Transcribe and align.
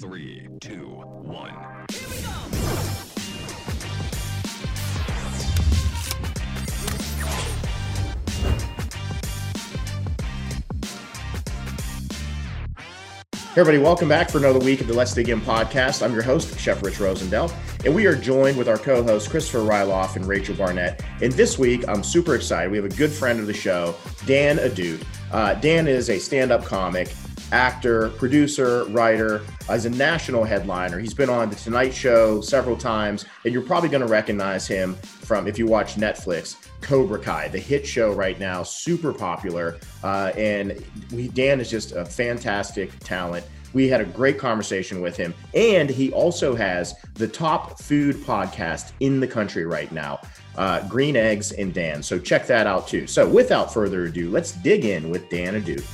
Three, 0.00 0.48
two, 0.62 0.86
one. 0.86 1.50
Hey 13.50 13.60
everybody, 13.60 13.76
welcome 13.76 14.08
back 14.08 14.30
for 14.30 14.38
another 14.38 14.58
week 14.58 14.80
of 14.80 14.86
the 14.86 14.94
Let's 14.94 15.12
Dig 15.12 15.28
In 15.28 15.42
podcast. 15.42 16.02
I'm 16.02 16.14
your 16.14 16.22
host, 16.22 16.58
Chef 16.58 16.82
Rich 16.82 16.94
Rosendale, 16.94 17.52
and 17.84 17.94
we 17.94 18.06
are 18.06 18.16
joined 18.16 18.56
with 18.56 18.70
our 18.70 18.78
co-hosts 18.78 19.28
Christopher 19.28 19.58
Ryloff 19.58 20.16
and 20.16 20.24
Rachel 20.24 20.54
Barnett. 20.54 21.04
And 21.20 21.30
this 21.34 21.58
week, 21.58 21.86
I'm 21.88 22.02
super 22.02 22.34
excited. 22.34 22.70
We 22.70 22.78
have 22.78 22.86
a 22.86 22.96
good 22.96 23.10
friend 23.10 23.38
of 23.38 23.46
the 23.46 23.52
show, 23.52 23.94
Dan 24.24 24.56
Ahdoot. 24.56 25.04
Uh, 25.30 25.52
Dan 25.54 25.86
is 25.86 26.08
a 26.08 26.18
stand-up 26.18 26.64
comic, 26.64 27.12
actor, 27.52 28.10
producer, 28.10 28.84
writer. 28.86 29.42
Uh, 29.68 29.74
he's 29.74 29.84
a 29.84 29.90
national 29.90 30.44
headliner. 30.44 30.98
He's 30.98 31.14
been 31.14 31.30
on 31.30 31.50
the 31.50 31.56
Tonight 31.56 31.94
Show 31.94 32.40
several 32.40 32.76
times, 32.76 33.24
and 33.44 33.52
you're 33.52 33.62
probably 33.62 33.88
going 33.88 34.02
to 34.02 34.08
recognize 34.08 34.66
him 34.66 34.94
from 34.94 35.46
if 35.46 35.58
you 35.58 35.66
watch 35.66 35.96
Netflix. 35.96 36.56
Cobra 36.80 37.18
Kai, 37.18 37.48
the 37.48 37.58
hit 37.58 37.86
show 37.86 38.12
right 38.12 38.38
now, 38.40 38.62
super 38.62 39.12
popular. 39.12 39.78
Uh, 40.02 40.32
and 40.36 40.84
we, 41.12 41.28
Dan 41.28 41.60
is 41.60 41.70
just 41.70 41.92
a 41.92 42.04
fantastic 42.04 42.98
talent. 43.00 43.44
We 43.72 43.88
had 43.88 44.00
a 44.00 44.04
great 44.04 44.38
conversation 44.38 45.00
with 45.00 45.16
him. 45.16 45.32
And 45.54 45.88
he 45.88 46.10
also 46.12 46.54
has 46.56 46.94
the 47.14 47.28
top 47.28 47.80
food 47.80 48.16
podcast 48.16 48.92
in 49.00 49.20
the 49.20 49.28
country 49.28 49.64
right 49.64 49.90
now, 49.92 50.20
uh, 50.56 50.86
Green 50.88 51.16
Eggs 51.16 51.52
and 51.52 51.72
Dan. 51.72 52.02
So 52.02 52.18
check 52.18 52.46
that 52.48 52.66
out 52.66 52.88
too. 52.88 53.06
So 53.06 53.28
without 53.28 53.72
further 53.72 54.04
ado, 54.04 54.30
let's 54.30 54.52
dig 54.52 54.84
in 54.84 55.10
with 55.10 55.28
Dan 55.30 55.60
Ahdoot. 55.60 55.86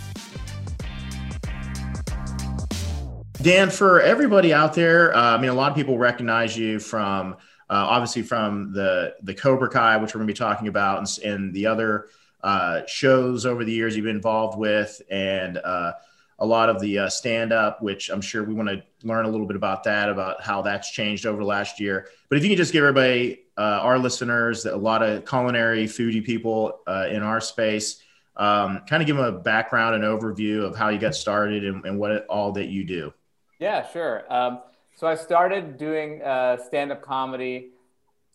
Dan, 3.47 3.71
for 3.71 4.01
everybody 4.01 4.53
out 4.53 4.75
there, 4.75 5.15
uh, 5.17 5.37
I 5.37 5.41
mean, 5.41 5.51
a 5.51 5.55
lot 5.55 5.71
of 5.71 5.77
people 5.77 5.99
recognize 5.99 6.59
you 6.59 6.81
from 6.81 7.35
uh, 7.71 7.87
obviously 7.87 8.23
from 8.23 8.73
the 8.73 9.15
the 9.23 9.35
Cobra 9.35 9.69
Kai, 9.69 9.99
which 9.99 10.13
we're 10.13 10.19
going 10.19 10.27
to 10.27 10.33
be 10.33 10.37
talking 10.37 10.67
about, 10.67 10.99
and, 10.99 11.25
and 11.25 11.55
the 11.55 11.65
other 11.67 12.09
uh, 12.43 12.81
shows 12.89 13.47
over 13.47 13.65
the 13.65 13.71
years 13.71 13.95
you've 13.95 14.05
been 14.05 14.17
involved 14.17 14.59
with, 14.59 15.01
and 15.13 15.59
uh, 15.59 15.93
a 16.41 16.45
lot 16.45 16.69
of 16.69 16.81
the 16.81 16.99
uh, 16.99 17.09
stand 17.09 17.53
up, 17.53 17.81
which 17.81 18.11
I'm 18.11 18.21
sure 18.21 18.43
we 18.43 18.53
want 18.53 18.69
to 18.69 18.83
learn 19.05 19.27
a 19.27 19.29
little 19.29 19.47
bit 19.47 19.55
about 19.55 19.85
that, 19.85 20.09
about 20.09 20.43
how 20.43 20.63
that's 20.63 20.91
changed 20.91 21.25
over 21.25 21.39
the 21.39 21.47
last 21.47 21.79
year. 21.79 22.09
But 22.29 22.39
if 22.39 22.43
you 22.43 22.51
could 22.51 22.59
just 22.59 22.73
give 22.73 22.83
everybody, 22.83 23.45
uh, 23.57 23.79
our 23.81 23.97
listeners, 23.97 24.67
a 24.67 24.77
lot 24.77 25.05
of 25.05 25.25
culinary 25.25 25.85
foodie 25.85 26.25
people 26.25 26.81
in 26.89 27.23
our 27.23 27.41
space, 27.41 28.03
um, 28.37 28.83
kind 28.89 29.05
of 29.05 29.07
give 29.07 29.15
them 29.15 29.25
a 29.25 29.39
background 29.39 29.95
and 29.95 30.03
overview 30.03 30.65
of 30.65 30.75
how 30.75 30.89
you 30.89 30.99
got 30.99 31.15
started 31.15 31.65
and, 31.65 31.85
and 31.85 31.97
what 31.97 32.11
it, 32.11 32.27
all 32.29 32.51
that 32.51 32.67
you 32.67 32.83
do. 32.83 33.13
Yeah, 33.59 33.87
sure. 33.91 34.25
Um, 34.33 34.61
so 34.97 35.07
I 35.07 35.15
started 35.15 35.79
doing 35.79 36.23
uh, 36.23 36.57
stand-up 36.59 37.03
comedy 37.03 37.71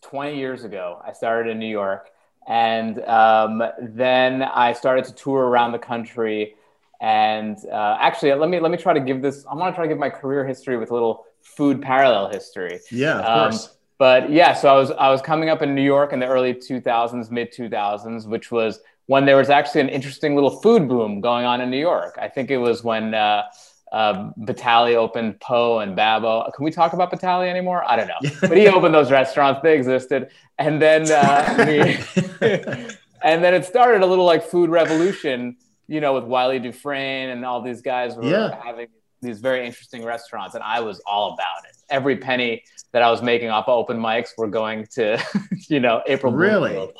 20 0.02 0.36
years 0.36 0.64
ago. 0.64 1.00
I 1.06 1.12
started 1.12 1.50
in 1.50 1.58
New 1.58 1.66
York, 1.66 2.10
and 2.48 3.00
um, 3.04 3.62
then 3.80 4.42
I 4.42 4.72
started 4.72 5.04
to 5.06 5.14
tour 5.14 5.46
around 5.46 5.72
the 5.72 5.78
country. 5.78 6.54
And 7.00 7.58
uh, 7.70 7.96
actually, 8.00 8.32
let 8.34 8.48
me 8.48 8.60
let 8.60 8.70
me 8.70 8.76
try 8.78 8.94
to 8.94 9.00
give 9.00 9.22
this. 9.22 9.44
I 9.50 9.54
want 9.54 9.72
to 9.72 9.76
try 9.76 9.84
to 9.84 9.88
give 9.88 9.98
my 9.98 10.10
career 10.10 10.46
history 10.46 10.76
with 10.76 10.90
a 10.90 10.94
little 10.94 11.24
food 11.40 11.82
parallel 11.82 12.30
history. 12.30 12.80
Yeah, 12.90 13.18
of 13.18 13.24
um, 13.24 13.50
course. 13.50 13.76
But 13.98 14.30
yeah, 14.30 14.54
so 14.54 14.68
I 14.68 14.78
was 14.78 14.90
I 14.92 15.10
was 15.10 15.20
coming 15.20 15.48
up 15.48 15.62
in 15.62 15.74
New 15.74 15.82
York 15.82 16.12
in 16.12 16.20
the 16.20 16.26
early 16.26 16.54
2000s, 16.54 17.30
mid 17.30 17.52
2000s, 17.52 18.26
which 18.26 18.50
was 18.50 18.80
when 19.06 19.24
there 19.24 19.36
was 19.36 19.50
actually 19.50 19.80
an 19.80 19.88
interesting 19.88 20.34
little 20.34 20.60
food 20.60 20.88
boom 20.88 21.20
going 21.20 21.44
on 21.44 21.60
in 21.60 21.70
New 21.70 21.80
York. 21.80 22.18
I 22.20 22.28
think 22.28 22.50
it 22.50 22.58
was 22.58 22.82
when. 22.84 23.14
Uh, 23.14 23.44
uh, 23.92 24.30
Batali 24.40 24.94
opened 24.94 25.38
Po 25.40 25.80
and 25.80 25.94
Babbo. 25.94 26.50
Can 26.54 26.64
we 26.64 26.70
talk 26.70 26.94
about 26.94 27.12
Batali 27.12 27.48
anymore? 27.48 27.84
I 27.86 27.96
don't 27.96 28.08
know. 28.08 28.30
but 28.40 28.56
he 28.56 28.66
opened 28.66 28.94
those 28.94 29.10
restaurants. 29.10 29.60
They 29.62 29.76
existed. 29.76 30.30
And 30.58 30.80
then, 30.80 31.10
uh, 31.12 31.54
we, 31.68 31.98
and 33.22 33.44
then 33.44 33.52
it 33.52 33.66
started 33.66 34.02
a 34.02 34.06
little 34.06 34.24
like 34.24 34.42
food 34.42 34.70
revolution, 34.70 35.56
you 35.88 36.00
know, 36.00 36.14
with 36.14 36.24
Wylie 36.24 36.58
Dufresne 36.58 37.28
and 37.28 37.44
all 37.44 37.60
these 37.60 37.82
guys 37.82 38.16
were 38.16 38.24
yeah. 38.24 38.58
having 38.64 38.88
these 39.20 39.40
very 39.40 39.66
interesting 39.66 40.04
restaurants. 40.04 40.54
And 40.54 40.64
I 40.64 40.80
was 40.80 41.00
all 41.06 41.34
about 41.34 41.64
it. 41.68 41.76
Every 41.90 42.16
penny 42.16 42.64
that 42.92 43.02
I 43.02 43.10
was 43.10 43.20
making 43.20 43.50
off 43.50 43.68
of 43.68 43.76
open 43.76 43.98
mics 43.98 44.30
were 44.38 44.48
going 44.48 44.86
to, 44.92 45.22
you 45.68 45.80
know, 45.80 46.02
April. 46.06 46.32
Really? 46.32 46.90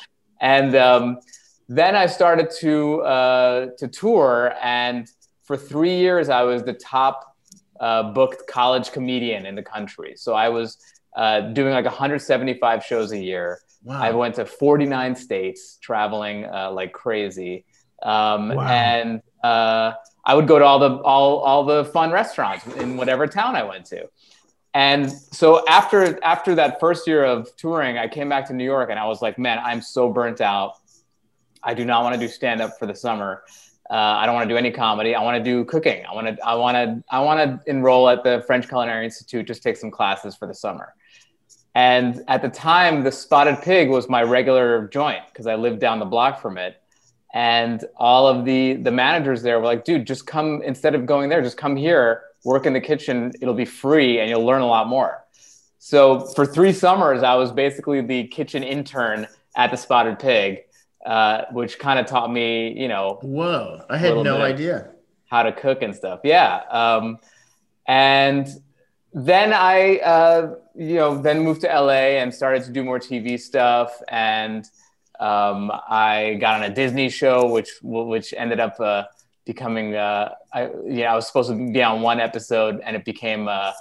And 0.42 0.76
um, 0.76 1.20
then 1.70 1.96
I 1.96 2.04
started 2.04 2.50
to, 2.60 3.00
uh, 3.00 3.66
to 3.78 3.88
tour 3.88 4.52
and– 4.60 5.08
for 5.44 5.56
three 5.56 5.96
years, 5.96 6.28
I 6.28 6.42
was 6.42 6.62
the 6.62 6.72
top 6.72 7.36
uh, 7.80 8.12
booked 8.12 8.46
college 8.46 8.92
comedian 8.92 9.46
in 9.46 9.54
the 9.54 9.62
country. 9.62 10.14
So 10.16 10.34
I 10.34 10.48
was 10.48 10.78
uh, 11.16 11.40
doing 11.40 11.72
like 11.72 11.84
175 11.84 12.84
shows 12.84 13.12
a 13.12 13.18
year. 13.18 13.60
Wow. 13.82 14.00
I 14.00 14.12
went 14.12 14.36
to 14.36 14.46
49 14.46 15.16
states, 15.16 15.78
traveling 15.82 16.46
uh, 16.46 16.70
like 16.70 16.92
crazy, 16.92 17.64
um, 18.02 18.50
wow. 18.50 18.66
and 18.68 19.22
uh, 19.42 19.92
I 20.24 20.34
would 20.34 20.46
go 20.46 20.58
to 20.58 20.64
all 20.64 20.78
the 20.78 20.94
all 21.02 21.40
all 21.40 21.64
the 21.64 21.84
fun 21.86 22.12
restaurants 22.12 22.64
in 22.76 22.96
whatever 22.96 23.26
town 23.26 23.56
I 23.56 23.64
went 23.64 23.86
to. 23.86 24.08
And 24.74 25.10
so 25.10 25.66
after 25.68 26.22
after 26.24 26.54
that 26.54 26.78
first 26.78 27.08
year 27.08 27.24
of 27.24 27.54
touring, 27.56 27.98
I 27.98 28.06
came 28.06 28.28
back 28.28 28.46
to 28.46 28.54
New 28.54 28.64
York, 28.64 28.90
and 28.90 28.98
I 28.98 29.06
was 29.06 29.20
like, 29.20 29.38
man, 29.38 29.58
I'm 29.62 29.82
so 29.82 30.10
burnt 30.12 30.40
out. 30.40 30.74
I 31.62 31.74
do 31.74 31.84
not 31.84 32.04
want 32.04 32.14
to 32.14 32.20
do 32.20 32.28
stand 32.28 32.60
up 32.60 32.78
for 32.78 32.86
the 32.86 32.94
summer. 32.94 33.42
Uh, 33.92 34.16
I 34.20 34.24
don't 34.24 34.34
want 34.34 34.48
to 34.48 34.54
do 34.54 34.56
any 34.56 34.70
comedy. 34.70 35.14
I 35.14 35.22
want 35.22 35.36
to 35.36 35.44
do 35.44 35.66
cooking. 35.66 36.02
I 36.10 36.14
want 36.14 36.26
to. 36.26 36.46
I 36.46 36.54
want 36.54 36.76
to. 36.76 37.04
I 37.10 37.20
want 37.20 37.38
to 37.40 37.70
enroll 37.70 38.08
at 38.08 38.24
the 38.24 38.42
French 38.46 38.66
Culinary 38.66 39.04
Institute. 39.04 39.46
Just 39.46 39.62
take 39.62 39.76
some 39.76 39.90
classes 39.90 40.34
for 40.34 40.48
the 40.48 40.54
summer. 40.54 40.94
And 41.74 42.22
at 42.26 42.40
the 42.40 42.48
time, 42.48 43.02
the 43.02 43.12
Spotted 43.12 43.60
Pig 43.60 43.90
was 43.90 44.08
my 44.08 44.22
regular 44.22 44.88
joint 44.88 45.20
because 45.30 45.46
I 45.46 45.56
lived 45.56 45.78
down 45.78 45.98
the 45.98 46.06
block 46.06 46.40
from 46.40 46.56
it. 46.56 46.80
And 47.34 47.84
all 47.96 48.26
of 48.26 48.46
the 48.46 48.74
the 48.74 48.90
managers 48.90 49.42
there 49.42 49.58
were 49.60 49.66
like, 49.66 49.84
"Dude, 49.84 50.06
just 50.06 50.26
come 50.26 50.62
instead 50.62 50.94
of 50.94 51.04
going 51.04 51.28
there, 51.28 51.42
just 51.42 51.58
come 51.58 51.76
here, 51.76 52.22
work 52.44 52.64
in 52.64 52.72
the 52.72 52.80
kitchen. 52.80 53.30
It'll 53.42 53.52
be 53.52 53.66
free, 53.66 54.20
and 54.20 54.30
you'll 54.30 54.46
learn 54.46 54.62
a 54.62 54.66
lot 54.66 54.88
more." 54.88 55.22
So 55.78 56.20
for 56.20 56.46
three 56.46 56.72
summers, 56.72 57.22
I 57.22 57.34
was 57.34 57.52
basically 57.52 58.00
the 58.00 58.26
kitchen 58.28 58.62
intern 58.62 59.28
at 59.54 59.70
the 59.70 59.76
Spotted 59.76 60.18
Pig 60.18 60.64
uh, 61.04 61.42
which 61.52 61.78
kind 61.78 61.98
of 61.98 62.06
taught 62.06 62.32
me, 62.32 62.72
you 62.78 62.88
know. 62.88 63.18
Whoa, 63.22 63.84
I 63.88 63.96
had 63.96 64.16
no 64.16 64.40
idea 64.40 64.90
how 65.28 65.42
to 65.42 65.52
cook 65.52 65.82
and 65.82 65.94
stuff. 65.94 66.20
Yeah, 66.24 66.62
um, 66.70 67.18
and 67.86 68.48
then 69.12 69.52
I, 69.52 69.98
uh, 69.98 70.54
you 70.74 70.96
know, 70.96 71.20
then 71.20 71.40
moved 71.40 71.62
to 71.62 71.66
LA 71.68 72.18
and 72.20 72.34
started 72.34 72.64
to 72.64 72.70
do 72.70 72.84
more 72.84 72.98
TV 72.98 73.38
stuff, 73.38 73.92
and 74.08 74.64
um, 75.20 75.70
I 75.88 76.38
got 76.40 76.56
on 76.56 76.70
a 76.70 76.74
Disney 76.74 77.08
show, 77.08 77.46
which 77.46 77.70
which 77.82 78.32
ended 78.36 78.60
up 78.60 78.78
uh, 78.80 79.04
becoming, 79.44 79.94
uh, 79.94 80.34
I, 80.52 80.70
yeah, 80.86 81.12
I 81.12 81.16
was 81.16 81.26
supposed 81.26 81.50
to 81.50 81.72
be 81.72 81.82
on 81.82 82.02
one 82.02 82.20
episode, 82.20 82.80
and 82.84 82.96
it 82.96 83.04
became. 83.04 83.48
Uh, 83.48 83.72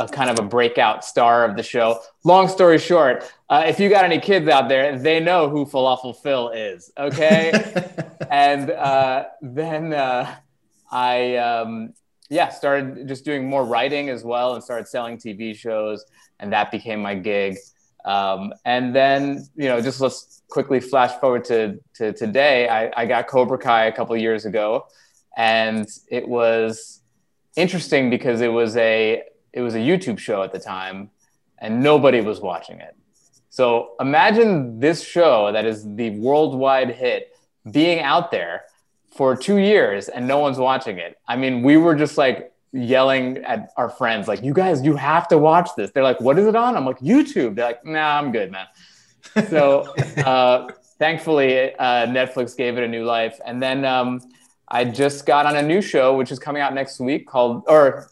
a 0.00 0.08
kind 0.08 0.30
of 0.30 0.38
a 0.38 0.42
breakout 0.42 1.04
star 1.04 1.44
of 1.44 1.56
the 1.56 1.62
show. 1.62 2.00
Long 2.24 2.48
story 2.48 2.78
short, 2.78 3.30
uh, 3.50 3.64
if 3.66 3.78
you 3.78 3.90
got 3.90 4.04
any 4.04 4.18
kids 4.18 4.48
out 4.48 4.68
there, 4.68 4.98
they 4.98 5.20
know 5.20 5.50
who 5.50 5.66
Falafel 5.66 6.16
Phil 6.16 6.48
is. 6.48 6.90
Okay, 6.96 7.52
and 8.30 8.70
uh, 8.70 9.26
then 9.42 9.92
uh, 9.92 10.34
I 10.90 11.36
um, 11.36 11.92
yeah 12.30 12.48
started 12.48 13.06
just 13.08 13.26
doing 13.26 13.48
more 13.48 13.64
writing 13.64 14.08
as 14.08 14.24
well, 14.24 14.54
and 14.54 14.64
started 14.64 14.88
selling 14.88 15.18
TV 15.18 15.54
shows, 15.54 16.04
and 16.40 16.52
that 16.52 16.70
became 16.70 17.02
my 17.02 17.14
gig. 17.14 17.58
Um, 18.06 18.54
and 18.64 18.96
then 18.96 19.46
you 19.54 19.68
know 19.68 19.82
just 19.82 20.00
let's 20.00 20.42
quickly 20.48 20.80
flash 20.80 21.12
forward 21.20 21.44
to 21.44 21.78
to 21.96 22.14
today. 22.14 22.68
I, 22.68 22.90
I 23.02 23.04
got 23.04 23.26
Cobra 23.26 23.58
Kai 23.58 23.84
a 23.84 23.92
couple 23.92 24.16
years 24.16 24.46
ago, 24.46 24.86
and 25.36 25.86
it 26.08 26.26
was 26.26 27.02
interesting 27.54 28.08
because 28.08 28.40
it 28.40 28.52
was 28.52 28.74
a 28.78 29.24
it 29.52 29.60
was 29.60 29.74
a 29.74 29.78
YouTube 29.78 30.18
show 30.18 30.42
at 30.42 30.52
the 30.52 30.58
time, 30.58 31.10
and 31.58 31.82
nobody 31.82 32.20
was 32.20 32.40
watching 32.40 32.80
it. 32.80 32.96
So 33.50 33.92
imagine 33.98 34.78
this 34.78 35.04
show 35.04 35.50
that 35.52 35.66
is 35.66 35.84
the 35.96 36.10
worldwide 36.10 36.92
hit 36.92 37.36
being 37.70 38.00
out 38.00 38.30
there 38.30 38.64
for 39.10 39.36
two 39.36 39.56
years 39.58 40.08
and 40.08 40.26
no 40.26 40.38
one's 40.38 40.58
watching 40.58 40.98
it. 40.98 41.18
I 41.26 41.36
mean, 41.36 41.62
we 41.62 41.76
were 41.76 41.96
just 41.96 42.16
like 42.16 42.52
yelling 42.72 43.38
at 43.38 43.72
our 43.76 43.90
friends, 43.90 44.28
like, 44.28 44.42
you 44.42 44.54
guys, 44.54 44.82
you 44.82 44.94
have 44.94 45.26
to 45.28 45.38
watch 45.38 45.70
this. 45.76 45.90
They're 45.90 46.04
like, 46.04 46.20
what 46.20 46.38
is 46.38 46.46
it 46.46 46.54
on? 46.54 46.76
I'm 46.76 46.86
like, 46.86 47.00
YouTube. 47.00 47.56
They're 47.56 47.66
like, 47.66 47.84
nah, 47.84 48.18
I'm 48.18 48.30
good, 48.30 48.52
man. 48.52 48.66
so 49.48 49.92
uh, 50.24 50.68
thankfully, 51.00 51.74
uh, 51.74 52.06
Netflix 52.06 52.56
gave 52.56 52.78
it 52.78 52.84
a 52.84 52.88
new 52.88 53.04
life. 53.04 53.40
And 53.44 53.60
then 53.60 53.84
um, 53.84 54.20
I 54.68 54.84
just 54.84 55.26
got 55.26 55.46
on 55.46 55.56
a 55.56 55.62
new 55.62 55.82
show, 55.82 56.16
which 56.16 56.30
is 56.30 56.38
coming 56.38 56.62
out 56.62 56.72
next 56.72 57.00
week 57.00 57.26
called, 57.26 57.64
or 57.66 58.10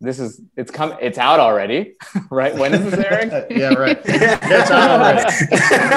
this 0.00 0.20
is 0.20 0.40
it's 0.56 0.70
come 0.70 0.94
it's 1.00 1.18
out 1.18 1.40
already 1.40 1.94
right 2.30 2.54
when 2.54 2.74
is 2.74 2.90
this 2.90 3.04
airing 3.04 3.30
yeah 3.50 3.74
right 3.74 4.00
it's 4.04 4.70
out 4.70 4.90
already 4.90 5.22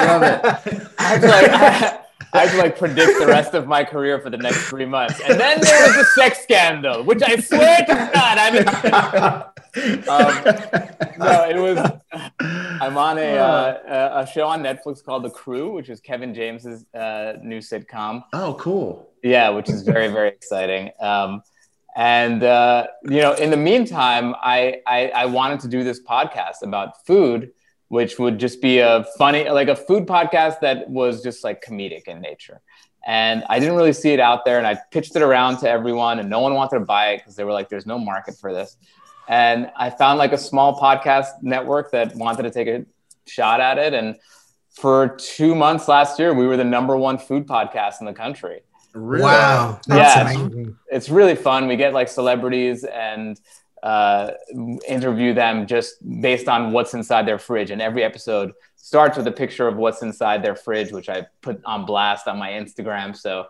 love 0.06 0.22
it 0.22 0.88
I 0.98 1.02
have, 1.02 1.20
to 1.20 1.28
like, 1.28 1.50
I, 1.52 1.98
I 2.32 2.46
to 2.46 2.56
like 2.58 2.78
predict 2.78 3.18
the 3.20 3.26
rest 3.26 3.54
of 3.54 3.66
my 3.66 3.84
career 3.84 4.20
for 4.20 4.30
the 4.30 4.38
next 4.38 4.64
three 4.68 4.86
months 4.86 5.20
and 5.20 5.38
then 5.38 5.60
there 5.60 5.86
was 5.86 5.96
a 5.96 6.04
sex 6.20 6.42
scandal 6.42 7.04
which 7.04 7.22
i 7.22 7.36
swear 7.36 7.78
to 7.86 8.10
god 8.12 8.38
i'm 8.38 9.52
um, 9.74 10.44
no, 11.18 11.48
it 11.48 11.56
was. 11.56 11.78
I'm 12.42 12.98
on 12.98 13.16
a 13.16 13.36
uh, 13.36 14.22
a 14.22 14.26
show 14.26 14.46
on 14.46 14.62
Netflix 14.62 15.02
called 15.02 15.24
The 15.24 15.30
Crew, 15.30 15.72
which 15.72 15.88
is 15.88 15.98
Kevin 16.00 16.34
James's 16.34 16.84
uh, 16.92 17.34
new 17.42 17.58
sitcom. 17.58 18.22
Oh, 18.34 18.54
cool. 18.60 19.10
Yeah, 19.22 19.48
which 19.48 19.70
is 19.70 19.82
very 19.82 20.08
very 20.08 20.28
exciting. 20.28 20.90
Um, 21.00 21.42
and 21.94 22.42
uh, 22.42 22.86
you 23.04 23.20
know, 23.20 23.34
in 23.34 23.50
the 23.50 23.56
meantime, 23.56 24.34
I, 24.40 24.80
I 24.86 25.08
I 25.08 25.26
wanted 25.26 25.60
to 25.60 25.68
do 25.68 25.84
this 25.84 26.00
podcast 26.02 26.62
about 26.62 27.04
food, 27.06 27.52
which 27.88 28.18
would 28.18 28.38
just 28.38 28.62
be 28.62 28.78
a 28.78 29.04
funny 29.18 29.48
like 29.50 29.68
a 29.68 29.76
food 29.76 30.06
podcast 30.06 30.60
that 30.60 30.88
was 30.88 31.22
just 31.22 31.44
like 31.44 31.62
comedic 31.62 32.08
in 32.08 32.20
nature. 32.20 32.60
And 33.04 33.44
I 33.48 33.58
didn't 33.58 33.74
really 33.74 33.92
see 33.92 34.12
it 34.12 34.20
out 34.20 34.44
there, 34.44 34.58
and 34.58 34.66
I 34.66 34.78
pitched 34.90 35.16
it 35.16 35.22
around 35.22 35.58
to 35.58 35.68
everyone, 35.68 36.18
and 36.18 36.30
no 36.30 36.40
one 36.40 36.54
wanted 36.54 36.78
to 36.78 36.84
buy 36.84 37.10
it 37.10 37.18
because 37.18 37.36
they 37.36 37.44
were 37.44 37.52
like, 37.52 37.68
"There's 37.68 37.86
no 37.86 37.98
market 37.98 38.36
for 38.40 38.52
this." 38.54 38.76
And 39.28 39.70
I 39.76 39.90
found 39.90 40.18
like 40.18 40.32
a 40.32 40.38
small 40.38 40.80
podcast 40.80 41.42
network 41.42 41.90
that 41.92 42.14
wanted 42.14 42.44
to 42.44 42.50
take 42.50 42.68
a 42.68 42.86
shot 43.26 43.60
at 43.60 43.76
it, 43.76 43.92
and 43.92 44.16
for 44.70 45.16
two 45.16 45.54
months 45.54 45.88
last 45.88 46.18
year, 46.18 46.32
we 46.32 46.46
were 46.46 46.56
the 46.56 46.64
number 46.64 46.96
one 46.96 47.18
food 47.18 47.46
podcast 47.46 48.00
in 48.00 48.06
the 48.06 48.14
country. 48.14 48.62
Really? 48.94 49.22
Wow. 49.22 49.80
That's 49.86 50.16
yeah, 50.16 50.46
it's, 50.46 50.70
it's, 50.90 51.08
really 51.08 51.34
fun. 51.34 51.66
We 51.66 51.76
get 51.76 51.92
like 51.92 52.08
celebrities 52.08 52.84
and 52.84 53.40
uh, 53.82 54.32
interview 54.86 55.34
them 55.34 55.66
just 55.66 55.96
based 56.20 56.48
on 56.48 56.72
what's 56.72 56.94
inside 56.94 57.26
their 57.26 57.38
fridge. 57.38 57.70
And 57.70 57.80
every 57.80 58.04
episode 58.04 58.52
starts 58.76 59.16
with 59.16 59.26
a 59.26 59.32
picture 59.32 59.66
of 59.66 59.76
what's 59.76 60.02
inside 60.02 60.42
their 60.42 60.56
fridge, 60.56 60.92
which 60.92 61.08
I 61.08 61.26
put 61.40 61.60
on 61.64 61.86
blast 61.86 62.28
on 62.28 62.38
my 62.38 62.50
Instagram. 62.50 63.16
So 63.16 63.46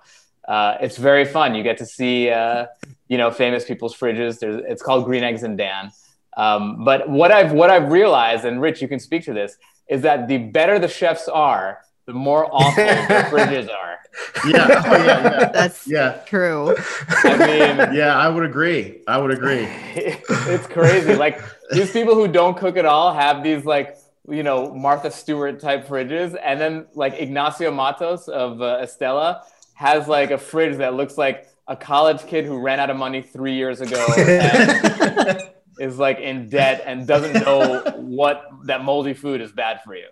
uh, 0.46 0.76
it's 0.80 0.96
very 0.96 1.24
fun. 1.24 1.54
You 1.54 1.62
get 1.62 1.78
to 1.78 1.86
see, 1.86 2.30
uh, 2.30 2.66
you 3.08 3.18
know, 3.18 3.30
famous 3.30 3.64
people's 3.64 3.96
fridges. 3.96 4.38
There's, 4.38 4.62
it's 4.66 4.82
called 4.82 5.04
Green 5.04 5.24
Eggs 5.24 5.42
and 5.42 5.58
Dan. 5.58 5.90
Um, 6.36 6.84
but 6.84 7.08
what 7.08 7.30
I've 7.30 7.52
what 7.52 7.70
I've 7.70 7.92
realized, 7.92 8.44
and 8.44 8.60
Rich, 8.60 8.80
you 8.80 8.88
can 8.88 8.98
speak 8.98 9.24
to 9.24 9.34
this, 9.34 9.56
is 9.88 10.02
that 10.02 10.28
the 10.28 10.38
better 10.38 10.78
the 10.78 10.88
chefs 10.88 11.28
are, 11.28 11.80
the 12.12 12.18
more 12.18 12.46
awful 12.52 12.84
the 12.84 12.90
fridges 13.30 13.70
are. 13.70 13.98
Yeah, 14.46 14.82
oh, 14.84 14.96
yeah, 14.96 15.22
yeah. 15.22 15.48
That's 15.48 15.88
yeah. 15.88 16.18
true. 16.26 16.76
I 17.08 17.36
mean, 17.38 17.94
yeah, 17.94 18.14
I 18.16 18.28
would 18.28 18.44
agree. 18.44 19.00
I 19.08 19.16
would 19.16 19.30
agree. 19.30 19.66
it's 19.94 20.66
crazy. 20.66 21.14
Like 21.14 21.40
these 21.70 21.90
people 21.90 22.14
who 22.14 22.28
don't 22.28 22.56
cook 22.56 22.76
at 22.76 22.84
all 22.84 23.14
have 23.14 23.42
these 23.42 23.64
like 23.64 23.96
you 24.28 24.42
know 24.42 24.74
Martha 24.74 25.10
Stewart 25.10 25.58
type 25.58 25.86
fridges, 25.86 26.38
and 26.42 26.60
then 26.60 26.86
like 26.94 27.14
Ignacio 27.18 27.72
Mattos 27.72 28.28
of 28.28 28.60
uh, 28.60 28.80
Estela 28.82 29.42
has 29.74 30.06
like 30.06 30.30
a 30.30 30.38
fridge 30.38 30.76
that 30.76 30.94
looks 30.94 31.16
like 31.16 31.48
a 31.66 31.74
college 31.74 32.26
kid 32.26 32.44
who 32.44 32.60
ran 32.60 32.78
out 32.78 32.90
of 32.90 32.98
money 32.98 33.22
three 33.22 33.54
years 33.54 33.80
ago. 33.80 34.06
And, 34.18 35.40
is 35.80 35.98
like 35.98 36.18
in 36.18 36.50
debt 36.50 36.82
and 36.86 37.06
doesn't 37.06 37.44
know 37.44 37.80
what 37.96 38.46
that 38.64 38.84
moldy 38.84 39.14
food 39.14 39.40
is 39.40 39.50
bad 39.50 39.80
for 39.82 39.96
you. 39.96 40.06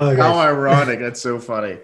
Oh, 0.00 0.14
How 0.16 0.38
ironic! 0.38 1.00
That's 1.00 1.20
so 1.20 1.38
funny. 1.38 1.78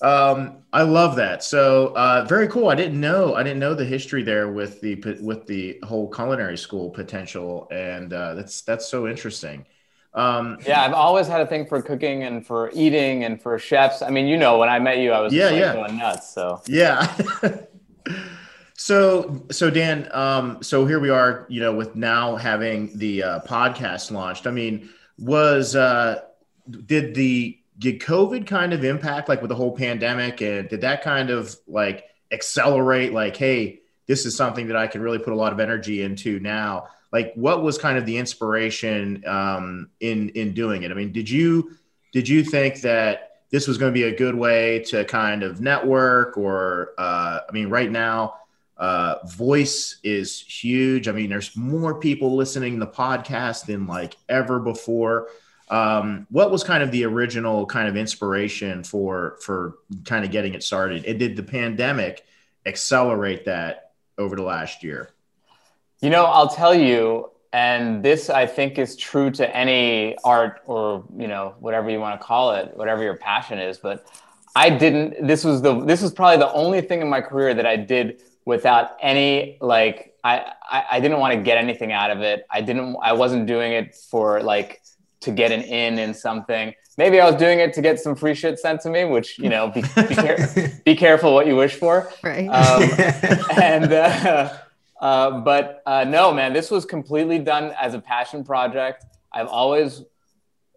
Um, 0.00 0.62
I 0.72 0.82
love 0.82 1.16
that. 1.16 1.42
So 1.42 1.88
uh, 1.96 2.24
very 2.28 2.48
cool. 2.48 2.68
I 2.68 2.74
didn't 2.74 3.00
know. 3.00 3.34
I 3.34 3.42
didn't 3.42 3.58
know 3.58 3.74
the 3.74 3.84
history 3.84 4.22
there 4.22 4.48
with 4.48 4.80
the 4.80 4.94
with 5.20 5.46
the 5.46 5.78
whole 5.82 6.08
culinary 6.10 6.56
school 6.56 6.90
potential, 6.90 7.68
and 7.70 8.12
uh, 8.12 8.34
that's 8.34 8.62
that's 8.62 8.86
so 8.86 9.08
interesting. 9.08 9.66
Um, 10.14 10.58
yeah, 10.66 10.82
I've 10.82 10.94
always 10.94 11.26
had 11.26 11.40
a 11.40 11.46
thing 11.46 11.66
for 11.66 11.82
cooking 11.82 12.22
and 12.24 12.46
for 12.46 12.70
eating 12.74 13.24
and 13.24 13.40
for 13.40 13.58
chefs. 13.58 14.02
I 14.02 14.10
mean, 14.10 14.26
you 14.26 14.36
know, 14.36 14.58
when 14.58 14.68
I 14.68 14.78
met 14.78 14.98
you, 14.98 15.12
I 15.12 15.20
was 15.20 15.32
yeah, 15.32 15.46
like 15.46 15.54
yeah. 15.56 15.72
going 15.72 15.98
nuts. 15.98 16.32
So 16.32 16.62
yeah. 16.66 17.16
so 18.74 19.44
so 19.50 19.70
Dan, 19.70 20.08
um, 20.12 20.62
so 20.62 20.86
here 20.86 21.00
we 21.00 21.10
are. 21.10 21.46
You 21.48 21.60
know, 21.60 21.74
with 21.74 21.96
now 21.96 22.36
having 22.36 22.96
the 22.96 23.22
uh, 23.22 23.40
podcast 23.40 24.10
launched. 24.10 24.46
I 24.46 24.52
mean, 24.52 24.90
was 25.18 25.74
uh, 25.74 26.22
did 26.70 27.14
the 27.14 27.58
did 27.78 28.00
COVID 28.00 28.46
kind 28.46 28.72
of 28.72 28.84
impact 28.84 29.28
like 29.28 29.40
with 29.40 29.48
the 29.48 29.54
whole 29.54 29.76
pandemic? 29.76 30.40
And 30.40 30.68
did 30.68 30.80
that 30.80 31.02
kind 31.02 31.30
of 31.30 31.54
like 31.66 32.04
accelerate 32.30 33.12
like 33.12 33.36
hey 33.36 33.80
this 34.06 34.24
is 34.24 34.36
something 34.36 34.68
that 34.68 34.76
I 34.76 34.86
can 34.86 35.02
really 35.02 35.18
put 35.18 35.32
a 35.32 35.36
lot 35.36 35.52
of 35.52 35.60
energy 35.60 36.02
into 36.02 36.40
now? 36.40 36.88
Like 37.12 37.32
what 37.34 37.62
was 37.62 37.78
kind 37.78 37.98
of 37.98 38.06
the 38.06 38.16
inspiration 38.16 39.22
um, 39.26 39.90
in 40.00 40.30
in 40.30 40.54
doing 40.54 40.82
it? 40.82 40.90
I 40.90 40.94
mean 40.94 41.12
did 41.12 41.28
you 41.30 41.72
did 42.12 42.28
you 42.28 42.42
think 42.42 42.80
that 42.82 43.24
this 43.50 43.66
was 43.66 43.78
going 43.78 43.92
to 43.92 43.98
be 43.98 44.04
a 44.04 44.16
good 44.16 44.34
way 44.34 44.80
to 44.80 45.04
kind 45.04 45.42
of 45.42 45.60
network 45.60 46.36
or 46.36 46.92
uh, 46.98 47.40
I 47.48 47.52
mean 47.52 47.70
right 47.70 47.90
now 47.90 48.34
uh, 48.76 49.16
voice 49.26 49.98
is 50.04 50.40
huge. 50.40 51.08
I 51.08 51.12
mean 51.12 51.30
there's 51.30 51.56
more 51.56 51.98
people 51.98 52.36
listening 52.36 52.74
to 52.74 52.86
the 52.86 52.92
podcast 52.92 53.66
than 53.66 53.86
like 53.86 54.16
ever 54.28 54.58
before 54.58 55.28
um, 55.70 56.26
what 56.30 56.50
was 56.50 56.64
kind 56.64 56.82
of 56.82 56.90
the 56.90 57.04
original 57.04 57.66
kind 57.66 57.88
of 57.88 57.96
inspiration 57.96 58.82
for 58.82 59.38
for 59.40 59.78
kind 60.04 60.24
of 60.24 60.30
getting 60.30 60.54
it 60.54 60.62
started? 60.62 61.04
And 61.04 61.18
did 61.18 61.36
the 61.36 61.42
pandemic 61.42 62.24
accelerate 62.66 63.44
that 63.44 63.92
over 64.16 64.36
the 64.36 64.42
last 64.42 64.82
year? 64.82 65.10
You 66.00 66.10
know, 66.10 66.24
I'll 66.24 66.48
tell 66.48 66.74
you, 66.74 67.30
and 67.52 68.02
this 68.02 68.30
I 68.30 68.46
think 68.46 68.78
is 68.78 68.96
true 68.96 69.30
to 69.32 69.56
any 69.56 70.16
art 70.24 70.60
or 70.66 71.04
you 71.16 71.28
know 71.28 71.54
whatever 71.60 71.90
you 71.90 72.00
want 72.00 72.20
to 72.20 72.24
call 72.24 72.52
it, 72.52 72.76
whatever 72.76 73.02
your 73.02 73.16
passion 73.16 73.58
is. 73.58 73.78
But 73.78 74.06
I 74.56 74.70
didn't. 74.70 75.26
This 75.26 75.44
was 75.44 75.62
the 75.62 75.84
this 75.84 76.02
was 76.02 76.12
probably 76.12 76.38
the 76.38 76.52
only 76.52 76.80
thing 76.80 77.02
in 77.02 77.08
my 77.08 77.20
career 77.20 77.54
that 77.54 77.66
I 77.66 77.76
did 77.76 78.22
without 78.44 78.96
any 79.00 79.58
like 79.60 80.14
I, 80.24 80.52
I, 80.70 80.84
I 80.92 81.00
didn't 81.00 81.18
want 81.18 81.34
to 81.34 81.40
get 81.40 81.58
anything 81.58 81.92
out 81.92 82.10
of 82.10 82.20
it. 82.20 82.46
I 82.50 82.60
didn't 82.60 82.96
I 83.02 83.12
wasn't 83.12 83.46
doing 83.46 83.72
it 83.72 83.94
for 83.94 84.42
like 84.42 84.80
to 85.20 85.30
get 85.30 85.52
an 85.52 85.62
in 85.62 85.98
in 85.98 86.14
something. 86.14 86.74
Maybe 86.96 87.20
I 87.20 87.26
was 87.26 87.36
doing 87.36 87.60
it 87.60 87.72
to 87.74 87.82
get 87.82 88.00
some 88.00 88.14
free 88.14 88.34
shit 88.34 88.58
sent 88.58 88.80
to 88.82 88.90
me, 88.90 89.04
which 89.04 89.38
you 89.38 89.48
know, 89.48 89.68
be 89.68 89.82
be, 89.82 90.14
care- 90.14 90.80
be 90.84 90.96
careful 90.96 91.32
what 91.32 91.46
you 91.46 91.56
wish 91.56 91.74
for. 91.74 92.10
Right. 92.22 92.48
Um, 92.48 92.90
and 93.62 93.92
uh, 93.92 94.56
uh, 95.00 95.40
but 95.40 95.82
uh, 95.86 96.04
no, 96.04 96.32
man, 96.32 96.52
this 96.52 96.70
was 96.70 96.84
completely 96.84 97.38
done 97.38 97.72
as 97.80 97.94
a 97.94 98.00
passion 98.00 98.44
project. 98.44 99.04
I've 99.32 99.48
always 99.48 100.02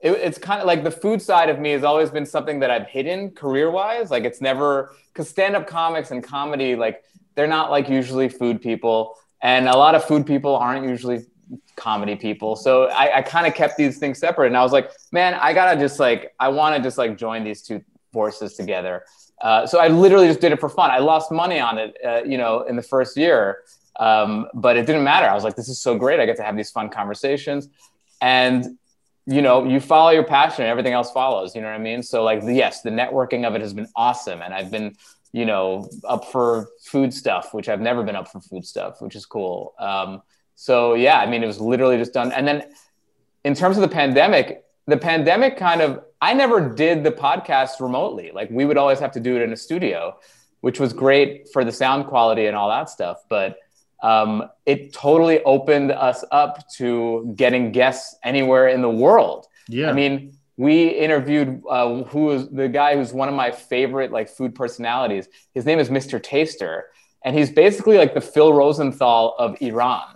it, 0.01 0.11
it's 0.11 0.37
kind 0.37 0.59
of 0.59 0.67
like 0.67 0.83
the 0.83 0.91
food 0.91 1.21
side 1.21 1.49
of 1.49 1.59
me 1.59 1.71
has 1.71 1.83
always 1.83 2.09
been 2.09 2.25
something 2.25 2.59
that 2.59 2.71
I've 2.71 2.87
hidden 2.87 3.31
career 3.31 3.69
wise. 3.71 4.11
Like 4.11 4.23
it's 4.23 4.41
never 4.41 4.93
because 5.13 5.29
stand 5.29 5.55
up 5.55 5.67
comics 5.67 6.11
and 6.11 6.23
comedy 6.23 6.75
like 6.75 7.03
they're 7.35 7.47
not 7.47 7.71
like 7.71 7.89
usually 7.89 8.29
food 8.29 8.61
people. 8.61 9.15
And 9.41 9.67
a 9.67 9.77
lot 9.77 9.95
of 9.95 10.03
food 10.03 10.25
people 10.25 10.55
aren't 10.55 10.87
usually 10.87 11.25
comedy 11.75 12.15
people. 12.15 12.55
So 12.55 12.85
I, 12.85 13.17
I 13.17 13.21
kind 13.21 13.47
of 13.47 13.53
kept 13.53 13.77
these 13.77 13.97
things 13.97 14.19
separate. 14.19 14.47
And 14.47 14.57
I 14.57 14.63
was 14.63 14.71
like, 14.71 14.91
man, 15.11 15.33
I 15.33 15.53
gotta 15.53 15.79
just 15.79 15.99
like, 15.99 16.33
I 16.39 16.49
want 16.49 16.75
to 16.75 16.81
just 16.81 16.97
like 16.97 17.17
join 17.17 17.43
these 17.43 17.61
two 17.61 17.83
forces 18.11 18.55
together. 18.55 19.03
Uh, 19.41 19.65
so 19.65 19.79
I 19.79 19.87
literally 19.87 20.27
just 20.27 20.39
did 20.39 20.51
it 20.51 20.59
for 20.59 20.69
fun. 20.69 20.91
I 20.91 20.99
lost 20.99 21.31
money 21.31 21.59
on 21.59 21.77
it, 21.77 21.97
uh, 22.05 22.21
you 22.23 22.37
know, 22.37 22.61
in 22.61 22.75
the 22.75 22.83
first 22.83 23.17
year, 23.17 23.63
um, 23.99 24.47
but 24.53 24.77
it 24.77 24.85
didn't 24.85 25.03
matter. 25.03 25.27
I 25.27 25.33
was 25.33 25.43
like, 25.43 25.55
this 25.55 25.67
is 25.67 25.79
so 25.79 25.97
great. 25.97 26.19
I 26.19 26.25
get 26.25 26.37
to 26.37 26.43
have 26.43 26.55
these 26.55 26.69
fun 26.69 26.89
conversations, 26.89 27.67
and 28.21 28.77
you 29.25 29.41
know, 29.41 29.65
you 29.65 29.79
follow 29.79 30.11
your 30.11 30.23
passion, 30.23 30.63
and 30.63 30.69
everything 30.69 30.93
else 30.93 31.11
follows. 31.11 31.55
You 31.55 31.61
know 31.61 31.67
what 31.67 31.75
I 31.75 31.79
mean? 31.79 32.03
So 32.03 32.23
like, 32.23 32.41
yes, 32.43 32.81
the 32.81 32.91
networking 32.91 33.47
of 33.47 33.55
it 33.55 33.61
has 33.61 33.73
been 33.73 33.87
awesome, 33.95 34.41
and 34.41 34.53
I've 34.53 34.69
been, 34.69 34.95
you 35.31 35.45
know, 35.45 35.89
up 36.03 36.25
for 36.25 36.69
food 36.83 37.11
stuff, 37.13 37.53
which 37.53 37.67
I've 37.67 37.81
never 37.81 38.03
been 38.03 38.15
up 38.15 38.31
for 38.31 38.41
food 38.41 38.65
stuff, 38.65 39.01
which 39.01 39.15
is 39.15 39.25
cool. 39.25 39.73
Um, 39.79 40.21
so 40.61 40.93
yeah, 40.93 41.17
I 41.17 41.25
mean, 41.25 41.41
it 41.41 41.47
was 41.47 41.59
literally 41.59 41.97
just 41.97 42.13
done. 42.13 42.31
And 42.31 42.47
then 42.47 42.65
in 43.43 43.55
terms 43.55 43.77
of 43.77 43.81
the 43.81 43.87
pandemic, 43.87 44.63
the 44.85 44.95
pandemic 44.95 45.57
kind 45.57 45.81
of, 45.81 46.03
I 46.21 46.35
never 46.35 46.69
did 46.69 47.03
the 47.03 47.11
podcast 47.11 47.79
remotely. 47.79 48.29
Like 48.31 48.51
we 48.51 48.65
would 48.65 48.77
always 48.77 48.99
have 48.99 49.11
to 49.13 49.19
do 49.19 49.35
it 49.35 49.41
in 49.41 49.51
a 49.53 49.57
studio, 49.57 50.19
which 50.59 50.79
was 50.79 50.93
great 50.93 51.49
for 51.51 51.65
the 51.65 51.71
sound 51.71 52.05
quality 52.05 52.45
and 52.45 52.55
all 52.55 52.69
that 52.69 52.91
stuff. 52.91 53.23
But 53.27 53.57
um, 54.03 54.49
it 54.67 54.93
totally 54.93 55.41
opened 55.45 55.93
us 55.93 56.23
up 56.29 56.69
to 56.73 57.33
getting 57.35 57.71
guests 57.71 58.15
anywhere 58.23 58.67
in 58.67 58.83
the 58.83 58.89
world. 58.89 59.47
Yeah. 59.67 59.89
I 59.89 59.93
mean, 59.93 60.37
we 60.57 60.89
interviewed 60.89 61.63
uh, 61.67 62.03
who 62.03 62.25
was 62.25 62.49
the 62.49 62.69
guy 62.69 62.95
who's 62.95 63.13
one 63.13 63.29
of 63.29 63.33
my 63.33 63.49
favorite 63.49 64.11
like 64.11 64.29
food 64.29 64.53
personalities. 64.53 65.27
His 65.55 65.65
name 65.65 65.79
is 65.79 65.89
Mr. 65.89 66.21
Taster, 66.21 66.85
and 67.25 67.35
he's 67.35 67.49
basically 67.49 67.97
like 67.97 68.13
the 68.13 68.21
Phil 68.21 68.53
Rosenthal 68.53 69.33
of 69.39 69.59
Iran. 69.59 70.10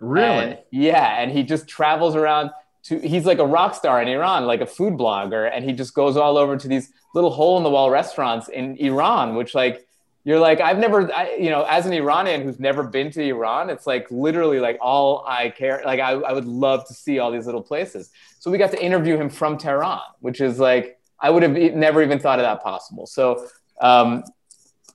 Really? 0.00 0.44
And, 0.44 0.58
yeah, 0.70 1.20
and 1.20 1.30
he 1.30 1.42
just 1.42 1.68
travels 1.68 2.14
around 2.14 2.50
to 2.84 2.98
he's 3.00 3.26
like 3.26 3.38
a 3.38 3.46
rock 3.46 3.74
star 3.74 4.00
in 4.00 4.08
Iran, 4.08 4.44
like 4.46 4.60
a 4.60 4.66
food 4.66 4.94
blogger, 4.94 5.50
and 5.52 5.64
he 5.64 5.72
just 5.72 5.94
goes 5.94 6.16
all 6.16 6.38
over 6.38 6.56
to 6.56 6.68
these 6.68 6.92
little 7.14 7.30
hole 7.30 7.56
in 7.56 7.64
the 7.64 7.70
wall 7.70 7.90
restaurants 7.90 8.48
in 8.48 8.76
Iran, 8.76 9.34
which 9.34 9.54
like 9.54 9.86
you're 10.24 10.38
like 10.38 10.60
I've 10.60 10.78
never 10.78 11.12
I, 11.12 11.34
you 11.34 11.50
know 11.50 11.64
as 11.64 11.86
an 11.86 11.92
Iranian 11.92 12.42
who's 12.42 12.60
never 12.60 12.82
been 12.82 13.10
to 13.12 13.22
Iran, 13.22 13.70
it's 13.70 13.86
like 13.86 14.06
literally 14.10 14.60
like 14.60 14.78
all 14.80 15.24
I 15.26 15.50
care 15.50 15.82
like 15.84 16.00
I, 16.00 16.12
I 16.12 16.32
would 16.32 16.46
love 16.46 16.86
to 16.88 16.94
see 16.94 17.18
all 17.18 17.30
these 17.30 17.46
little 17.46 17.62
places. 17.62 18.10
So 18.38 18.50
we 18.50 18.58
got 18.58 18.70
to 18.70 18.82
interview 18.82 19.16
him 19.16 19.30
from 19.30 19.58
Tehran, 19.58 20.00
which 20.20 20.40
is 20.40 20.58
like 20.58 20.98
I 21.20 21.30
would 21.30 21.42
have 21.42 21.52
never 21.74 22.02
even 22.02 22.20
thought 22.20 22.38
of 22.38 22.44
that 22.44 22.62
possible. 22.62 23.06
So 23.06 23.48
um, 23.80 24.22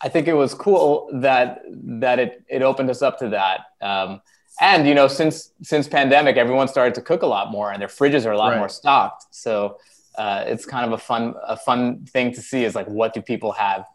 I 0.02 0.10
think 0.10 0.28
it 0.28 0.34
was 0.34 0.54
cool 0.54 1.10
that 1.14 1.64
that 2.02 2.20
it 2.20 2.44
it 2.48 2.62
opened 2.62 2.90
us 2.90 3.02
up 3.02 3.20
to 3.20 3.30
that. 3.30 3.66
Um, 3.82 4.22
and 4.62 4.88
you 4.88 4.94
know, 4.96 5.08
since 5.08 5.52
since 5.62 5.88
pandemic, 5.88 6.38
everyone 6.38 6.68
started 6.68 6.94
to 6.96 7.02
cook 7.02 7.22
a 7.24 7.28
lot 7.28 7.52
more, 7.52 7.72
and 7.72 7.82
their 7.82 7.88
fridges 7.88 8.26
are 8.26 8.32
a 8.32 8.38
lot 8.38 8.50
Right. 8.50 8.60
more 8.60 8.70
stocked. 8.70 9.26
So 9.32 9.78
uh, 10.18 10.44
it's 10.46 10.66
kind 10.66 10.86
of 10.86 10.92
a 10.94 10.98
fun 10.98 11.34
a 11.48 11.58
fun 11.58 12.06
thing 12.06 12.34
to 12.34 12.42
see 12.42 12.64
is 12.64 12.76
like 12.76 12.88
what 12.88 13.14
do 13.14 13.22
people 13.22 13.52
have 13.54 13.86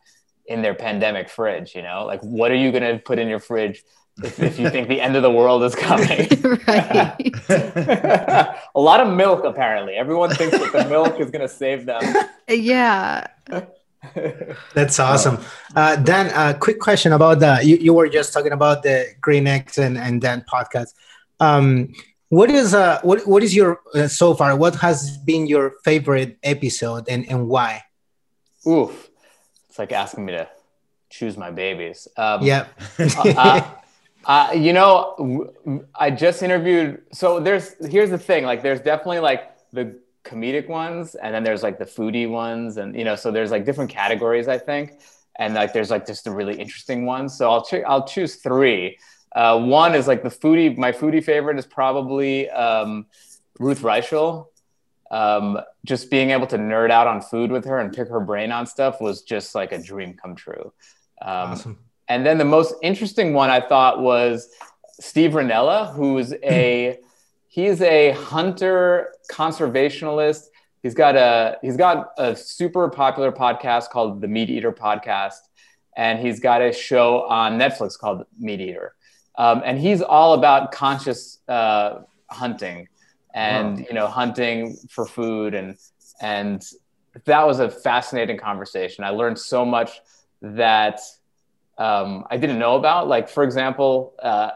in 0.46 0.62
their 0.62 0.74
pandemic 0.74 1.28
fridge? 1.30 1.74
You 1.74 1.82
know, 1.82 2.04
like 2.06 2.20
what 2.22 2.50
are 2.50 2.56
you 2.56 2.72
gonna 2.72 2.98
put 2.98 3.18
in 3.18 3.28
your 3.28 3.38
fridge 3.40 3.84
if, 4.24 4.40
if 4.40 4.58
you 4.58 4.68
think 4.68 4.88
the 4.88 5.00
end 5.00 5.14
of 5.14 5.22
the 5.22 5.30
world 5.30 5.62
is 5.62 5.74
coming? 5.76 6.26
a 7.48 8.54
lot 8.74 9.00
of 9.00 9.12
milk, 9.14 9.44
apparently. 9.44 9.94
Everyone 9.94 10.30
thinks 10.30 10.58
that 10.58 10.72
the 10.72 10.88
milk 10.88 11.20
is 11.20 11.30
gonna 11.30 11.48
save 11.48 11.86
them. 11.86 12.02
Yeah. 12.48 13.26
That's 14.74 14.98
awesome. 14.98 15.38
Uh, 15.74 15.96
Dan, 15.96 16.30
a 16.34 16.58
quick 16.58 16.80
question 16.80 17.12
about 17.12 17.40
that. 17.40 17.64
you, 17.66 17.76
you 17.76 17.92
were 17.94 18.08
just 18.08 18.32
talking 18.32 18.52
about 18.52 18.82
the 18.82 19.06
Green 19.20 19.46
Eggs 19.46 19.78
and, 19.78 19.96
and 19.98 20.20
Dan 20.20 20.44
podcast. 20.52 20.94
Um, 21.40 21.92
what 22.30 22.50
is 22.50 22.74
uh 22.74 23.00
what 23.02 23.26
what 23.26 23.42
is 23.42 23.54
your 23.56 23.80
uh, 23.94 24.06
so 24.06 24.34
far? 24.34 24.54
What 24.56 24.74
has 24.76 25.16
been 25.18 25.46
your 25.46 25.74
favorite 25.82 26.36
episode 26.42 27.08
and 27.08 27.26
and 27.30 27.48
why? 27.48 27.82
Oof, 28.66 29.08
it's 29.68 29.78
like 29.78 29.92
asking 29.92 30.26
me 30.26 30.32
to 30.32 30.48
choose 31.08 31.36
my 31.38 31.50
babies. 31.50 32.06
Um, 32.18 32.42
Yeah. 32.42 32.66
uh, 32.98 33.62
uh, 34.26 34.50
you 34.54 34.72
know, 34.74 35.50
I 35.94 36.10
just 36.10 36.42
interviewed. 36.42 37.02
So 37.12 37.40
there's 37.40 37.74
here's 37.90 38.10
the 38.10 38.18
thing. 38.18 38.44
Like, 38.44 38.62
there's 38.62 38.80
definitely 38.80 39.20
like 39.20 39.48
the 39.72 39.98
comedic 40.28 40.68
ones, 40.68 41.14
and 41.14 41.34
then 41.34 41.42
there's 41.42 41.62
like 41.62 41.78
the 41.78 41.84
foodie 41.84 42.28
ones, 42.28 42.76
and 42.76 42.94
you 42.94 43.04
know, 43.04 43.16
so 43.16 43.30
there's 43.30 43.50
like 43.50 43.64
different 43.64 43.90
categories. 43.90 44.48
I 44.48 44.58
think, 44.58 45.00
and 45.38 45.54
like 45.54 45.72
there's 45.72 45.90
like 45.90 46.06
just 46.06 46.24
the 46.24 46.30
really 46.30 46.54
interesting 46.58 47.06
ones. 47.06 47.36
So 47.36 47.50
I'll 47.50 47.64
ch- 47.64 47.84
I'll 47.86 48.06
choose 48.06 48.36
three. 48.36 48.98
Uh, 49.34 49.58
one 49.60 49.94
is 49.94 50.06
like 50.06 50.22
the 50.22 50.28
foodie. 50.28 50.76
My 50.76 50.92
foodie 50.92 51.22
favorite 51.22 51.58
is 51.58 51.66
probably 51.66 52.48
um, 52.50 53.06
Ruth 53.58 53.82
Reichl. 53.82 54.46
Um, 55.10 55.58
just 55.86 56.10
being 56.10 56.30
able 56.30 56.46
to 56.48 56.58
nerd 56.58 56.90
out 56.90 57.06
on 57.06 57.22
food 57.22 57.50
with 57.50 57.64
her 57.64 57.78
and 57.78 57.94
pick 57.94 58.08
her 58.08 58.20
brain 58.20 58.52
on 58.52 58.66
stuff 58.66 59.00
was 59.00 59.22
just 59.22 59.54
like 59.54 59.72
a 59.72 59.82
dream 59.82 60.14
come 60.14 60.34
true. 60.36 60.72
Um, 61.22 61.52
awesome. 61.52 61.78
and 62.08 62.26
then 62.26 62.36
the 62.36 62.44
most 62.44 62.74
interesting 62.82 63.32
one 63.32 63.48
I 63.48 63.60
thought 63.60 64.00
was 64.00 64.50
Steve 65.00 65.30
Rinella, 65.30 65.94
who's 65.94 66.34
a 66.44 66.98
he's 67.58 67.82
a 67.82 68.12
hunter 68.12 69.12
conservationalist. 69.28 70.44
He's 70.80 70.94
got 70.94 71.16
a 71.16 71.58
he's 71.60 71.76
got 71.76 72.10
a 72.16 72.36
super 72.36 72.88
popular 72.88 73.32
podcast 73.32 73.90
called 73.90 74.20
the 74.20 74.28
Meat 74.28 74.48
Eater 74.48 74.70
Podcast, 74.70 75.42
and 75.96 76.20
he's 76.20 76.38
got 76.38 76.62
a 76.62 76.72
show 76.72 77.22
on 77.22 77.58
Netflix 77.58 77.98
called 77.98 78.26
Meat 78.38 78.60
Eater. 78.60 78.94
Um, 79.36 79.62
and 79.64 79.76
he's 79.76 80.02
all 80.02 80.34
about 80.34 80.70
conscious 80.70 81.40
uh, 81.48 82.02
hunting 82.30 82.86
and 83.34 83.80
you 83.80 83.92
know 83.92 84.06
hunting 84.06 84.76
for 84.88 85.04
food 85.04 85.54
and 85.54 85.76
and 86.20 86.62
that 87.24 87.44
was 87.44 87.58
a 87.58 87.68
fascinating 87.68 88.38
conversation. 88.38 89.02
I 89.02 89.10
learned 89.10 89.38
so 89.38 89.64
much 89.64 90.00
that 90.42 91.00
um, 91.76 92.24
I 92.30 92.36
didn't 92.36 92.60
know 92.60 92.76
about. 92.76 93.08
Like, 93.08 93.28
for 93.28 93.42
example, 93.42 94.14
uh, 94.22 94.50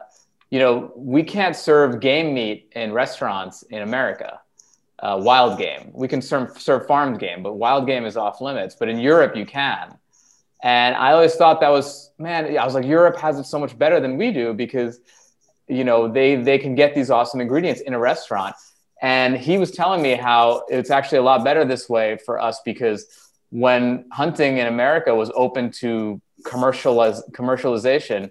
you 0.53 0.59
know, 0.59 0.93
we 0.95 1.23
can't 1.23 1.57
serve 1.57 1.99
game 1.99 2.35
meat 2.35 2.71
in 2.77 2.93
restaurants 2.93 3.63
in 3.71 3.81
America. 3.81 4.39
Uh, 4.99 5.19
wild 5.19 5.59
game. 5.59 5.91
We 5.95 6.09
can 6.09 6.21
serve, 6.21 6.61
serve 6.61 6.87
farmed 6.87 7.19
game, 7.19 7.43
but 7.43 7.55
wild 7.55 7.87
game 7.87 8.05
is 8.05 8.19
off 8.19 8.43
limits. 8.43 8.77
But 8.79 8.91
in 8.91 8.99
Europe, 8.99 9.35
you 9.35 9.47
can. 9.47 9.97
And 10.63 10.95
I 10.95 11.13
always 11.13 11.35
thought 11.37 11.63
that 11.63 11.71
was, 11.71 12.11
man, 12.19 12.57
I 12.59 12.67
was 12.67 12.75
like, 12.75 12.85
Europe 12.85 13.17
has 13.17 13.39
it 13.39 13.45
so 13.45 13.59
much 13.59 13.79
better 13.79 13.99
than 13.99 14.19
we 14.19 14.31
do 14.31 14.53
because, 14.53 15.01
you 15.69 15.85
know, 15.85 16.07
they, 16.07 16.37
they 16.37 16.59
can 16.59 16.75
get 16.75 16.95
these 16.95 17.09
awesome 17.11 17.41
ingredients 17.41 17.81
in 17.81 17.95
a 17.95 17.99
restaurant. 17.99 18.55
And 19.01 19.39
he 19.39 19.57
was 19.57 19.71
telling 19.71 20.03
me 20.03 20.17
how 20.17 20.65
it's 20.69 20.91
actually 20.91 21.19
a 21.19 21.23
lot 21.23 21.45
better 21.45 21.65
this 21.65 21.89
way 21.89 22.19
for 22.27 22.39
us 22.39 22.61
because 22.63 23.07
when 23.49 24.05
hunting 24.13 24.59
in 24.59 24.67
America 24.67 25.15
was 25.15 25.33
open 25.35 25.71
to 25.81 26.21
commercialize, 26.45 27.23
commercialization, 27.33 28.31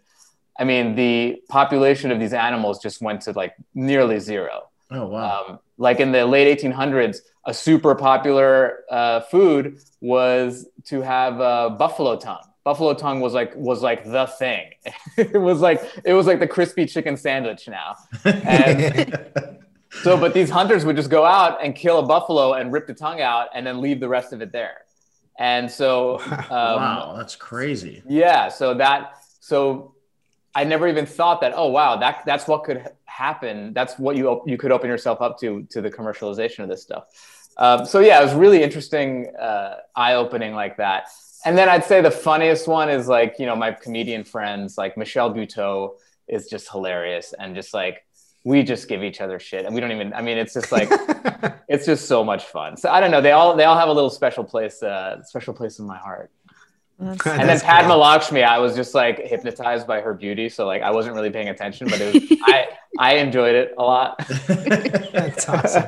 I 0.60 0.63
mean, 0.63 0.96
the 0.96 1.41
population 1.50 2.12
of 2.12 2.20
these 2.20 2.34
animals 2.34 2.81
just 2.81 3.01
went 3.01 3.22
to 3.22 3.31
like 3.31 3.55
nearly 3.74 4.20
zero. 4.20 4.70
Oh 4.91 5.08
wow. 5.08 5.46
Um, 5.48 5.60
like 5.77 6.00
in 6.00 6.12
the 6.12 6.25
late 6.25 6.60
1800s, 6.60 7.20
a 7.46 7.53
super 7.53 7.96
popular 7.96 8.84
uh, 8.91 9.22
food 9.22 9.79
was 10.00 10.67
to 10.86 11.01
have 11.01 11.39
uh, 11.41 11.70
buffalo 11.70 12.17
tongue. 12.17 12.43
Buffalo 12.63 12.93
tongue 12.93 13.22
was 13.22 13.34
like 13.34 13.55
was 13.55 13.81
like 13.81 14.03
the 14.03 14.27
thing. 14.38 14.72
it 15.17 15.41
was 15.41 15.62
like 15.62 15.81
it 16.05 16.13
was 16.13 16.27
like 16.27 16.39
the 16.39 16.48
crispy 16.48 16.86
chicken 16.86 17.17
sandwich 17.17 17.67
now. 17.67 17.96
And 18.24 19.31
so, 20.03 20.17
but 20.17 20.34
these 20.34 20.50
hunters 20.50 20.86
would 20.86 20.96
just 20.96 21.10
go 21.10 21.25
out 21.25 21.63
and 21.63 21.75
kill 21.75 22.00
a 22.00 22.05
buffalo 22.05 22.53
and 22.53 22.72
rip 22.72 22.86
the 22.86 22.93
tongue 22.93 23.22
out 23.22 23.48
and 23.55 23.65
then 23.65 23.81
leave 23.81 24.00
the 24.00 24.10
rest 24.10 24.34
of 24.34 24.41
it 24.41 24.51
there. 24.51 24.81
And 25.39 25.72
so, 25.72 26.20
um, 26.20 26.50
wow, 26.51 27.13
that's 27.17 27.36
crazy. 27.36 28.03
yeah. 28.08 28.50
So 28.50 28.75
that 28.75 29.15
so 29.39 29.90
I 30.53 30.63
never 30.63 30.88
even 30.88 31.05
thought 31.05 31.41
that. 31.41 31.53
Oh 31.55 31.67
wow, 31.67 31.98
that 31.98 32.24
that's 32.25 32.48
what 32.48 32.63
could 32.63 32.88
happen. 33.05 33.74
That's 33.74 33.98
what 33.98 34.15
you 34.15 34.41
you 34.46 34.58
could 34.58 34.72
open 34.72 34.89
yourself 34.89 35.22
up 35.22 35.39
to 35.39 35.63
to 35.70 35.81
the 35.81 35.89
commercialization 35.89 36.60
of 36.60 36.70
this 36.70 36.81
stuff. 36.81 37.05
Um, 37.58 37.86
so 37.86 38.00
yeah, 38.00 38.20
it 38.20 38.24
was 38.24 38.34
really 38.34 38.63
interesting, 38.63 39.34
uh, 39.39 39.77
eye 39.96 40.15
opening 40.15 40.53
like 40.53 40.77
that. 40.77 41.08
And 41.46 41.58
then 41.58 41.70
I'd 41.70 41.84
say 41.84 42.01
the 42.01 42.12
funniest 42.12 42.67
one 42.67 42.89
is 42.89 43.08
like 43.08 43.36
you 43.39 43.46
know 43.46 43.55
my 43.55 43.72
comedian 43.72 44.24
friends 44.24 44.77
like 44.77 44.98
Michelle 44.98 45.34
Buteau 45.34 45.96
is 46.27 46.48
just 46.48 46.70
hilarious 46.70 47.34
and 47.38 47.55
just 47.55 47.74
like 47.74 48.05
we 48.43 48.63
just 48.63 48.88
give 48.88 49.03
each 49.03 49.22
other 49.22 49.39
shit 49.39 49.65
and 49.65 49.74
we 49.74 49.79
don't 49.81 49.91
even. 49.91 50.13
I 50.13 50.22
mean, 50.22 50.38
it's 50.38 50.53
just 50.53 50.72
like 50.72 50.89
it's 51.70 51.86
just 51.86 52.08
so 52.08 52.24
much 52.24 52.46
fun. 52.46 52.75
So 52.75 52.89
I 52.89 53.00
don't 53.00 53.12
know. 53.12 53.22
They 53.22 53.31
all 53.31 53.55
they 53.55 53.63
all 53.63 53.77
have 53.77 53.89
a 53.89 53.93
little 53.93 54.10
special 54.10 54.43
place 54.43 54.84
uh, 54.84 55.24
special 55.24 55.53
place 55.53 55.79
in 55.79 55.86
my 55.86 55.98
heart 55.98 56.31
That's- 57.01 57.39
and 57.39 57.50
then 57.50 57.60
Padma 57.60 57.93
great. 57.93 57.98
Lakshmi, 58.00 58.43
I 58.43 58.60
was 58.60 58.75
just 58.75 58.93
like 58.93 59.20
hypnotized 59.20 59.88
by 59.88 60.01
her 60.01 60.13
beauty. 60.13 60.50
So 60.50 60.67
like 60.67 60.81
I 60.84 60.91
wasn't 60.91 61.15
really 61.15 61.31
paying 61.31 61.50
attention, 61.50 61.88
but 61.88 62.00
it 62.00 62.13
was, 62.13 62.38
I 62.43 62.67
I 63.00 63.15
enjoyed 63.15 63.55
it 63.55 63.74
a 63.77 63.81
lot. 63.81 64.17
That's 64.48 65.50
awesome. 65.50 65.86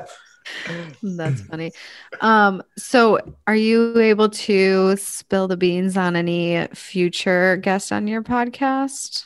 That's 1.03 1.41
funny. 1.41 1.71
Um, 2.19 2.63
so 2.77 3.19
are 3.47 3.55
you 3.55 3.97
able 3.99 4.29
to 4.29 4.95
spill 4.97 5.47
the 5.47 5.55
beans 5.57 5.95
on 5.97 6.15
any 6.15 6.67
future 6.73 7.57
guests 7.57 7.91
on 7.91 8.07
your 8.07 8.21
podcast? 8.23 9.25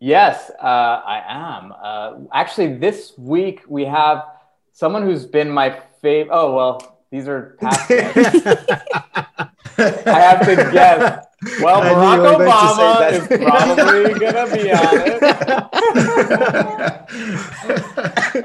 Yes, 0.00 0.50
uh, 0.62 0.64
I 0.64 1.22
am. 1.28 1.72
Uh, 1.80 2.12
actually, 2.32 2.78
this 2.78 3.12
week 3.18 3.60
we 3.68 3.84
have 3.84 4.24
someone 4.72 5.02
who's 5.02 5.26
been 5.26 5.50
my 5.50 5.78
favorite. 6.00 6.32
Oh 6.34 6.54
well, 6.54 6.99
these 7.10 7.28
are 7.28 7.56
past. 7.60 7.90
I 9.78 10.20
have 10.20 10.46
to 10.46 10.56
guess. 10.72 11.26
Well, 11.60 11.80
I 11.82 11.90
Barack 11.90 12.16
you 12.16 12.22
were 12.22 12.36
going 12.36 12.40
to 12.40 12.52
say 12.52 12.82
Obama 12.98 13.12
is 13.12 13.26
probably 13.44 14.12
gonna 14.20 14.46
be 14.54 14.70
on 14.72 14.96
it. 15.06 15.20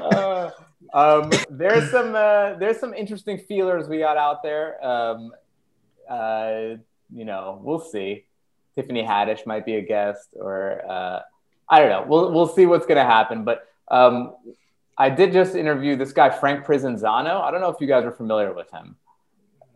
Uh, 0.00 0.50
um, 0.92 1.30
there's 1.50 1.90
some 1.90 2.14
uh, 2.14 2.54
there's 2.54 2.78
some 2.78 2.94
interesting 2.94 3.38
feelers 3.38 3.88
we 3.88 3.98
got 3.98 4.16
out 4.16 4.42
there. 4.42 4.84
Um, 4.84 5.32
uh, 6.08 6.76
you 7.12 7.24
know, 7.24 7.60
we'll 7.62 7.80
see. 7.80 8.24
Tiffany 8.74 9.02
Haddish 9.02 9.46
might 9.46 9.64
be 9.66 9.76
a 9.76 9.82
guest, 9.82 10.28
or 10.34 10.80
uh, 10.88 11.20
I 11.68 11.80
don't 11.80 11.90
know. 11.90 12.04
We'll 12.06 12.32
we'll 12.32 12.48
see 12.48 12.66
what's 12.66 12.86
gonna 12.86 13.04
happen. 13.04 13.44
But 13.44 13.66
um, 13.88 14.34
I 14.98 15.10
did 15.10 15.32
just 15.32 15.54
interview 15.54 15.96
this 15.96 16.12
guy 16.12 16.30
Frank 16.30 16.64
Prisinzano. 16.64 17.40
I 17.42 17.50
don't 17.50 17.60
know 17.60 17.68
if 17.68 17.80
you 17.80 17.86
guys 17.86 18.04
are 18.04 18.12
familiar 18.12 18.52
with 18.52 18.70
him. 18.70 18.96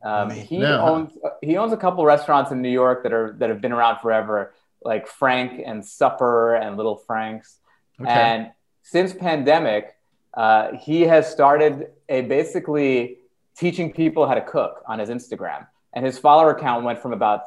Um, 0.03 0.31
he 0.31 0.59
No. 0.59 0.81
owns 0.81 1.13
he 1.43 1.59
owns 1.59 1.73
a 1.73 1.77
couple 1.77 2.05
restaurants 2.05 2.51
in 2.51 2.63
New 2.63 2.71
York 2.71 3.03
that 3.03 3.13
are 3.13 3.35
that 3.39 3.51
have 3.51 3.61
been 3.61 3.73
around 3.73 3.99
forever, 4.01 4.55
like 4.83 5.07
Frank 5.07 5.61
and 5.65 5.85
Supper 5.85 6.55
and 6.55 6.77
Little 6.79 6.97
Frank's. 6.97 7.59
Okay. 8.01 8.11
And 8.11 8.51
since 8.83 9.13
pandemic, 9.13 9.95
uh, 10.33 10.73
he 10.73 11.03
has 11.03 11.31
started 11.31 11.89
a 12.09 12.23
basically 12.23 13.19
teaching 13.55 13.93
people 13.93 14.27
how 14.27 14.33
to 14.35 14.41
cook 14.41 14.83
on 14.87 14.99
his 14.99 15.11
Instagram, 15.11 15.67
and 15.93 16.07
his 16.07 16.19
follower 16.19 16.59
count 16.59 16.83
went 16.83 16.99
from 17.03 17.13
about 17.13 17.43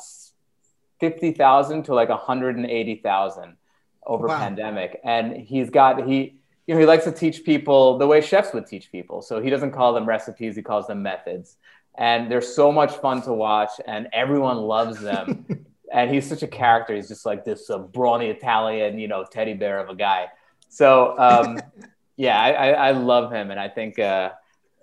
fifty 0.99 1.31
thousand 1.31 1.83
to 1.85 1.95
like 1.95 2.09
one 2.09 2.19
hundred 2.19 2.55
and 2.55 2.67
eighty 2.67 2.97
thousand 2.97 3.57
over 4.05 4.27
Wow. 4.27 4.37
pandemic. 4.37 4.99
And 5.03 5.35
he's 5.35 5.71
got 5.71 6.05
he 6.05 6.35
you 6.67 6.73
know 6.73 6.79
he 6.79 6.85
likes 6.85 7.03
to 7.05 7.11
teach 7.11 7.43
people 7.43 7.97
the 7.97 8.07
way 8.07 8.21
chefs 8.21 8.53
would 8.53 8.67
teach 8.67 8.91
people. 8.91 9.21
So 9.21 9.41
he 9.41 9.49
doesn't 9.49 9.71
call 9.71 9.93
them 9.93 10.05
recipes; 10.05 10.55
he 10.55 10.61
calls 10.61 10.87
them 10.87 11.01
methods. 11.03 11.57
And 11.95 12.31
they're 12.31 12.41
so 12.41 12.71
much 12.71 12.93
fun 12.95 13.21
to 13.23 13.33
watch, 13.33 13.69
and 13.85 14.07
everyone 14.13 14.57
loves 14.57 14.99
them. 14.99 15.45
and 15.93 16.09
he's 16.09 16.27
such 16.27 16.41
a 16.41 16.47
character. 16.47 16.95
He's 16.95 17.07
just 17.07 17.25
like 17.25 17.45
this 17.45 17.69
uh, 17.69 17.77
brawny 17.77 18.29
Italian, 18.29 18.97
you 18.97 19.07
know, 19.07 19.23
teddy 19.31 19.53
bear 19.53 19.79
of 19.79 19.89
a 19.89 19.95
guy. 19.95 20.27
So 20.69 21.17
um, 21.19 21.59
yeah, 22.17 22.41
I, 22.41 22.49
I, 22.51 22.69
I 22.87 22.91
love 22.91 23.31
him, 23.31 23.51
and 23.51 23.59
I 23.59 23.69
think 23.69 23.99
uh, 23.99 24.31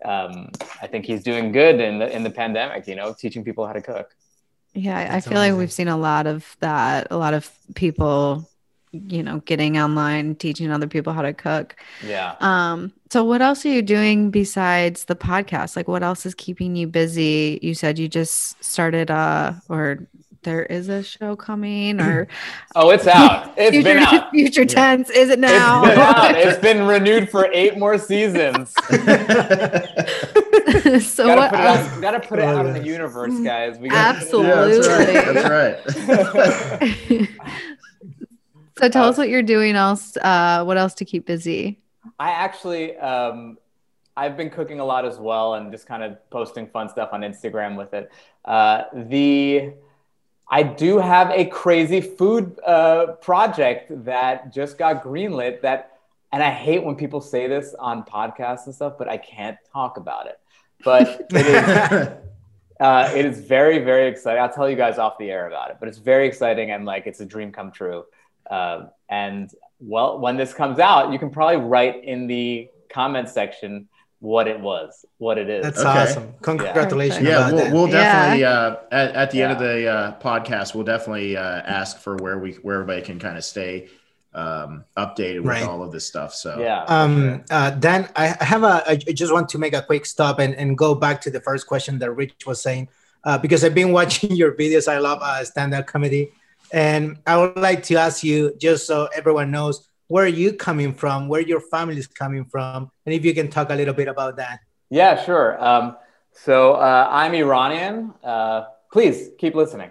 um, 0.05 0.51
I 0.81 0.87
think 0.87 1.05
he's 1.07 1.23
doing 1.25 1.51
good 1.53 1.81
in 1.81 1.99
the 1.99 2.15
in 2.15 2.23
the 2.23 2.31
pandemic. 2.31 2.87
You 2.87 2.95
know, 2.97 3.13
teaching 3.13 3.43
people 3.45 3.67
how 3.67 3.73
to 3.73 3.83
cook. 3.83 4.15
Yeah, 4.73 4.97
I- 4.97 5.03
I 5.03 5.09
That's 5.09 5.27
feel 5.27 5.39
like 5.39 5.55
we've 5.55 5.73
seen 5.73 5.89
a 5.89 5.97
lot 5.97 6.27
of 6.27 6.57
that. 6.61 7.09
A 7.11 7.17
lot 7.17 7.35
of 7.35 7.51
people 7.75 8.49
you 8.93 9.23
know, 9.23 9.39
getting 9.41 9.79
online, 9.79 10.35
teaching 10.35 10.71
other 10.71 10.87
people 10.87 11.13
how 11.13 11.23
to 11.23 11.33
cook. 11.33 11.77
Yeah. 12.05 12.35
Um, 12.41 12.93
so 13.11 13.25
what 13.25 13.43
else 13.43 13.65
are 13.65 13.69
you 13.69 13.83
doing 13.83 14.31
besides 14.31 15.05
the 15.05 15.17
podcast? 15.17 15.77
Like 15.77 15.89
what 15.89 16.03
else 16.03 16.27
is 16.27 16.35
keeping 16.35 16.77
you 16.77 16.87
busy? 16.87 17.59
You 17.63 17.75
said 17.75 17.99
you 17.99 18.09
just 18.09 18.63
started 18.63 19.11
uh 19.11 19.53
or 19.69 20.07
there 20.43 20.63
is 20.65 20.89
a 20.89 21.03
show 21.03 21.37
coming 21.37 22.01
or 22.01 22.27
Oh, 22.75 22.91
it's 22.91 23.07
out. 23.07 23.53
It's 23.57 23.71
future, 23.73 23.95
been 23.95 23.99
out. 23.99 24.31
future 24.33 24.65
tense. 24.65 25.11
Is 25.11 25.29
it 25.29 25.39
now? 25.39 25.85
It's 25.85 25.95
been 25.95 26.01
out. 26.01 26.37
It's 26.37 26.59
been 26.61 26.87
renewed 26.87 27.29
for 27.31 27.49
eight 27.53 27.77
more 27.77 27.99
seasons. 27.99 28.71
so 31.05 31.27
gotta 31.27 31.41
what 31.41 31.51
put 31.51 31.61
else? 31.61 31.89
out, 31.89 32.01
gotta 32.01 32.21
put 32.21 32.39
it 32.39 32.45
out 32.45 32.65
in 32.67 32.73
the 32.73 32.85
universe, 32.85 33.39
guys. 33.41 33.79
We 33.79 33.89
gotta 33.89 34.19
Absolutely. 34.19 34.77
Yeah, 34.77 35.33
that's 35.33 35.49
right. 35.49 35.85
That's 36.07 36.81
right. 37.11 37.29
So 38.81 38.89
tell 38.89 39.07
Uh, 39.07 39.09
us 39.09 39.19
what 39.19 39.29
you're 39.29 39.43
doing 39.43 39.77
else 39.77 40.17
uh 40.19 40.63
what 40.65 40.77
else 40.77 40.95
to 40.95 41.05
keep 41.05 41.27
busy 41.27 41.79
I 42.19 42.31
actually, 42.31 42.97
um, 42.97 43.59
I've 44.17 44.37
been 44.37 44.51
cooking 44.51 44.81
a 44.81 44.85
lot 44.85 45.05
as 45.05 45.19
well, 45.19 45.55
and 45.55 45.71
just 45.73 45.87
kind 45.87 46.03
of 46.03 46.19
posting 46.31 46.67
fun 46.69 46.89
stuff 46.89 47.11
on 47.13 47.23
Instagram 47.23 47.77
with 47.77 47.95
it. 47.95 48.11
Uh, 48.45 48.85
the 48.93 49.75
I 50.51 50.63
do 50.65 50.99
have 50.99 51.31
a 51.31 51.47
crazy 51.47 52.01
food 52.01 52.59
uh, 52.67 53.15
project 53.23 54.05
that 54.05 54.53
just 54.53 54.79
got 54.79 55.03
greenlit. 55.05 55.63
That, 55.63 55.93
and 56.33 56.43
I 56.43 56.51
hate 56.51 56.85
when 56.85 56.97
people 56.97 57.21
say 57.21 57.47
this 57.49 57.75
on 57.79 58.05
podcasts 58.05 58.67
and 58.67 58.75
stuff, 58.75 58.95
but 58.99 59.09
I 59.09 59.17
can't 59.19 59.59
talk 59.73 59.97
about 59.97 60.27
it. 60.27 60.39
But 60.85 61.23
it 61.33 61.47
is 61.47 61.69
uh, 62.81 63.13
it 63.15 63.25
is 63.27 63.41
very, 63.41 63.79
very 63.79 64.09
exciting. 64.09 64.43
I'll 64.43 64.53
tell 64.53 64.69
you 64.69 64.77
guys 64.77 64.99
off 64.99 65.19
the 65.19 65.31
air 65.31 65.47
about 65.47 65.71
it, 65.71 65.77
but 65.81 65.89
it's 65.89 65.99
very 65.99 66.27
exciting 66.27 66.71
and 66.71 66.85
like 66.85 67.07
it's 67.07 67.21
a 67.21 67.27
dream 67.27 67.53
come 67.53 67.71
true. 67.73 68.05
Uh, 68.51 68.87
and 69.09 69.51
well, 69.79 70.19
when 70.19 70.37
this 70.37 70.53
comes 70.53 70.79
out, 70.79 71.13
you 71.13 71.19
can 71.19 71.31
probably 71.31 71.57
write 71.57 72.05
in 72.05 72.27
the 72.27 72.69
comment 72.91 73.29
section 73.29 73.89
what 74.19 74.47
it 74.47 74.61
was, 74.61 75.07
what 75.17 75.39
it 75.39 75.49
is. 75.49 75.63
That's 75.63 75.79
Okay. 75.81 75.89
awesome. 76.03 76.35
Congratulations. 76.43 77.27
yeah, 77.27 77.49
about 77.49 77.55
we'll, 77.55 77.73
we'll 77.73 77.89
Yeah. 77.89 78.03
definitely 78.03 78.45
uh, 78.45 78.77
at, 78.93 79.15
at 79.15 79.31
the 79.31 79.43
end 79.43 79.53
of 79.53 79.59
the 79.59 79.89
uh, 79.89 80.21
podcast, 80.21 80.75
we'll 80.75 80.85
definitely 80.85 81.37
uh, 81.37 81.43
ask 81.43 81.99
for 81.99 82.17
where 82.17 82.39
we 82.39 82.53
where 82.63 82.75
everybody 82.81 83.01
can 83.01 83.19
kind 83.19 83.39
of 83.39 83.45
stay 83.45 83.89
um, 84.35 84.85
updated 84.97 85.41
with 85.41 85.63
all 85.63 85.83
of 85.83 85.91
this 85.91 86.07
stuff. 86.07 86.35
So 86.35 86.61
yeah. 86.61 86.85
um 86.85 87.43
uh 87.51 87.71
dan 87.71 88.09
i 88.15 88.37
I 88.41 88.45
have 88.45 88.63
a, 88.63 88.85
I 88.87 88.97
just 88.97 89.33
want 89.33 89.49
to 89.49 89.59
make 89.59 89.75
a 89.75 89.83
quick 89.83 90.07
stop 90.07 90.39
and, 90.39 90.55
and 90.55 90.77
go 90.79 90.95
back 90.95 91.21
to 91.23 91.31
the 91.31 91.41
first 91.41 91.67
question 91.67 91.99
that 91.99 92.13
rich 92.13 92.47
was 92.47 92.63
saying 92.63 92.89
uh, 93.25 93.39
because 93.39 93.65
i've 93.65 93.75
been 93.75 93.91
watching 93.99 94.31
your 94.37 94.53
videos 94.53 94.87
i 94.87 94.99
love 94.99 95.19
uh, 95.23 95.43
stand-up 95.45 95.87
comedy 95.89 96.31
and 96.73 97.19
i 97.27 97.37
would 97.37 97.57
like 97.57 97.83
to 97.83 97.97
ask 97.97 98.23
you 98.23 98.55
just 98.59 98.87
so 98.87 99.09
everyone 99.15 99.51
knows 99.51 99.89
where 100.09 100.25
are 100.25 100.29
you 100.29 100.53
coming 100.53 100.93
from 100.93 101.29
where 101.29 101.41
your 101.41 101.61
family 101.61 101.99
is 101.99 102.07
coming 102.07 102.45
from 102.45 102.91
and 103.07 103.15
if 103.15 103.25
you 103.25 103.35
can 103.35 103.49
talk 103.49 103.71
a 103.71 103.75
little 103.75 103.95
bit 103.95 104.09
about 104.09 104.37
that 104.37 104.61
Yeah, 104.91 105.23
sure. 105.23 105.63
Um, 105.65 105.97
so 106.33 106.75
uh, 106.75 107.09
I'm 107.11 107.33
Iranian. 107.33 108.13
Uh, 108.25 108.65
please 108.93 109.31
keep 109.39 109.55
listening. 109.55 109.91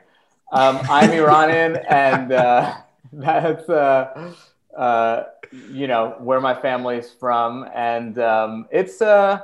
Um, 0.52 0.80
I'm 0.90 1.12
Iranian, 1.12 1.78
and 1.90 2.34
uh, 2.34 2.76
that's 3.14 3.70
uh, 3.70 4.34
uh, 4.76 5.24
you 5.72 5.88
know 5.88 6.16
where 6.20 6.42
my 6.42 6.54
family's 6.54 7.12
from, 7.12 7.68
and 7.74 8.20
um, 8.20 8.68
it's 8.72 9.02
uh, 9.02 9.40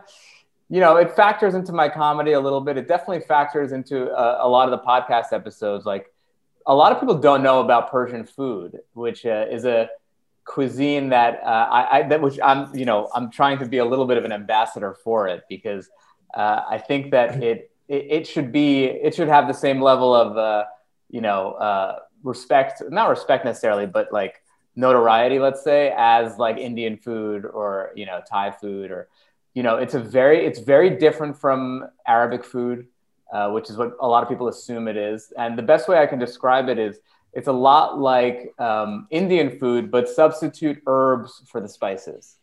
you 0.70 0.82
know 0.82 0.98
it 0.98 1.16
factors 1.16 1.54
into 1.56 1.72
my 1.72 1.88
comedy 1.88 2.34
a 2.34 2.40
little 2.40 2.62
bit. 2.62 2.76
It 2.78 2.88
definitely 2.88 3.22
factors 3.22 3.72
into 3.72 4.12
uh, 4.12 4.40
a 4.42 4.50
lot 4.50 4.68
of 4.68 4.78
the 4.78 4.86
podcast 4.86 5.32
episodes. 5.32 5.86
Like 5.86 6.12
a 6.66 6.76
lot 6.76 6.92
of 6.92 7.00
people 7.00 7.16
don't 7.16 7.44
know 7.44 7.60
about 7.60 7.92
Persian 7.92 8.26
food, 8.26 8.80
which 8.94 9.26
uh, 9.26 9.46
is 9.50 9.66
a 9.66 9.90
cuisine 10.46 11.10
that 11.10 11.42
uh, 11.44 11.68
I, 11.72 12.00
I 12.00 12.04
that 12.04 12.22
which 12.22 12.40
I'm 12.44 12.74
you 12.76 12.86
know 12.86 13.10
I'm 13.14 13.30
trying 13.32 13.60
to 13.60 13.66
be 13.66 13.80
a 13.80 13.86
little 13.86 14.06
bit 14.06 14.18
of 14.18 14.26
an 14.26 14.32
ambassador 14.32 14.94
for 14.94 15.28
it 15.28 15.44
because 15.50 15.90
uh, 16.34 16.62
I 16.70 16.78
think 16.78 17.12
that 17.12 17.44
it, 17.44 17.72
it 17.88 18.08
it 18.10 18.28
should 18.28 18.52
be 18.52 18.86
it 18.86 19.16
should 19.16 19.28
have 19.28 19.48
the 19.48 19.54
same 19.54 19.82
level 19.82 20.14
of 20.14 20.38
uh, 20.38 20.66
you 21.10 21.22
know 21.22 21.54
uh, 21.54 22.00
respect 22.24 22.82
not 22.90 23.10
respect 23.10 23.46
necessarily 23.46 23.86
but 23.86 24.14
like 24.14 24.42
notoriety 24.76 25.40
let's 25.40 25.64
say 25.64 25.94
as 25.98 26.38
like 26.38 26.58
Indian 26.58 26.98
food 26.98 27.46
or 27.46 27.92
you 27.96 28.06
know 28.06 28.22
Thai 28.30 28.52
food 28.52 28.92
or 28.92 29.10
you 29.54 29.64
know 29.64 29.78
it's 29.78 29.96
a 29.96 30.00
very 30.00 30.46
it's 30.46 30.60
very 30.60 30.92
different 30.92 31.38
from 31.38 31.88
Arabic 32.06 32.44
food 32.44 32.88
uh, 33.34 33.50
which 33.52 33.70
is 33.70 33.78
what 33.78 33.96
a 34.02 34.08
lot 34.08 34.24
of 34.24 34.30
people 34.30 34.48
assume 34.48 34.88
it 34.88 34.98
is 34.98 35.34
and 35.38 35.58
the 35.58 35.64
best 35.64 35.88
way 35.88 35.98
I 36.00 36.06
can 36.06 36.20
describe 36.20 36.70
it 36.70 36.78
is 36.80 37.00
it's 37.34 37.48
a 37.50 37.52
lot 37.54 38.00
like 38.00 38.54
um, 38.60 39.08
Indian 39.12 39.60
food, 39.60 39.92
but 39.92 40.08
substitute 40.08 40.82
herbs 40.88 41.42
for 41.48 41.60
the 41.60 41.68
spices. 41.68 42.38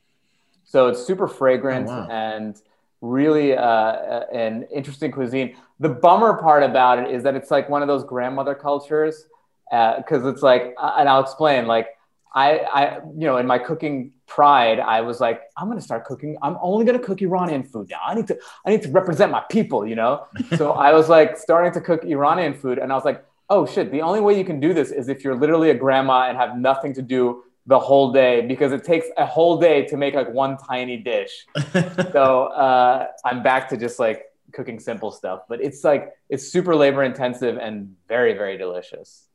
So 0.65 0.89
it's 0.89 1.03
super 1.03 1.27
fragrant 1.27 1.89
Oh, 1.89 1.93
wow. 1.97 2.09
and 2.11 2.61
really 3.01 3.57
uh, 3.57 4.21
an 4.33 4.65
interesting 4.73 5.11
cuisine. 5.11 5.57
The 5.81 5.89
bummer 5.89 6.37
part 6.37 6.63
about 6.63 6.99
it 6.99 7.11
is 7.11 7.23
that 7.23 7.35
it's 7.35 7.51
like 7.51 7.71
one 7.71 7.81
of 7.83 7.89
those 7.89 8.05
grandmother 8.05 8.55
cultures, 8.55 9.27
because 9.71 10.27
it's 10.27 10.43
like, 10.43 10.75
uh, 10.79 10.97
and 10.99 11.09
I'll 11.09 11.23
explain. 11.23 11.67
Like 11.67 11.89
I, 12.35 12.59
I, 12.59 12.97
you 12.97 13.27
know, 13.27 13.37
in 13.37 13.47
my 13.47 13.59
cooking 13.59 14.13
pride, 14.27 14.81
I 14.81 15.03
was 15.03 15.21
like, 15.21 15.43
I'm 15.57 15.69
gonna 15.69 15.81
start 15.81 16.05
cooking. 16.05 16.37
I'm 16.43 16.57
only 16.61 16.85
gonna 16.85 16.99
cook 16.99 17.21
Iranian 17.21 17.63
food 17.63 17.89
now. 17.91 18.01
I 18.07 18.15
need 18.15 18.27
to, 18.29 18.39
I 18.65 18.71
need 18.71 18.83
to 18.83 18.91
represent 18.91 19.31
my 19.31 19.43
people, 19.51 19.87
you 19.87 19.97
know. 19.97 20.27
so 20.57 20.73
I 20.73 20.93
was 20.93 21.09
like 21.09 21.37
starting 21.37 21.73
to 21.73 21.81
cook 21.81 22.05
Iranian 22.05 22.55
food, 22.55 22.79
and 22.79 22.93
I 22.93 22.95
was 22.95 23.05
like 23.05 23.25
oh 23.53 23.67
shit, 23.67 23.93
the 23.93 24.01
only 24.01 24.21
way 24.21 24.37
you 24.39 24.47
can 24.47 24.61
do 24.61 24.73
this 24.73 24.91
is 24.91 25.11
if 25.11 25.23
you're 25.23 25.37
literally 25.37 25.69
a 25.69 25.75
grandma 25.75 26.29
and 26.29 26.39
have 26.39 26.57
nothing 26.57 26.95
to 26.95 27.03
do 27.03 27.45
the 27.67 27.79
whole 27.79 28.11
day 28.11 28.41
because 28.41 28.73
it 28.73 28.83
takes 28.83 29.07
a 29.19 29.27
whole 29.27 29.61
day 29.61 29.85
to 29.85 29.97
make 29.97 30.15
like 30.15 30.31
one 30.33 30.57
tiny 30.57 30.97
dish. 30.97 31.47
so 32.13 32.45
uh, 32.47 33.09
I'm 33.27 33.43
back 33.43 33.69
to 33.69 33.77
just 33.77 33.99
like 33.99 34.25
cooking 34.53 34.81
simple 34.81 35.11
stuff, 35.13 35.43
but 35.49 35.63
it's 35.63 35.85
like 35.85 36.13
it's 36.31 36.49
super 36.49 36.75
labor 36.75 37.03
intensive 37.05 37.59
and 37.59 37.95
very 38.09 38.33
very 38.33 38.57
delicious. 38.57 39.29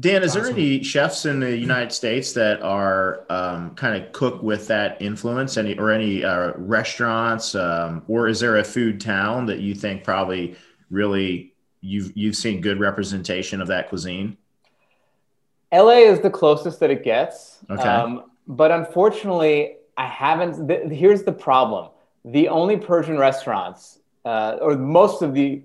Dan, 0.00 0.22
is 0.22 0.34
there 0.34 0.46
any 0.46 0.82
chefs 0.84 1.26
in 1.26 1.40
the 1.40 1.56
United 1.56 1.90
States 1.90 2.32
that 2.34 2.62
are 2.62 3.24
um, 3.30 3.74
kind 3.74 4.00
of 4.00 4.12
cook 4.12 4.40
with 4.44 4.68
that 4.68 5.02
influence? 5.02 5.56
Any 5.56 5.76
or 5.76 5.90
any 5.90 6.22
uh, 6.22 6.52
restaurants, 6.56 7.56
um, 7.56 8.02
or 8.06 8.28
is 8.28 8.38
there 8.38 8.58
a 8.58 8.64
food 8.64 9.00
town 9.00 9.46
that 9.46 9.58
you 9.58 9.74
think 9.74 10.04
probably 10.04 10.54
really 10.88 11.52
you've 11.80 12.16
you've 12.16 12.36
seen 12.36 12.60
good 12.60 12.78
representation 12.78 13.60
of 13.60 13.66
that 13.68 13.88
cuisine? 13.88 14.36
LA 15.72 15.98
is 15.98 16.20
the 16.20 16.30
closest 16.30 16.78
that 16.78 16.90
it 16.90 17.02
gets. 17.02 17.58
Okay. 17.68 17.82
Um, 17.82 18.30
but 18.46 18.70
unfortunately, 18.70 19.78
I 19.96 20.06
haven't. 20.06 20.68
Th- 20.68 20.92
here's 20.92 21.24
the 21.24 21.32
problem: 21.32 21.90
the 22.24 22.48
only 22.48 22.76
Persian 22.76 23.18
restaurants, 23.18 23.98
uh, 24.24 24.58
or 24.60 24.76
most 24.76 25.22
of 25.22 25.34
the, 25.34 25.60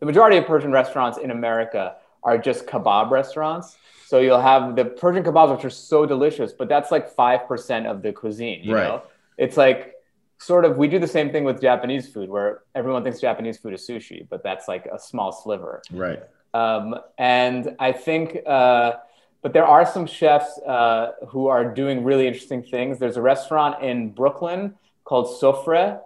the 0.00 0.06
majority 0.06 0.38
of 0.38 0.46
Persian 0.46 0.72
restaurants 0.72 1.18
in 1.18 1.30
America 1.30 1.96
are 2.24 2.38
just 2.38 2.66
kebab 2.66 3.10
restaurants. 3.10 3.76
So 4.06 4.18
you'll 4.20 4.40
have 4.40 4.76
the 4.76 4.84
Persian 4.84 5.22
kebabs, 5.24 5.54
which 5.56 5.64
are 5.64 5.70
so 5.70 6.06
delicious, 6.06 6.52
but 6.52 6.68
that's 6.68 6.90
like 6.90 7.10
five 7.14 7.46
percent 7.48 7.86
of 7.86 8.02
the 8.02 8.12
cuisine. 8.12 8.60
You 8.62 8.74
Right. 8.74 8.88
know, 8.88 9.02
it's 9.38 9.56
like 9.56 9.94
sort 10.38 10.64
of 10.64 10.76
we 10.76 10.88
do 10.88 10.98
the 10.98 11.08
same 11.08 11.30
thing 11.30 11.44
with 11.44 11.60
Japanese 11.60 12.08
food, 12.12 12.28
where 12.28 12.62
everyone 12.74 13.02
thinks 13.02 13.20
Japanese 13.20 13.58
food 13.58 13.72
is 13.74 13.86
sushi, 13.88 14.26
but 14.28 14.42
that's 14.42 14.68
like 14.68 14.86
a 14.86 14.98
small 14.98 15.32
sliver. 15.32 15.82
Right. 15.92 16.22
Um, 16.52 16.94
and 17.18 17.74
I 17.80 17.92
think, 17.92 18.38
uh, 18.46 18.92
but 19.42 19.52
there 19.52 19.66
are 19.66 19.84
some 19.84 20.06
chefs 20.06 20.58
uh, 20.66 21.12
who 21.28 21.48
are 21.48 21.64
doing 21.74 22.04
really 22.04 22.26
interesting 22.26 22.62
things. 22.62 22.98
There's 22.98 23.16
a 23.16 23.22
restaurant 23.22 23.82
in 23.82 24.10
Brooklyn 24.10 24.74
called 25.04 25.26
Sofreh 25.40 26.00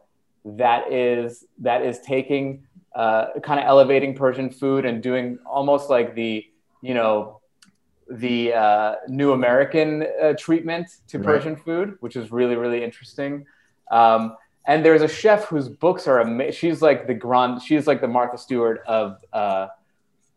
that 0.44 0.90
is 0.92 1.44
that 1.58 1.82
is 1.82 1.98
taking 2.00 2.64
uh, 2.94 3.26
kind 3.42 3.60
of 3.60 3.66
elevating 3.66 4.14
Persian 4.14 4.50
food 4.50 4.84
and 4.84 5.02
doing 5.02 5.38
almost 5.46 5.90
like 5.90 6.14
the 6.14 6.44
you 6.82 6.94
know 6.94 7.40
the 8.10 8.54
uh, 8.54 8.94
new 9.08 9.32
American 9.32 10.06
uh, 10.22 10.32
treatment 10.38 10.88
to 11.08 11.18
Right. 11.18 11.26
Persian 11.26 11.56
food, 11.56 11.96
which 12.00 12.16
is 12.16 12.32
really 12.32 12.56
really 12.56 12.82
interesting. 12.82 13.44
Um, 13.90 14.36
and 14.66 14.84
there's 14.84 15.02
a 15.02 15.08
chef 15.08 15.44
whose 15.46 15.68
books 15.68 16.06
are 16.06 16.20
amazing. 16.20 16.52
She's 16.52 16.82
like 16.82 17.06
the 17.06 17.14
grand. 17.14 17.62
She's 17.62 17.86
like 17.86 18.00
the 18.00 18.08
Martha 18.08 18.36
Stewart 18.38 18.82
of 18.86 19.18
uh, 19.32 19.68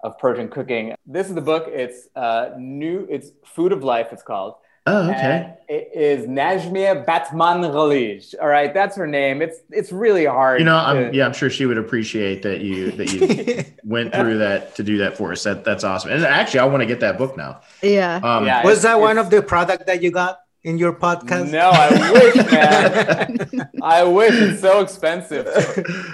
of 0.03 0.17
Persian 0.17 0.47
cooking. 0.47 0.95
This 1.05 1.27
is 1.27 1.35
the 1.35 1.41
book. 1.41 1.65
It's 1.67 2.07
uh, 2.15 2.51
new. 2.57 3.07
It's 3.09 3.31
Food 3.45 3.71
of 3.71 3.83
Life. 3.83 4.09
It's 4.11 4.23
called. 4.23 4.55
Oh, 4.87 5.09
okay. 5.11 5.55
And 5.69 5.79
it 5.79 5.89
is 5.93 6.25
Najmia 6.27 7.05
Batman 7.05 7.61
Ghalij. 7.61 8.33
All 8.41 8.47
right, 8.47 8.73
that's 8.73 8.95
her 8.97 9.05
name. 9.07 9.41
It's 9.41 9.59
it's 9.69 9.91
really 9.91 10.25
hard. 10.25 10.59
You 10.59 10.65
know, 10.65 10.75
I'm 10.75 11.13
yeah, 11.13 11.25
I'm 11.25 11.33
sure 11.33 11.49
she 11.49 11.65
would 11.65 11.77
appreciate 11.77 12.41
that 12.43 12.61
you 12.61 12.91
that 12.93 13.13
you 13.13 13.63
went 13.83 14.13
through 14.13 14.39
that 14.39 14.75
to 14.75 14.83
do 14.83 14.97
that 14.97 15.15
for 15.17 15.31
us. 15.31 15.43
That 15.43 15.63
that's 15.63 15.83
awesome. 15.83 16.11
And 16.11 16.23
actually, 16.25 16.61
I 16.61 16.65
want 16.65 16.81
to 16.81 16.87
get 16.87 16.99
that 17.01 17.17
book 17.17 17.37
now. 17.37 17.61
yeah 17.83 18.15
Um, 18.23 18.45
Yeah. 18.45 18.65
was 18.65 18.81
that 18.81 18.99
one 18.99 19.17
of 19.17 19.29
the 19.29 19.41
product 19.43 19.85
that 19.85 20.01
you 20.01 20.09
got 20.11 20.39
in 20.63 20.77
your 20.77 20.93
podcast 20.93 21.51
No, 21.51 21.69
I 21.73 22.11
wish, 22.11 22.35
man. 22.51 23.69
I 23.81 24.03
wish 24.03 24.33
it's 24.33 24.61
so 24.61 24.79
expensive. 24.81 25.45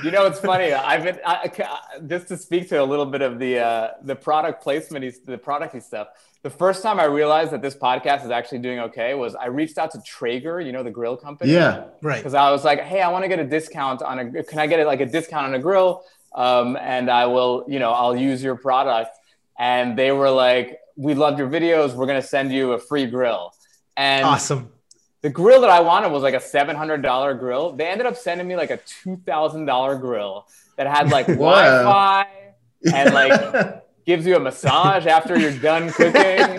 You 0.03 0.11
know, 0.11 0.25
it's 0.25 0.39
funny. 0.39 0.71
I've 0.73 1.03
been 1.03 1.19
I, 1.25 1.49
I- 1.57 1.99
just 2.05 2.27
to 2.29 2.37
speak 2.37 2.69
to 2.69 2.81
a 2.81 2.85
little 2.85 3.05
bit 3.05 3.21
of 3.21 3.39
the 3.39 3.59
uh, 3.59 3.87
the 4.03 4.15
product 4.15 4.61
placement, 4.61 5.03
the 5.25 5.37
producty 5.37 5.81
stuff. 5.81 6.09
The 6.47 6.55
first 6.57 6.81
time 6.81 6.97
I 6.97 7.03
realized 7.03 7.51
that 7.51 7.61
this 7.61 7.75
podcast 7.75 8.23
is 8.23 8.31
actually 8.31 8.59
doing 8.59 8.79
okay 8.79 9.13
was 9.15 9.35
I 9.35 9.47
reached 9.47 9.77
out 9.77 9.91
to 9.91 10.01
Traeger, 10.05 10.61
you 10.61 10.71
know, 10.71 10.81
the 10.81 10.89
grill 10.89 11.17
company. 11.17 11.51
Yeah. 11.51 11.87
Right. 12.01 12.15
Because 12.19 12.33
I 12.33 12.51
was 12.51 12.63
like, 12.63 12.79
hey, 12.79 13.01
I 13.01 13.09
want 13.11 13.25
to 13.25 13.27
get 13.27 13.37
a 13.37 13.43
discount 13.43 14.01
on 14.01 14.17
a, 14.19 14.43
can 14.45 14.57
I 14.59 14.65
get 14.65 14.79
it 14.79 14.87
like 14.87 15.01
a 15.01 15.05
discount 15.05 15.47
on 15.47 15.53
a 15.55 15.59
grill? 15.59 16.03
Um, 16.33 16.77
and 16.77 17.11
I 17.11 17.25
will, 17.25 17.65
you 17.67 17.79
know, 17.79 17.91
I'll 17.91 18.15
use 18.15 18.41
your 18.41 18.55
product. 18.55 19.09
And 19.59 19.97
they 19.99 20.13
were 20.13 20.29
like, 20.29 20.79
we 20.95 21.15
loved 21.15 21.37
your 21.37 21.49
videos. 21.49 21.93
We're 21.93 22.05
going 22.05 22.21
to 22.21 22.25
send 22.27 22.53
you 22.53 22.71
a 22.71 22.79
free 22.79 23.07
grill. 23.07 23.51
And 23.97 24.23
Awesome. 24.25 24.71
the 25.23 25.29
grill 25.29 25.59
that 25.59 25.69
I 25.69 25.81
wanted 25.81 26.13
was 26.13 26.23
like 26.23 26.33
a 26.33 26.37
$700 26.37 27.39
grill. 27.39 27.73
They 27.73 27.87
ended 27.87 28.07
up 28.07 28.15
sending 28.15 28.47
me 28.47 28.55
like 28.55 28.71
a 28.71 28.77
$2,000 28.77 29.99
grill 29.99 30.47
that 30.77 30.87
had 30.87 31.09
like 31.09 31.27
Wow. 31.43 31.83
Wi-Fi 31.83 32.27
and 32.93 33.13
like 33.13 33.83
gives 34.07 34.25
you 34.25 34.37
a 34.37 34.39
massage 34.39 35.05
after 35.05 35.37
you're 35.37 35.51
done 35.51 35.91
cooking. 35.91 36.57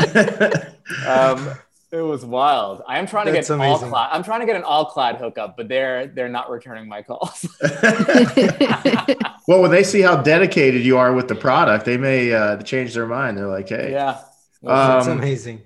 Um, 1.07 1.51
it 1.93 2.01
was 2.01 2.25
wild. 2.25 2.83
I 2.89 2.99
am 2.99 3.07
trying 3.07 3.27
to 3.27 3.33
That's 3.33 3.49
get 3.49 3.61
All-Clad. 3.61 4.09
I'm 4.11 4.23
trying 4.23 4.41
to 4.41 4.47
get 4.47 4.57
an 4.57 4.63
All-Clad 4.63 5.17
hookup, 5.17 5.55
but 5.55 5.69
they're 5.69 6.07
they're 6.07 6.31
not 6.31 6.49
returning 6.49 6.89
my 6.89 7.03
calls. 7.03 7.47
well, 9.47 9.61
when 9.61 9.71
they 9.71 9.85
see 9.85 10.01
how 10.01 10.17
dedicated 10.17 10.81
you 10.81 10.97
are 10.97 11.13
with 11.13 11.29
the 11.29 11.35
product, 11.35 11.85
they 11.85 11.99
may 11.99 12.33
uh, 12.33 12.57
change 12.63 12.95
their 12.95 13.07
mind. 13.07 13.37
They're 13.37 13.47
like, 13.47 13.69
hey. 13.69 13.93
yeah. 13.93 14.19
That's 14.63 15.09
Um, 15.09 15.19
amazing. 15.19 15.61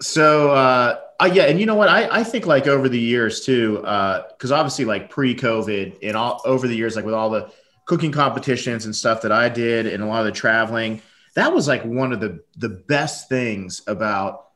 So 0.00 0.52
uh, 0.52 1.00
uh, 1.18 1.30
yeah, 1.32 1.46
and 1.46 1.58
you 1.58 1.66
know 1.66 1.74
what? 1.74 1.88
I, 1.88 2.20
I 2.20 2.22
think 2.22 2.46
like 2.46 2.68
over 2.68 2.88
the 2.88 3.00
years 3.00 3.44
too, 3.44 3.78
because 3.78 4.52
obviously 4.52 4.84
like 4.84 5.10
pre-COVID 5.10 5.98
and 6.04 6.16
all 6.16 6.40
over 6.44 6.68
the 6.68 6.76
years, 6.76 6.94
like 6.94 7.04
with 7.04 7.14
all 7.14 7.30
the 7.30 7.50
cooking 7.86 8.12
competitions 8.12 8.84
and 8.84 8.94
stuff 8.94 9.22
that 9.22 9.32
I 9.32 9.48
did 9.48 9.88
and 9.88 10.04
a 10.04 10.06
lot 10.06 10.20
of 10.20 10.26
the 10.26 10.32
traveling, 10.32 11.02
that 11.38 11.52
was 11.54 11.68
like 11.68 11.84
one 11.84 12.12
of 12.12 12.20
the 12.20 12.42
the 12.56 12.68
best 12.68 13.28
things 13.28 13.82
about 13.86 14.46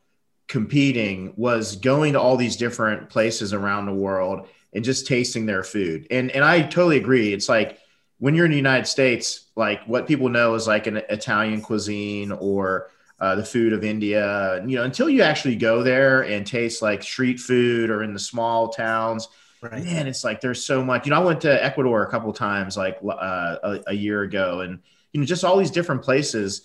competing 0.47 1.33
was 1.37 1.77
going 1.77 2.13
to 2.13 2.19
all 2.19 2.37
these 2.37 2.57
different 2.57 3.09
places 3.09 3.53
around 3.53 3.85
the 3.85 3.93
world 3.93 4.47
and 4.73 4.83
just 4.83 5.07
tasting 5.07 5.45
their 5.45 5.63
food. 5.63 6.07
And 6.11 6.31
and 6.31 6.43
I 6.43 6.61
totally 6.61 6.97
agree. 6.97 7.33
It's 7.33 7.49
like 7.49 7.79
when 8.19 8.35
you're 8.35 8.45
in 8.45 8.51
the 8.51 8.57
United 8.57 8.85
States, 8.87 9.45
like 9.55 9.83
what 9.85 10.07
people 10.07 10.29
know 10.29 10.53
is 10.55 10.67
like 10.67 10.87
an 10.87 10.97
Italian 10.97 11.61
cuisine 11.61 12.31
or 12.31 12.89
uh, 13.19 13.35
the 13.35 13.45
food 13.45 13.73
of 13.73 13.83
India. 13.83 14.63
You 14.67 14.77
know, 14.77 14.83
until 14.83 15.09
you 15.09 15.21
actually 15.21 15.55
go 15.55 15.83
there 15.83 16.23
and 16.23 16.45
taste 16.45 16.81
like 16.81 17.03
street 17.03 17.39
food 17.39 17.89
or 17.89 18.03
in 18.03 18.13
the 18.13 18.19
small 18.19 18.69
towns, 18.69 19.27
Right. 19.61 19.83
man, 19.83 20.07
it's 20.07 20.23
like 20.25 20.41
there's 20.41 20.63
so 20.65 20.83
much. 20.83 21.05
You 21.05 21.11
know, 21.11 21.21
I 21.21 21.23
went 21.23 21.41
to 21.41 21.63
Ecuador 21.63 22.03
a 22.03 22.11
couple 22.11 22.33
times, 22.33 22.75
like 22.75 22.97
uh, 23.01 23.57
a, 23.63 23.79
a 23.87 23.93
year 23.93 24.23
ago, 24.23 24.59
and 24.61 24.79
you 25.13 25.21
know, 25.21 25.25
just 25.25 25.45
all 25.45 25.57
these 25.57 25.71
different 25.71 26.01
places. 26.01 26.63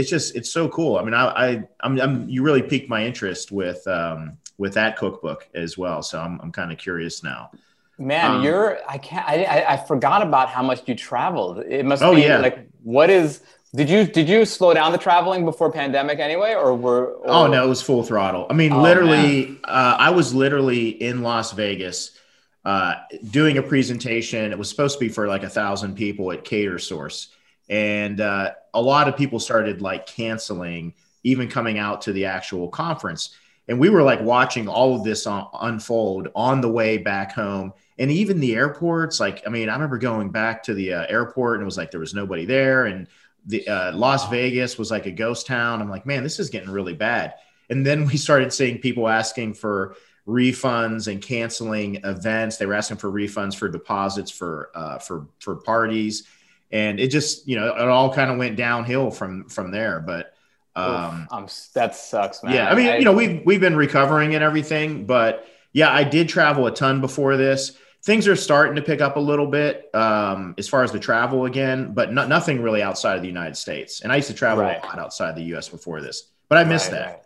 It's 0.00 0.10
just 0.10 0.34
it's 0.38 0.50
so 0.50 0.68
cool. 0.68 0.96
I 0.98 1.02
mean, 1.04 1.14
I, 1.14 1.24
I 1.44 1.48
I'm, 1.84 2.00
I'm 2.00 2.28
you 2.28 2.42
really 2.42 2.62
piqued 2.62 2.88
my 2.88 3.04
interest 3.04 3.52
with 3.52 3.86
um, 3.86 4.38
with 4.58 4.74
that 4.74 4.96
cookbook 4.96 5.48
as 5.54 5.76
well. 5.78 6.02
So 6.02 6.20
I'm 6.20 6.40
I'm 6.42 6.52
kind 6.52 6.70
of 6.72 6.78
curious 6.78 7.22
now. 7.22 7.50
Man, 7.98 8.30
Um, 8.36 8.42
you're 8.44 8.78
I 8.88 8.98
can't 8.98 9.26
I, 9.28 9.44
I 9.44 9.72
I 9.74 9.76
forgot 9.76 10.22
about 10.22 10.48
how 10.48 10.62
much 10.62 10.80
you 10.88 10.94
traveled. 10.94 11.58
It 11.58 11.84
must 11.84 12.02
Oh, 12.02 12.14
be 12.14 12.22
yeah. 12.22 12.38
like 12.38 12.66
what 12.82 13.10
is 13.10 13.42
did 13.74 13.88
you 13.90 14.04
did 14.04 14.26
you 14.28 14.44
slow 14.46 14.72
down 14.74 14.90
the 14.92 14.98
traveling 14.98 15.44
before 15.44 15.70
pandemic 15.70 16.18
anyway 16.18 16.54
or 16.54 16.74
were 16.74 17.04
or, 17.22 17.30
Oh 17.30 17.46
no, 17.46 17.64
it 17.64 17.68
was 17.68 17.82
full 17.82 18.02
throttle. 18.02 18.46
I 18.50 18.54
mean, 18.54 18.72
Oh, 18.72 18.82
literally, 18.82 19.58
uh, 19.64 19.96
I 19.98 20.10
was 20.10 20.34
literally 20.34 20.88
in 20.88 21.22
Las 21.22 21.52
Vegas 21.52 21.98
uh, 22.64 22.94
doing 23.30 23.58
a 23.58 23.62
presentation. 23.62 24.50
It 24.50 24.58
was 24.58 24.68
supposed 24.70 24.98
to 24.98 25.00
be 25.06 25.10
for 25.10 25.28
like 25.28 25.44
a 25.44 25.48
thousand 25.60 25.94
people 25.94 26.32
at 26.32 26.44
Catersource, 26.44 27.28
and 27.68 28.20
uh, 28.20 28.52
a 28.74 28.80
lot 28.80 29.08
of 29.08 29.16
people 29.16 29.38
started 29.38 29.82
like 29.82 30.06
canceling, 30.06 30.94
even 31.24 31.48
coming 31.48 31.78
out 31.78 32.02
to 32.02 32.12
the 32.12 32.26
actual 32.26 32.68
conference. 32.68 33.36
And 33.68 33.78
we 33.78 33.88
were 33.88 34.02
like 34.02 34.20
watching 34.20 34.68
all 34.68 34.96
of 34.96 35.04
this 35.04 35.26
on, 35.26 35.48
unfold 35.60 36.28
on 36.34 36.60
the 36.60 36.70
way 36.70 36.98
back 36.98 37.32
home. 37.32 37.72
And 37.98 38.10
even 38.10 38.40
the 38.40 38.56
airports, 38.56 39.20
like, 39.20 39.42
I 39.46 39.50
mean, 39.50 39.68
I 39.68 39.74
remember 39.74 39.98
going 39.98 40.30
back 40.30 40.62
to 40.64 40.74
the 40.74 40.94
uh, 40.94 41.06
airport 41.08 41.56
and 41.56 41.62
it 41.62 41.66
was 41.66 41.76
like 41.76 41.90
there 41.90 42.00
was 42.00 42.14
nobody 42.14 42.46
there. 42.46 42.86
And 42.86 43.06
the 43.46 43.66
uh, 43.68 43.92
Las 43.96 44.28
Vegas 44.28 44.78
was 44.78 44.90
like 44.90 45.06
a 45.06 45.10
ghost 45.10 45.46
town. 45.46 45.80
I'm 45.80 45.90
like, 45.90 46.06
man, 46.06 46.22
this 46.22 46.40
is 46.40 46.50
getting 46.50 46.70
really 46.70 46.94
bad. 46.94 47.34
And 47.68 47.86
then 47.86 48.06
we 48.06 48.16
started 48.16 48.52
seeing 48.52 48.78
people 48.78 49.08
asking 49.08 49.54
for 49.54 49.96
refunds 50.26 51.10
and 51.10 51.20
canceling 51.20 51.96
events. 52.04 52.56
They 52.56 52.66
were 52.66 52.74
asking 52.74 52.98
for 52.98 53.10
refunds 53.10 53.56
for 53.56 53.68
deposits 53.68 54.30
for 54.30 54.70
uh, 54.74 54.98
for 54.98 55.28
for 55.38 55.56
parties, 55.56 56.24
and 56.72 57.00
it 57.00 57.08
just 57.08 57.46
you 57.48 57.56
know 57.58 57.74
it 57.74 57.88
all 57.88 58.12
kind 58.12 58.30
of 58.30 58.38
went 58.38 58.56
downhill 58.56 59.10
from 59.10 59.48
from 59.48 59.70
there. 59.70 60.00
But 60.00 60.34
um, 60.76 61.26
um, 61.30 61.46
that 61.74 61.94
sucks, 61.96 62.42
man. 62.42 62.54
yeah, 62.54 62.70
I 62.70 62.74
mean, 62.74 62.98
you 62.98 63.04
know, 63.04 63.12
we've 63.12 63.42
we've 63.44 63.60
been 63.60 63.76
recovering 63.76 64.34
and 64.34 64.44
everything, 64.44 65.04
but 65.06 65.46
yeah, 65.72 65.92
I 65.92 66.04
did 66.04 66.28
travel 66.28 66.66
a 66.66 66.74
ton 66.74 67.00
before 67.00 67.36
this. 67.36 67.76
Things 68.02 68.26
are 68.26 68.36
starting 68.36 68.76
to 68.76 68.82
pick 68.82 69.02
up 69.02 69.16
a 69.16 69.20
little 69.20 69.46
bit 69.46 69.94
um, 69.94 70.54
as 70.56 70.66
far 70.66 70.82
as 70.82 70.90
the 70.90 70.98
travel 70.98 71.44
again, 71.44 71.92
but 71.92 72.12
no, 72.12 72.26
nothing 72.26 72.62
really 72.62 72.82
outside 72.82 73.16
of 73.16 73.20
the 73.22 73.28
United 73.28 73.56
States. 73.58 74.00
And 74.00 74.10
I 74.10 74.16
used 74.16 74.28
to 74.28 74.34
travel 74.34 74.64
Right. 74.64 74.82
a 74.82 74.86
lot 74.86 74.98
outside 74.98 75.36
the 75.36 75.42
U.S. 75.52 75.68
before 75.68 76.00
this, 76.00 76.30
but 76.48 76.56
I 76.56 76.64
missed 76.64 76.92
Right, 76.92 76.98
that. 76.98 77.06
right. 77.06 77.18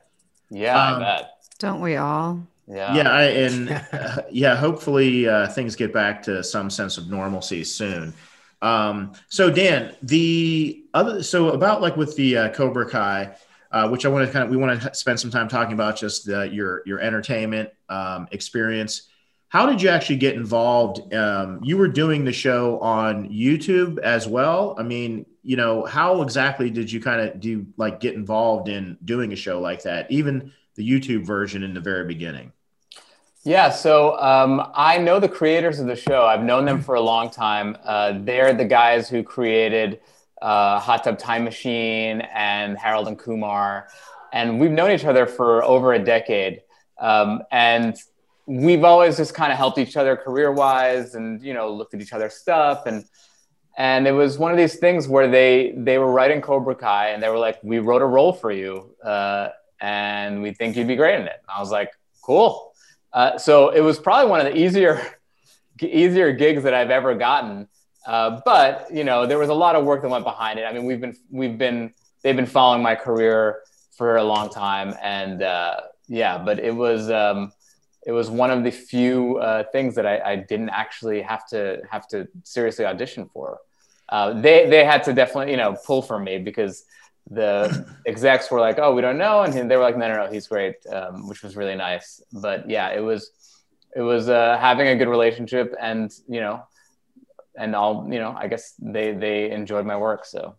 Yeah, 0.50 0.76
Um, 0.96 1.02
I 1.02 1.04
bet. 1.18 1.30
Don't 1.60 1.80
we 1.80 1.94
all? 1.96 2.44
Yeah. 2.66 2.92
Yeah, 2.92 3.08
I, 3.08 3.22
and 3.24 3.70
uh, 3.70 4.22
yeah, 4.32 4.56
hopefully 4.56 5.28
uh, 5.28 5.46
things 5.48 5.76
get 5.76 5.92
back 5.92 6.22
to 6.24 6.42
some 6.42 6.68
sense 6.70 6.98
of 6.98 7.08
normalcy 7.08 7.62
soon. 7.62 8.12
Um, 8.64 9.12
so 9.28 9.50
Dan, 9.50 9.94
the 10.02 10.84
other 10.94 11.22
so 11.22 11.50
about 11.50 11.82
like 11.82 11.96
with 11.96 12.16
the 12.16 12.36
uh, 12.38 12.48
Cobra 12.48 12.88
Kai, 12.88 13.36
uh, 13.70 13.88
which 13.90 14.06
I 14.06 14.08
want 14.08 14.26
to 14.26 14.32
kind 14.32 14.44
of 14.44 14.50
we 14.50 14.56
want 14.56 14.80
to 14.80 14.94
spend 14.94 15.20
some 15.20 15.30
time 15.30 15.48
talking 15.48 15.74
about 15.74 15.96
just 15.96 16.28
uh, 16.30 16.42
your 16.42 16.82
your 16.86 16.98
entertainment 16.98 17.68
um, 17.90 18.26
experience. 18.32 19.08
How 19.48 19.66
did 19.66 19.82
you 19.82 19.90
actually 19.90 20.16
get 20.16 20.34
involved? 20.34 21.14
Um, 21.14 21.60
you 21.62 21.76
were 21.76 21.88
doing 21.88 22.24
the 22.24 22.32
show 22.32 22.80
on 22.80 23.28
YouTube 23.28 23.98
as 23.98 24.26
well. 24.26 24.74
I 24.78 24.82
mean, 24.82 25.26
you 25.42 25.56
know, 25.56 25.84
how 25.84 26.22
exactly 26.22 26.70
did 26.70 26.90
you 26.90 27.00
kind 27.00 27.20
of 27.20 27.38
do 27.38 27.66
like 27.76 28.00
get 28.00 28.14
involved 28.14 28.68
in 28.68 28.96
doing 29.04 29.32
a 29.32 29.36
show 29.36 29.60
like 29.60 29.82
that? 29.82 30.10
Even 30.10 30.52
the 30.74 30.88
YouTube 30.88 31.24
version 31.26 31.62
in 31.62 31.74
the 31.74 31.80
very 31.80 32.06
beginning. 32.06 32.50
Yeah, 33.44 33.68
so 33.68 34.18
um, 34.20 34.70
I 34.74 34.96
know 34.96 35.20
the 35.20 35.28
creators 35.28 35.78
of 35.78 35.86
the 35.86 35.96
show. 35.96 36.24
I've 36.24 36.42
known 36.42 36.64
them 36.64 36.80
for 36.80 36.94
a 36.94 37.00
long 37.00 37.28
time. 37.28 37.76
Uh, 37.84 38.14
they're 38.22 38.54
the 38.54 38.64
guys 38.64 39.06
who 39.08 39.22
created 39.22 40.00
uh, 40.40 40.78
Hot 40.80 41.04
Tub 41.04 41.18
Time 41.18 41.44
Machine 41.44 42.22
and 42.34 42.78
Harold 42.78 43.06
and 43.06 43.18
Kumar, 43.18 43.88
and 44.32 44.58
we've 44.58 44.70
known 44.70 44.90
each 44.92 45.04
other 45.04 45.26
for 45.26 45.62
over 45.62 45.92
a 45.92 45.98
decade. 45.98 46.62
Um, 46.98 47.42
and 47.52 47.96
we've 48.46 48.82
always 48.82 49.18
just 49.18 49.34
kind 49.34 49.52
of 49.52 49.58
helped 49.58 49.76
each 49.76 49.98
other 49.98 50.16
career-wise, 50.16 51.14
and 51.14 51.42
you 51.42 51.52
know, 51.52 51.70
looked 51.70 51.92
at 51.92 52.00
each 52.00 52.14
other's 52.14 52.34
stuff. 52.34 52.86
And 52.86 53.04
and 53.76 54.06
it 54.06 54.12
was 54.12 54.38
one 54.38 54.52
of 54.52 54.56
these 54.58 54.76
things 54.76 55.06
where 55.06 55.28
they 55.30 55.74
they 55.76 55.98
were 55.98 56.10
writing 56.10 56.40
Cobra 56.40 56.74
Kai, 56.74 57.10
and 57.10 57.22
they 57.22 57.28
were 57.28 57.38
like, 57.38 57.62
"We 57.62 57.78
wrote 57.78 58.00
a 58.00 58.06
role 58.06 58.32
for 58.32 58.50
you, 58.52 58.94
uh, 59.04 59.50
and 59.82 60.40
we 60.40 60.54
think 60.54 60.76
you'd 60.76 60.88
be 60.88 60.96
great 60.96 61.16
in 61.20 61.26
it." 61.26 61.40
And 61.42 61.50
I 61.54 61.60
was 61.60 61.70
like, 61.70 61.90
"Cool." 62.22 62.73
Uh, 63.14 63.38
so 63.38 63.70
it 63.70 63.80
was 63.80 63.98
probably 63.98 64.28
one 64.28 64.44
of 64.44 64.52
the 64.52 64.58
easier 64.58 65.00
easier 65.80 66.32
gigs 66.32 66.64
that 66.64 66.74
I've 66.74 66.90
ever 66.90 67.14
gotten. 67.14 67.68
Uh, 68.06 68.40
but 68.44 68.88
you 68.92 69.04
know, 69.04 69.26
there 69.26 69.38
was 69.38 69.48
a 69.48 69.54
lot 69.54 69.76
of 69.76 69.84
work 69.84 70.02
that 70.02 70.08
went 70.08 70.24
behind 70.24 70.58
it. 70.58 70.64
I 70.64 70.72
mean, 70.72 70.84
we've 70.84 71.00
been 71.00 71.16
we've 71.30 71.56
been 71.56 71.94
they've 72.22 72.36
been 72.36 72.44
following 72.44 72.82
my 72.82 72.96
career 72.96 73.60
for 73.96 74.16
a 74.16 74.24
long 74.24 74.50
time, 74.50 74.94
and 75.00 75.42
uh, 75.42 75.76
yeah, 76.08 76.36
but 76.38 76.58
it 76.58 76.74
was 76.74 77.08
um, 77.10 77.52
it 78.04 78.12
was 78.12 78.28
one 78.28 78.50
of 78.50 78.64
the 78.64 78.70
few 78.70 79.38
uh, 79.38 79.64
things 79.72 79.94
that 79.94 80.06
I, 80.06 80.18
I 80.32 80.36
didn't 80.36 80.70
actually 80.70 81.22
have 81.22 81.46
to 81.48 81.80
have 81.88 82.06
to 82.08 82.28
seriously 82.42 82.84
audition 82.84 83.30
for. 83.32 83.58
Uh, 84.08 84.38
they 84.40 84.68
they 84.68 84.84
had 84.84 85.04
to 85.04 85.12
definitely 85.14 85.52
you 85.52 85.56
know 85.56 85.76
pull 85.86 86.02
for 86.02 86.18
me 86.18 86.38
because 86.38 86.84
the 87.30 87.86
execs 88.06 88.50
were 88.50 88.60
like, 88.60 88.78
"Oh, 88.78 88.94
we 88.94 89.02
don't 89.02 89.18
know," 89.18 89.42
and 89.42 89.70
they 89.70 89.76
were 89.76 89.82
like, 89.82 89.96
"No, 89.96 90.08
no, 90.08 90.24
no, 90.26 90.32
he's 90.32 90.46
great," 90.46 90.76
um, 90.90 91.28
which 91.28 91.42
was 91.42 91.56
really 91.56 91.76
nice. 91.76 92.22
But 92.32 92.68
yeah, 92.68 92.90
it 92.90 93.00
was 93.00 93.30
it 93.94 94.02
was 94.02 94.28
uh, 94.28 94.58
having 94.60 94.88
a 94.88 94.96
good 94.96 95.08
relationship, 95.08 95.74
and 95.80 96.12
you 96.28 96.40
know, 96.40 96.62
and 97.56 97.74
all 97.74 98.08
you 98.10 98.18
know, 98.18 98.34
I 98.36 98.48
guess 98.48 98.74
they 98.78 99.12
they 99.12 99.50
enjoyed 99.50 99.86
my 99.86 99.96
work. 99.96 100.24
So 100.24 100.56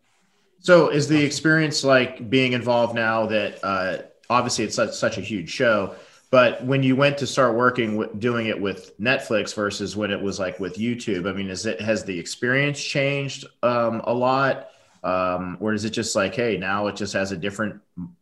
So 0.60 0.90
is 0.90 1.08
the 1.08 1.24
experience 1.24 1.84
like 1.84 2.30
being 2.30 2.54
involved 2.54 2.96
now 2.96 3.26
that 3.28 3.64
uh, 3.64 3.98
obviously 4.30 4.66
it's 4.66 4.76
such, 4.76 4.94
such 4.94 5.18
a 5.18 5.22
huge 5.22 5.50
show, 5.50 5.96
but 6.32 6.64
when 6.66 6.84
you 6.84 6.96
went 6.96 7.18
to 7.20 7.28
start 7.28 7.56
working 7.56 7.98
with 7.98 8.20
doing 8.20 8.48
it 8.48 8.60
with 8.60 8.98
Netflix 9.00 9.54
versus 9.54 9.96
when 9.96 10.12
it 10.12 10.22
was 10.22 10.40
like 10.40 10.60
with 10.60 10.76
YouTube, 10.78 11.30
I 11.30 11.34
mean, 11.34 11.50
is 11.50 11.66
it 11.66 11.80
has 11.82 12.04
the 12.04 12.18
experience 12.18 12.84
changed 12.84 13.46
um, 13.64 14.02
a 14.06 14.14
lot, 14.14 14.70
um, 15.06 15.58
or 15.60 15.74
is 15.74 15.86
it 15.86 15.92
just 15.92 16.16
like, 16.16 16.34
hey, 16.36 16.58
now 16.58 16.88
it 16.88 16.96
just 16.96 17.14
has 17.14 17.32
a 17.32 17.38
different 17.38 17.80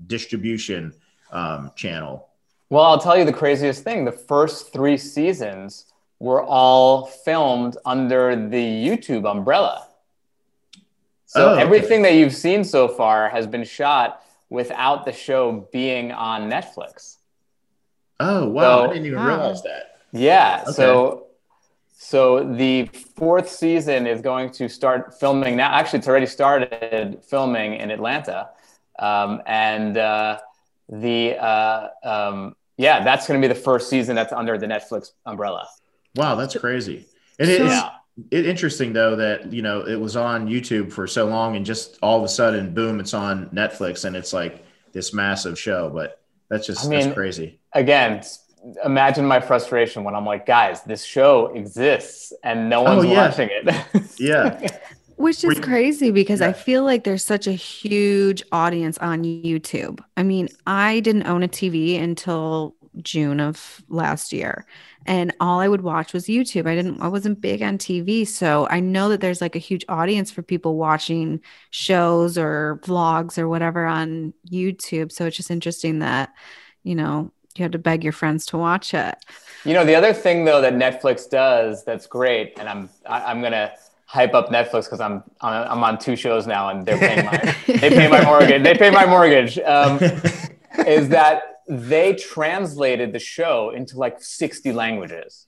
distribution 0.07 0.93
um, 1.31 1.71
channel? 1.75 2.27
Well, 2.69 2.83
I'll 2.83 2.99
tell 2.99 3.17
you 3.17 3.25
the 3.25 3.33
craziest 3.33 3.83
thing. 3.83 4.03
The 4.05 4.11
first 4.11 4.73
three 4.73 4.97
seasons 4.97 5.85
were 6.19 6.43
all 6.43 7.05
filmed 7.05 7.77
under 7.85 8.35
the 8.35 8.57
YouTube 8.87 9.29
umbrella. 9.29 9.87
So 11.25 11.49
Oh, 11.49 11.53
okay. 11.53 11.61
everything 11.61 12.01
that 12.03 12.13
you've 12.13 12.35
seen 12.35 12.63
so 12.63 12.87
far 12.87 13.29
has 13.29 13.47
been 13.47 13.63
shot 13.63 14.23
without 14.49 15.03
the 15.05 15.11
show 15.13 15.67
being 15.71 16.11
on 16.11 16.49
Netflix. 16.49 17.17
Oh 18.19 18.47
wow! 18.47 18.61
So- 18.61 18.83
I 18.83 18.87
didn't 18.93 19.05
even 19.07 19.19
Wow. 19.19 19.27
realize 19.27 19.63
that. 19.63 19.97
Yeah. 20.11 20.61
Okay. 20.63 20.71
So 20.73 21.22
so 22.03 22.43
the 22.43 22.85
fourth 23.15 23.49
season 23.49 24.05
is 24.05 24.19
going 24.19 24.51
to 24.51 24.67
start 24.67 25.17
filming 25.21 25.55
now. 25.55 25.71
Actually, 25.73 25.99
it's 25.99 26.07
already 26.09 26.25
started 26.25 27.19
filming 27.29 27.75
in 27.75 27.91
Atlanta, 27.91 28.49
um, 28.99 29.41
and 29.45 29.97
uh, 29.97 30.37
the 30.89 31.37
uh, 31.37 31.87
um, 32.03 32.55
yeah, 32.75 33.03
that's 33.05 33.25
going 33.25 33.41
to 33.41 33.47
be 33.47 33.51
the 33.53 33.59
first 33.59 33.89
season 33.89 34.15
that's 34.17 34.33
under 34.33 34.57
the 34.57 34.65
Netflix 34.65 35.11
umbrella. 35.25 35.65
Wow, 36.15 36.35
that's 36.35 36.57
crazy. 36.57 37.05
And 37.39 37.49
it 37.49 37.61
is 37.61 37.71
Yeah. 37.71 37.89
it, 38.31 38.45
interesting 38.47 38.91
though 38.91 39.15
that 39.15 39.53
you 39.53 39.61
know 39.61 39.87
it 39.87 39.95
was 39.95 40.17
on 40.17 40.47
YouTube 40.49 40.91
for 40.91 41.07
so 41.07 41.25
long, 41.25 41.55
and 41.55 41.65
just 41.65 41.99
all 42.03 42.17
of 42.17 42.25
a 42.25 42.27
sudden, 42.27 42.73
boom, 42.73 42.99
it's 42.99 43.13
on 43.13 43.47
Netflix, 43.51 44.03
and 44.03 44.15
it's 44.17 44.33
like 44.33 44.65
this 44.91 45.13
massive 45.13 45.57
show. 45.57 45.89
But 45.89 46.19
that's 46.49 46.67
just 46.67 46.85
I 46.85 46.89
mean- 46.89 46.99
that's 46.99 47.13
crazy. 47.13 47.61
Again, 47.71 48.21
imagine 48.85 49.25
my 49.25 49.39
frustration 49.39 50.03
when 50.03 50.15
I'm 50.15 50.25
like, 50.25 50.45
guys, 50.45 50.83
this 50.83 51.03
show 51.03 51.47
exists 51.47 52.31
and 52.43 52.69
no 52.69 52.85
Oh, 52.85 52.97
one's 52.97 53.09
yeah. 53.09 53.27
watching 53.27 53.49
it. 53.51 53.75
Yeah, 54.19 54.67
Which 55.17 55.43
is 55.43 55.55
you- 55.55 55.61
crazy 55.61 56.11
because 56.11 56.41
I 56.41 56.53
feel 56.53 56.83
like 56.83 57.03
there's 57.03 57.23
such 57.25 57.47
a 57.47 57.51
huge 57.51 58.43
audience 58.51 58.97
on 58.99 59.23
YouTube. 59.23 59.99
I 60.17 60.23
mean, 60.23 60.49
I 60.67 60.99
didn't 61.01 61.27
own 61.27 61.43
a 61.43 61.47
TV 61.47 62.01
until 62.01 62.75
June 63.01 63.39
of 63.39 63.81
last 63.89 64.31
year, 64.31 64.65
and 65.07 65.33
all 65.39 65.59
I 65.59 65.67
would 65.67 65.81
watch 65.81 66.13
was 66.13 66.25
YouTube. 66.27 66.67
I 66.67 66.75
didn't, 66.75 67.01
I 67.01 67.07
wasn't 67.07 67.41
big 67.41 67.61
on 67.63 67.77
TV. 67.77 68.25
So 68.25 68.67
I 68.69 68.79
know 68.79 69.09
that 69.09 69.19
there's 69.19 69.41
like 69.41 69.55
a 69.55 69.59
huge 69.59 69.83
audience 69.89 70.29
for 70.31 70.41
people 70.43 70.77
watching 70.77 71.41
shows 71.71 72.37
or 72.37 72.79
vlogs 72.83 73.37
or 73.37 73.49
whatever 73.49 73.85
on 73.85 74.33
YouTube. 74.49 75.11
So 75.11 75.25
it's 75.25 75.35
just 75.37 75.51
interesting 75.51 75.99
that, 75.99 76.33
you 76.83 76.93
know, 76.95 77.31
you 77.55 77.63
had 77.63 77.71
to 77.71 77.77
beg 77.79 78.03
your 78.03 78.13
friends 78.13 78.45
to 78.47 78.57
watch 78.57 78.93
it. 78.93 79.15
You 79.65 79.73
know, 79.73 79.85
the 79.85 79.95
other 79.95 80.13
thing 80.13 80.45
though 80.45 80.61
that 80.61 80.73
Netflix 80.73 81.29
does 81.29 81.83
that's 81.85 82.07
great, 82.07 82.57
and 82.59 82.67
I'm 82.67 82.89
I, 83.05 83.23
I'm 83.25 83.41
gonna 83.41 83.71
hype 84.05 84.33
up 84.33 84.49
Netflix 84.49 84.85
because 84.85 84.99
I'm 85.01 85.23
on, 85.41 85.67
I'm 85.67 85.83
on 85.83 85.97
two 85.97 86.15
shows 86.15 86.45
now 86.45 86.69
and 86.69 86.85
they're 86.85 86.97
paying 86.99 87.25
my 87.25 87.37
they 87.67 87.89
pay 87.89 88.07
my 88.07 88.23
mortgage 88.23 88.61
they 88.63 88.77
pay 88.77 88.89
my 88.91 89.05
mortgage. 89.05 89.57
Um, 89.59 89.99
is 90.87 91.09
that 91.09 91.43
they 91.69 92.13
translated 92.15 93.13
the 93.13 93.19
show 93.19 93.69
into 93.71 93.97
like 93.97 94.21
60 94.21 94.71
languages. 94.73 95.47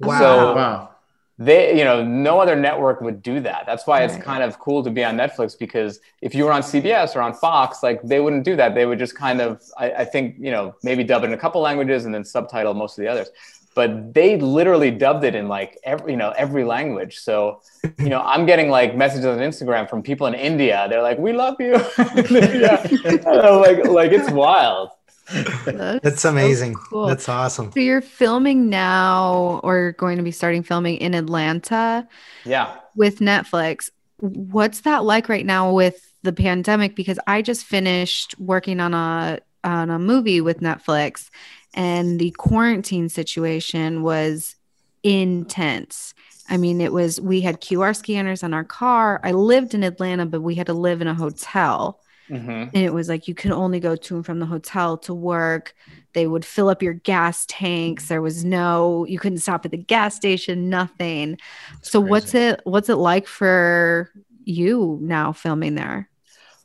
Wow. 0.00 0.18
So- 0.18 0.54
wow. 0.54 0.90
They, 1.38 1.78
you 1.78 1.84
know, 1.84 2.02
no 2.02 2.40
other 2.40 2.56
network 2.56 3.02
would 3.02 3.22
do 3.22 3.40
that. 3.40 3.64
That's 3.66 3.86
why 3.86 4.04
it's 4.04 4.16
kind 4.16 4.42
of 4.42 4.58
cool 4.58 4.82
to 4.82 4.90
be 4.90 5.04
on 5.04 5.16
Netflix 5.16 5.58
because 5.58 6.00
if 6.22 6.34
you 6.34 6.44
were 6.44 6.52
on 6.52 6.62
CBS 6.62 7.14
or 7.14 7.20
on 7.20 7.34
Fox, 7.34 7.82
like 7.82 8.00
they 8.02 8.20
wouldn't 8.20 8.44
do 8.44 8.56
that. 8.56 8.74
They 8.74 8.86
would 8.86 8.98
just 8.98 9.14
kind 9.14 9.42
of, 9.42 9.62
I, 9.76 9.90
I 9.90 10.04
think, 10.06 10.36
you 10.38 10.50
know, 10.50 10.74
maybe 10.82 11.04
dub 11.04 11.24
it 11.24 11.26
in 11.26 11.34
a 11.34 11.36
couple 11.36 11.60
languages 11.60 12.06
and 12.06 12.14
then 12.14 12.24
subtitle 12.24 12.72
most 12.72 12.98
of 12.98 13.04
the 13.04 13.10
others. 13.10 13.28
But 13.74 14.14
they 14.14 14.38
literally 14.38 14.90
dubbed 14.90 15.24
it 15.24 15.34
in 15.34 15.48
like 15.48 15.78
every, 15.84 16.12
you 16.12 16.16
know, 16.16 16.32
every 16.38 16.64
language. 16.64 17.18
So, 17.18 17.60
you 17.98 18.08
know, 18.08 18.22
I'm 18.22 18.46
getting 18.46 18.70
like 18.70 18.96
messages 18.96 19.26
on 19.26 19.38
Instagram 19.38 19.90
from 19.90 20.02
people 20.02 20.26
in 20.28 20.32
India. 20.32 20.86
They're 20.88 21.02
like, 21.02 21.18
"We 21.18 21.34
love 21.34 21.56
you." 21.60 21.72
yeah, 21.98 22.80
like, 23.26 23.84
like 23.84 24.12
it's 24.12 24.30
wild. 24.30 24.92
That's 25.32 26.24
amazing. 26.24 26.74
cool. 26.74 27.06
That's 27.06 27.28
awesome. 27.28 27.72
So 27.72 27.80
you're 27.80 28.00
filming 28.00 28.68
now 28.68 29.60
or 29.64 29.76
you're 29.78 29.92
going 29.92 30.16
to 30.18 30.22
be 30.22 30.30
starting 30.30 30.62
filming 30.62 30.96
in 30.96 31.14
Atlanta 31.14 32.06
Yeah. 32.44 32.76
with 32.94 33.18
Netflix. 33.18 33.90
What's 34.18 34.80
that 34.82 35.04
like 35.04 35.28
right 35.28 35.44
now 35.44 35.72
with 35.72 36.00
the 36.22 36.32
pandemic? 36.32 36.96
Because 36.96 37.18
I 37.26 37.42
just 37.42 37.64
finished 37.64 38.34
working 38.38 38.80
on 38.80 38.94
a 38.94 39.40
on 39.64 39.90
a 39.90 39.98
movie 39.98 40.40
with 40.40 40.60
Netflix 40.60 41.28
and 41.74 42.20
the 42.20 42.30
quarantine 42.32 43.08
situation 43.08 44.02
was 44.02 44.54
intense. 45.02 46.14
I 46.48 46.56
mean, 46.56 46.80
it 46.80 46.92
was 46.92 47.20
we 47.20 47.40
had 47.40 47.60
QR 47.60 47.94
scanners 47.96 48.42
on 48.44 48.54
our 48.54 48.64
car. 48.64 49.20
I 49.24 49.32
lived 49.32 49.74
in 49.74 49.82
Atlanta, 49.82 50.24
but 50.26 50.42
we 50.42 50.54
had 50.54 50.66
to 50.66 50.72
live 50.74 51.00
in 51.00 51.08
a 51.08 51.14
hotel 51.14 52.00
hmm 52.28 52.64
and 52.74 52.84
it 52.84 52.92
was 52.92 53.08
like 53.08 53.28
you 53.28 53.34
could 53.34 53.52
only 53.52 53.80
go 53.80 53.94
to 53.96 54.16
and 54.16 54.26
from 54.26 54.40
the 54.40 54.46
hotel 54.46 54.98
to 54.98 55.14
work. 55.14 55.74
They 56.14 56.26
would 56.26 56.44
fill 56.44 56.68
up 56.68 56.82
your 56.82 56.94
gas 56.94 57.46
tanks. 57.46 58.08
There 58.08 58.22
was 58.22 58.44
no 58.44 59.06
you 59.06 59.18
couldn't 59.18 59.38
stop 59.38 59.64
at 59.64 59.70
the 59.70 59.76
gas 59.76 60.16
station 60.16 60.68
nothing. 60.68 61.38
So 61.82 62.00
what's 62.00 62.34
it 62.34 62.60
what's 62.64 62.88
it 62.88 62.96
like 62.96 63.26
for 63.26 64.10
you 64.44 64.98
now 65.02 65.32
filming 65.32 65.74
there? 65.74 66.08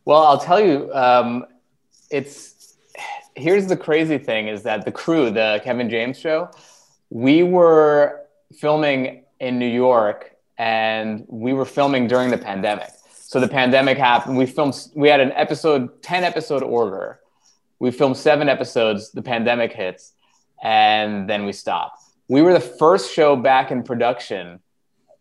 Well, 0.06 0.24
I'll 0.24 0.40
tell 0.40 0.60
you, 0.60 0.92
um, 0.94 1.46
it's 2.10 2.78
here's 3.36 3.68
the 3.68 3.78
crazy 3.78 4.18
thing 4.18 4.48
is 4.48 4.64
that 4.64 4.86
the 4.86 4.92
crew, 4.92 5.30
the 5.32 5.62
Kevin 5.64 5.90
James 5.90 6.18
show, 6.18 6.50
we 7.10 7.44
were 7.44 8.22
filming 8.54 9.24
in 9.40 9.60
New 9.60 9.68
York 9.68 10.36
and 10.58 11.26
we 11.28 11.54
were 11.54 11.66
filming 11.66 12.08
during 12.08 12.30
the 12.30 12.38
pandemic. 12.38 12.90
So 13.32 13.40
the 13.40 13.48
pandemic 13.48 13.98
happened. 13.98 14.38
We 14.38 14.46
filmed, 14.46 14.76
we 14.94 15.08
had 15.08 15.22
an 15.22 15.32
episode, 15.32 16.04
10 16.04 16.26
episode 16.26 16.64
order. 16.64 17.22
We 17.80 17.90
filmed 17.90 18.18
seven 18.18 18.50
episodes, 18.50 19.12
the 19.12 19.22
pandemic 19.22 19.72
hits, 19.72 20.12
and 20.62 21.30
then 21.30 21.46
we 21.46 21.54
stopped. 21.54 22.04
We 22.28 22.42
were 22.42 22.52
the 22.52 22.60
first 22.60 23.14
show 23.14 23.38
back 23.38 23.72
in 23.72 23.84
production 23.84 24.60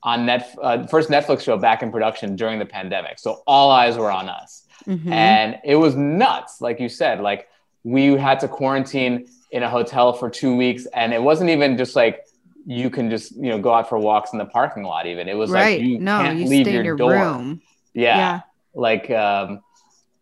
on 0.03 0.27
net, 0.27 0.53
uh, 0.61 0.89
first 0.89 1.09
Netflix 1.09 1.43
show 1.43 1.57
back 1.57 1.85
in 1.85 1.93
production 1.93 2.35
during 2.35 2.59
the 2.59 2.67
pandemic. 2.67 3.21
So 3.21 3.45
all 3.47 3.71
eyes 3.71 3.97
were 3.97 4.11
on 4.11 4.29
us 4.29 4.67
Mhm. 4.89 5.13
and 5.13 5.59
it 5.63 5.77
was 5.77 5.95
nuts 5.95 6.61
like 6.61 6.81
you 6.81 6.89
said 6.89 7.21
like 7.21 7.47
we 7.85 8.15
had 8.17 8.41
to 8.41 8.49
quarantine 8.49 9.27
in 9.53 9.63
a 9.63 9.69
hotel 9.71 10.15
for 10.15 10.29
two 10.31 10.57
weeks 10.57 10.87
and 10.95 11.13
it 11.13 11.23
wasn't 11.23 11.49
even 11.51 11.77
just 11.77 11.95
like 11.95 12.25
you 12.67 12.89
can 12.91 13.11
just 13.11 13.37
you 13.37 13.51
know 13.51 13.59
go 13.59 13.73
out 13.75 13.89
for 13.91 13.99
walks 13.99 14.33
in 14.33 14.39
the 14.39 14.47
parking 14.47 14.83
lot 14.83 15.07
even 15.07 15.29
it 15.29 15.37
was 15.37 15.51
right 15.51 15.79
like 15.79 15.87
you 15.87 15.99
no 16.01 16.23
can't 16.23 16.39
you 16.39 16.47
leave 16.47 16.65
stay 16.65 16.73
your, 16.73 16.81
in 16.81 16.87
your 16.87 16.97
door 16.97 17.13
room 17.13 17.61
yeah, 17.95 18.17
yeah 18.17 18.41
like 18.75 19.11
um 19.11 19.61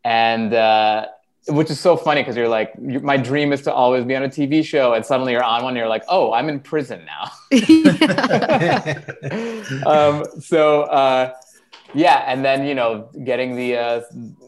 and 0.04 0.54
uh 0.54 1.06
which 1.48 1.70
is 1.70 1.80
so 1.80 1.96
funny 1.96 2.22
because 2.22 2.36
you're 2.36 2.48
like 2.48 2.78
my 2.78 3.16
dream 3.16 3.52
is 3.52 3.62
to 3.62 3.72
always 3.72 4.04
be 4.04 4.14
on 4.14 4.22
a 4.22 4.28
tv 4.28 4.64
show 4.64 4.94
and 4.94 5.04
suddenly 5.04 5.32
you're 5.32 5.42
on 5.42 5.62
one 5.62 5.70
and 5.70 5.78
you're 5.78 5.88
like 5.88 6.04
oh 6.08 6.32
i'm 6.32 6.48
in 6.48 6.60
prison 6.60 7.04
now 7.06 7.30
um, 9.86 10.24
so 10.40 10.82
uh, 10.82 11.32
yeah, 11.94 12.24
and 12.26 12.44
then 12.44 12.66
you 12.66 12.74
know, 12.74 13.08
getting 13.24 13.56
the 13.56 13.76
uh, 13.76 14.02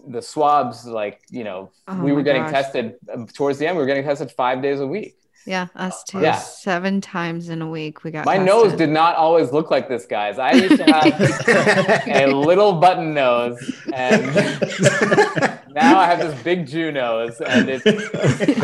the 0.09 0.21
swabs, 0.21 0.87
like 0.87 1.23
you 1.31 1.45
know, 1.45 1.71
Oh 1.89 2.03
we 2.03 2.13
were 2.13 2.23
getting 2.23 2.43
gosh. 2.43 2.53
tested 2.53 2.97
um, 3.13 3.27
towards 3.27 3.59
the 3.59 3.67
end. 3.67 3.77
We 3.77 3.83
were 3.83 3.87
getting 3.87 4.05
tested 4.05 4.31
five 4.33 4.63
days 4.63 4.81
a 4.81 4.87
week. 4.87 5.17
Yeah 5.51 5.67
us 5.75 6.05
too 6.05 6.21
Yeah. 6.21 6.37
seven 6.37 7.01
times 7.01 7.49
in 7.49 7.61
a 7.61 7.69
week 7.69 8.05
we 8.05 8.11
got 8.13 8.25
My 8.25 8.39
nose 8.39 8.73
did 8.83 8.89
not 8.91 9.17
always 9.17 9.49
look 9.53 9.69
like 9.71 9.89
this, 9.89 10.07
guys. 10.07 10.39
I 10.39 10.53
used 10.53 10.77
to 10.77 10.85
have 10.85 12.07
a 12.23 12.27
little 12.27 12.73
button 12.85 13.13
nose, 13.13 13.59
and 13.93 14.23
now 15.83 15.99
I 15.99 16.07
have 16.11 16.21
this 16.21 16.41
big 16.43 16.67
Jew 16.67 16.93
nose, 16.93 17.41
and 17.41 17.69
it's 17.69 17.85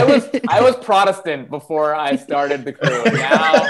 I 0.03 0.05
was 0.05 0.23
I 0.49 0.61
was 0.61 0.77
Protestant 0.77 1.51
before 1.51 1.95
I 1.95 2.17
started 2.17 2.65
the 2.65 2.73
crew. 2.73 3.03
Now 3.13 3.67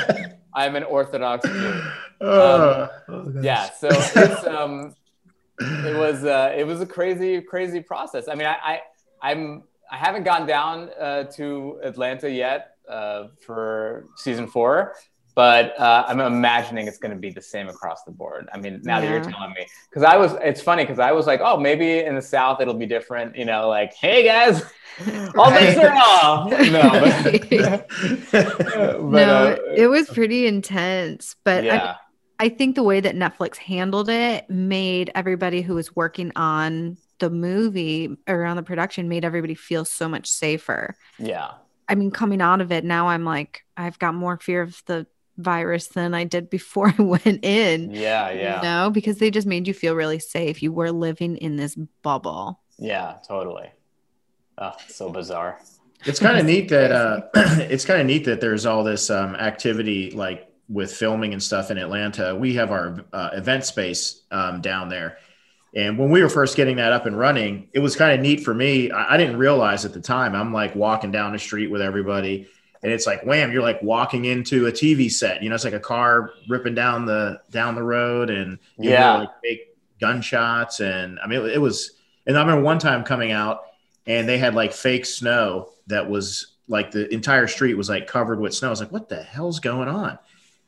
I'm 0.55 0.77
an 0.77 0.85
Orthodox 0.85 1.49
Jew. 1.49 1.83
Uh, 2.21 2.89
yeah 3.43 3.69
so 3.81 3.89
it's 3.91 4.47
um 4.47 4.95
it 5.61 5.97
was 5.97 6.25
uh 6.25 6.53
it 6.57 6.67
was 6.67 6.81
a 6.81 6.87
crazy 6.87 7.43
crazy 7.43 7.81
process 7.81 8.27
i 8.27 8.35
mean 8.35 8.47
i, 8.47 8.57
I 8.73 8.81
i'm 9.23 9.63
i 9.93 9.97
haven't 9.99 10.25
gone 10.25 10.47
down 10.47 10.89
uh, 10.99 11.25
to 11.37 11.79
atlanta 11.83 12.31
yet 12.31 12.76
uh, 12.89 13.29
for 13.45 14.07
season 14.17 14.47
four 14.47 14.95
but 15.37 15.79
uh, 15.79 16.05
i'm 16.09 16.19
imagining 16.19 16.89
it's 16.89 16.99
going 16.99 17.13
to 17.13 17.19
be 17.19 17.31
the 17.31 17.41
same 17.41 17.69
across 17.69 18.03
the 18.03 18.11
board. 18.11 18.49
I 18.53 18.59
mean 18.59 18.81
now 18.83 19.01
that 19.01 19.09
you're 19.09 19.21
telling 19.21 19.53
me. 19.53 19.67
Because 19.89 20.03
i 20.03 20.17
was 20.17 20.33
it's 20.43 20.61
funny 20.61 20.83
because 20.83 20.99
i 20.99 21.13
was 21.13 21.27
like 21.27 21.41
oh 21.45 21.57
maybe 21.57 22.01
in 22.01 22.17
the 22.17 22.23
south 22.23 22.61
it'll 22.61 22.75
be 22.75 22.87
different 22.87 23.37
you 23.37 23.45
know 23.45 23.69
like 23.69 23.95
hey 23.95 24.25
guys 24.25 24.63
all 25.37 25.51
bets 25.51 25.79
are 25.79 25.93
off. 25.95 26.51
No 26.51 26.91
but, 26.91 27.87
but, 28.33 29.01
no 29.01 29.53
uh, 29.53 29.57
it 29.77 29.87
was 29.87 30.09
pretty 30.09 30.47
intense 30.47 31.37
but 31.45 31.63
I, 31.63 31.67
yeah. 31.67 31.95
I 32.39 32.49
think 32.49 32.75
the 32.75 32.83
way 32.83 33.01
that 33.01 33.15
Netflix 33.15 33.57
handled 33.57 34.09
it 34.11 34.49
made 34.51 35.11
everybody 35.15 35.63
who 35.63 35.75
was 35.75 35.95
working 35.95 36.33
on 36.37 36.99
the 37.19 37.31
movie 37.31 38.15
around 38.29 38.57
the 38.57 38.63
production 38.63 39.09
made 39.09 39.25
everybody 39.25 39.55
feel 39.55 39.87
so 39.87 40.07
much 40.07 40.29
safer. 40.29 40.97
yeah 41.19 41.53
I 41.89 41.95
mean, 41.95 42.11
coming 42.11 42.41
out 42.41 42.61
of 42.61 42.73
it 42.73 42.85
now, 42.85 43.09
I'm 43.09 43.25
like, 43.25 43.65
I've 43.77 43.99
got 43.99 44.15
more 44.15 44.39
fear 44.39 44.63
of 44.63 44.83
the 44.87 45.07
virus 45.39 45.89
than 45.89 46.15
I 46.15 46.25
did 46.25 46.49
before 46.51 46.93
I 46.99 47.03
went 47.03 47.45
in. 47.45 47.91
yeah 47.93 48.31
yeah 48.31 48.57
You 48.57 48.63
know, 48.63 48.91
because 48.91 49.19
they 49.19 49.31
just 49.31 49.47
made 49.47 49.69
you 49.69 49.75
feel 49.75 49.95
really 49.95 50.19
safe. 50.19 50.63
You 50.63 50.73
were 50.73 50.91
living 50.93 51.37
in 51.37 51.57
this 51.57 51.77
bubble. 52.03 52.61
Yeah, 52.79 53.17
totally. 53.27 53.71
Oh, 54.59 54.73
so 54.89 55.11
bizarre. 55.11 55.61
it's 56.05 56.19
kind 56.21 56.39
of 56.39 56.47
neat 56.47 56.69
that 56.71 56.91
uh, 56.93 57.21
it's 57.35 57.85
kind 57.85 58.01
of 58.01 58.07
neat 58.07 58.25
that 58.25 58.41
there's 58.41 58.65
all 58.67 58.83
this 58.85 59.11
um, 59.11 59.35
activity 59.37 60.11
like 60.11 60.49
with 60.69 60.93
filming 60.93 61.33
and 61.33 61.43
stuff 61.43 61.71
in 61.71 61.79
Atlanta. 61.79 62.35
We 62.35 62.55
have 62.55 62.71
our 62.73 63.05
uh, 63.13 63.31
event 63.35 63.65
space 63.65 64.23
um, 64.31 64.61
down 64.63 64.89
there, 64.89 65.19
And 65.77 65.99
when 65.99 66.11
we 66.11 66.23
were 66.23 66.31
first 66.31 66.57
getting 66.57 66.79
that 66.79 66.93
up 66.93 67.07
and 67.07 67.19
running, 67.19 67.69
it 67.75 67.81
was 67.81 67.97
kind 67.97 68.15
of 68.15 68.21
neat 68.21 68.43
for 68.45 68.55
me. 68.55 68.91
I, 68.91 69.15
I 69.15 69.19
didn't 69.19 69.39
realize 69.39 69.85
at 69.85 69.95
the 69.95 70.01
time. 70.01 70.35
I'm 70.35 70.53
like 70.53 70.75
walking 70.77 71.13
down 71.13 71.33
the 71.35 71.39
street 71.39 71.69
with 71.71 71.83
everybody, 71.83 72.49
and 72.83 72.93
it's 72.93 73.07
like 73.07 73.25
wham, 73.25 73.53
you're 73.53 73.63
like 73.63 73.83
walking 73.83 74.25
into 74.27 74.67
a 74.67 74.73
TV 74.73 75.11
set. 75.11 75.43
You 75.43 75.51
know, 75.51 75.55
it's 75.55 75.65
like 75.65 75.75
a 75.75 75.81
car 75.81 76.33
ripping 76.49 76.75
down 76.75 77.07
the 77.07 77.41
down 77.51 77.77
the 77.77 77.85
road, 77.85 78.31
and 78.31 78.59
you 78.81 78.91
Yeah. 78.91 78.97
hear, 78.97 79.13
like 79.13 79.31
big 79.43 79.59
gunshots. 80.01 80.81
And 80.81 81.21
I 81.21 81.27
mean, 81.29 81.41
it, 81.47 81.53
it 81.57 81.59
was. 81.61 81.93
And 82.27 82.37
I 82.37 82.41
remember 82.41 82.65
one 82.65 82.79
time 82.81 83.05
coming 83.05 83.33
out, 83.33 83.61
and 84.07 84.29
they 84.29 84.39
had 84.39 84.55
like 84.55 84.73
fake 84.73 85.07
snow 85.07 85.71
that 85.89 86.09
was 86.11 86.57
like 86.69 86.91
the 86.91 87.13
entire 87.15 87.47
street 87.47 87.75
was 87.75 87.89
like 87.89 88.07
covered 88.07 88.41
with 88.41 88.55
snow. 88.55 88.69
I 88.69 88.71
was 88.71 88.81
like, 88.81 88.93
what 88.93 89.09
the 89.09 89.23
hell's 89.23 89.61
going 89.61 89.89
on? 89.89 90.19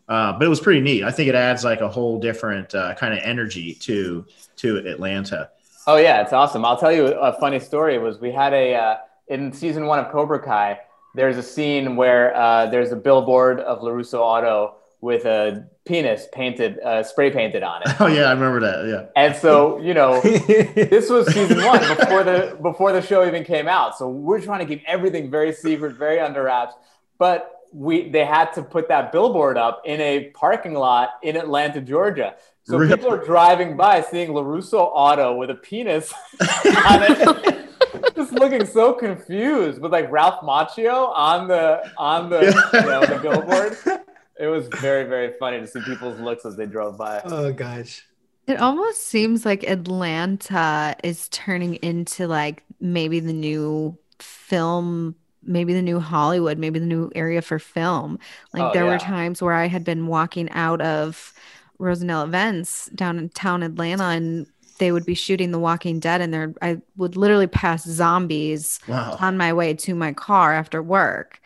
Uh, 0.09 0.33
but 0.33 0.43
it 0.45 0.49
was 0.49 0.61
pretty 0.61 0.81
neat. 0.81 1.05
I 1.05 1.11
think 1.11 1.29
it 1.29 1.35
adds 1.35 1.65
like 1.65 1.81
a 1.81 1.89
whole 1.89 2.19
different 2.19 2.75
uh, 2.75 2.95
kind 2.95 3.13
of 3.13 3.21
energy 3.23 3.75
to 3.75 4.25
to 4.57 4.79
Atlanta. 4.79 5.51
Oh 5.87 5.97
yeah, 5.97 6.23
it's 6.23 6.33
awesome. 6.33 6.65
I'll 6.65 6.79
tell 6.79 6.93
you 6.93 7.07
a 7.07 7.39
funny 7.39 7.61
story. 7.61 7.99
Was 7.99 8.19
we 8.19 8.33
had 8.33 8.55
a 8.55 8.75
uh, 8.75 8.97
in 9.29 9.53
season 9.53 9.87
one 9.87 9.99
of 9.99 10.11
Cobra 10.11 10.43
Kai. 10.43 10.81
There's 11.15 11.37
a 11.37 11.43
scene 11.43 11.97
where 11.97 12.35
uh, 12.37 12.67
there's 12.67 12.93
a 12.93 12.97
billboard 12.97 13.61
of 13.61 13.81
LaRusso 13.81 14.21
Auto 14.21 14.77
with 15.01 15.25
a 15.27 15.65
penis 15.87 16.27
painted, 16.33 16.79
uh, 16.81 17.03
spray 17.03 17.31
painted 17.31 17.63
on 17.63 17.83
it. 17.83 17.89
Oh 18.01 18.07
yeah, 18.07 18.25
I 18.25 18.33
remember 18.33 18.61
that. 18.61 18.87
Yeah. 18.89 19.07
And 19.23 19.35
so 19.37 19.79
you 19.79 19.95
know, 19.95 20.21
this 20.23 21.11
was 21.11 21.27
season 21.33 21.65
one 21.65 21.81
before 21.81 22.25
the 22.25 22.59
before 22.63 22.93
the 22.93 23.03
show 23.03 23.27
even 23.27 23.45
came 23.45 23.69
out. 23.69 23.97
So 23.97 24.09
we're 24.09 24.41
trying 24.41 24.61
to 24.61 24.67
keep 24.67 24.85
everything 24.87 25.31
very 25.31 25.53
secret, 25.53 25.97
very 25.97 26.21
under 26.21 26.45
wraps. 26.45 26.75
But 27.19 27.58
we 27.73 28.09
they 28.11 28.25
had 28.25 28.53
to 28.55 28.63
put 28.63 28.89
that 28.89 29.13
billboard 29.13 29.57
up 29.59 29.83
in 29.85 30.01
a 30.01 30.31
parking 30.35 30.75
lot 30.75 31.11
in 31.23 31.37
Atlanta, 31.37 31.81
Georgia. 31.81 32.35
So 32.65 32.77
Really? 32.77 32.95
people 32.97 33.11
are 33.13 33.25
driving 33.25 33.77
by 33.77 34.03
seeing 34.03 34.31
LaRusso 34.31 34.91
Auto 34.93 35.35
with 35.37 35.51
a 35.51 35.55
penis 35.55 36.13
on 36.41 37.03
it. 37.03 37.65
Just 38.15 38.33
looking 38.33 38.67
so 38.67 38.93
confused 38.93 39.81
with 39.81 39.93
like 39.93 40.11
Ralph 40.11 40.41
Macchio 40.43 41.13
on 41.17 41.49
the 41.49 41.91
on 41.97 42.29
the 42.31 42.41
you 42.73 42.81
know, 42.81 43.01
the 43.07 43.19
billboard. 43.23 44.03
It 44.39 44.47
was 44.49 44.69
very 44.81 45.05
very 45.05 45.33
funny 45.39 45.61
to 45.61 45.67
see 45.67 45.81
people's 45.81 46.21
looks 46.21 46.45
as 46.45 46.57
they 46.57 46.67
drove 46.67 46.99
by. 46.99 47.21
oh 47.25 47.53
gosh. 47.53 48.05
It 48.47 48.59
almost 48.61 49.07
seems 49.07 49.45
like 49.45 49.63
Atlanta 49.65 50.97
is 51.05 51.29
turning 51.29 51.75
into 51.77 52.27
like 52.27 52.63
maybe 52.81 53.21
the 53.21 53.33
new 53.35 53.97
film, 54.19 55.15
maybe 55.49 55.75
the 55.75 55.83
new 55.83 56.01
Hollywood, 56.01 56.59
maybe 56.59 56.79
the 56.79 56.87
new 56.87 57.11
area 57.15 57.43
for 57.43 57.59
film. 57.59 58.19
Like 58.55 58.73
Oh, 58.73 58.73
there 58.73 58.87
yeah. 58.87 58.87
were 58.87 58.99
times 58.99 59.43
where 59.43 59.55
I 59.55 59.67
had 59.69 59.85
been 59.85 60.07
walking 60.07 60.51
out 60.51 60.81
of 60.83 61.33
Rosendale 61.81 62.25
events 62.25 62.87
down 62.95 63.19
in 63.19 63.29
town 63.31 63.63
Atlanta 63.63 64.05
and 64.05 64.47
they 64.79 64.93
would 64.93 65.07
be 65.07 65.15
shooting 65.15 65.51
The 65.51 65.59
Walking 65.59 66.01
Dead 66.01 66.21
and 66.21 66.33
there 66.33 66.55
I 66.63 66.81
would 66.97 67.17
literally 67.17 67.47
pass 67.47 67.85
zombies 67.85 68.81
Wow. 68.87 69.21
on 69.21 69.37
my 69.37 69.53
way 69.53 69.75
to 69.75 69.95
my 69.95 70.13
car 70.13 70.55
after 70.55 70.83
work. 70.83 71.41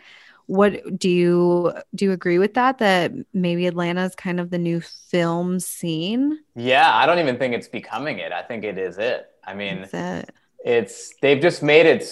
What 0.47 0.99
do 0.99 1.09
you 1.09 1.73
do 1.95 2.07
you 2.07 2.12
agree 2.12 2.38
with 2.38 2.55
that 2.55 2.79
that 2.79 3.12
maybe 3.33 3.67
Atlanta 3.67 4.05
is 4.05 4.15
kind 4.15 4.41
of 4.41 4.51
the 4.51 4.59
new 4.59 4.81
film 4.81 5.61
scene? 5.61 6.38
Yeah, 6.55 6.95
I 6.95 7.07
don't 7.07 7.19
even 7.19 7.38
think 7.38 7.55
it's 7.55 7.69
becoming 7.69 8.19
it. 8.19 8.33
I 8.33 8.43
think 8.43 8.65
it 8.65 8.77
is 8.79 8.99
it. 8.99 9.27
I 9.45 9.55
mean, 9.55 9.91
it? 9.93 10.31
it's 10.61 11.15
they've 11.23 11.41
just 11.43 11.62
made 11.62 11.87
it 11.87 12.05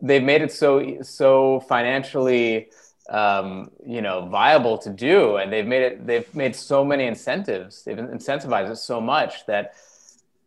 they've 0.00 0.22
made 0.22 0.42
it 0.42 0.52
so 0.52 1.02
so 1.02 1.60
financially 1.60 2.68
um, 3.08 3.70
you 3.86 4.02
know 4.02 4.26
viable 4.26 4.76
to 4.78 4.90
do 4.90 5.36
and 5.36 5.52
they've 5.52 5.66
made 5.66 5.82
it 5.82 6.06
they've 6.06 6.34
made 6.34 6.54
so 6.54 6.84
many 6.84 7.06
incentives. 7.06 7.82
They've 7.84 7.96
incentivized 7.96 8.70
it 8.70 8.76
so 8.76 9.00
much 9.00 9.46
that 9.46 9.74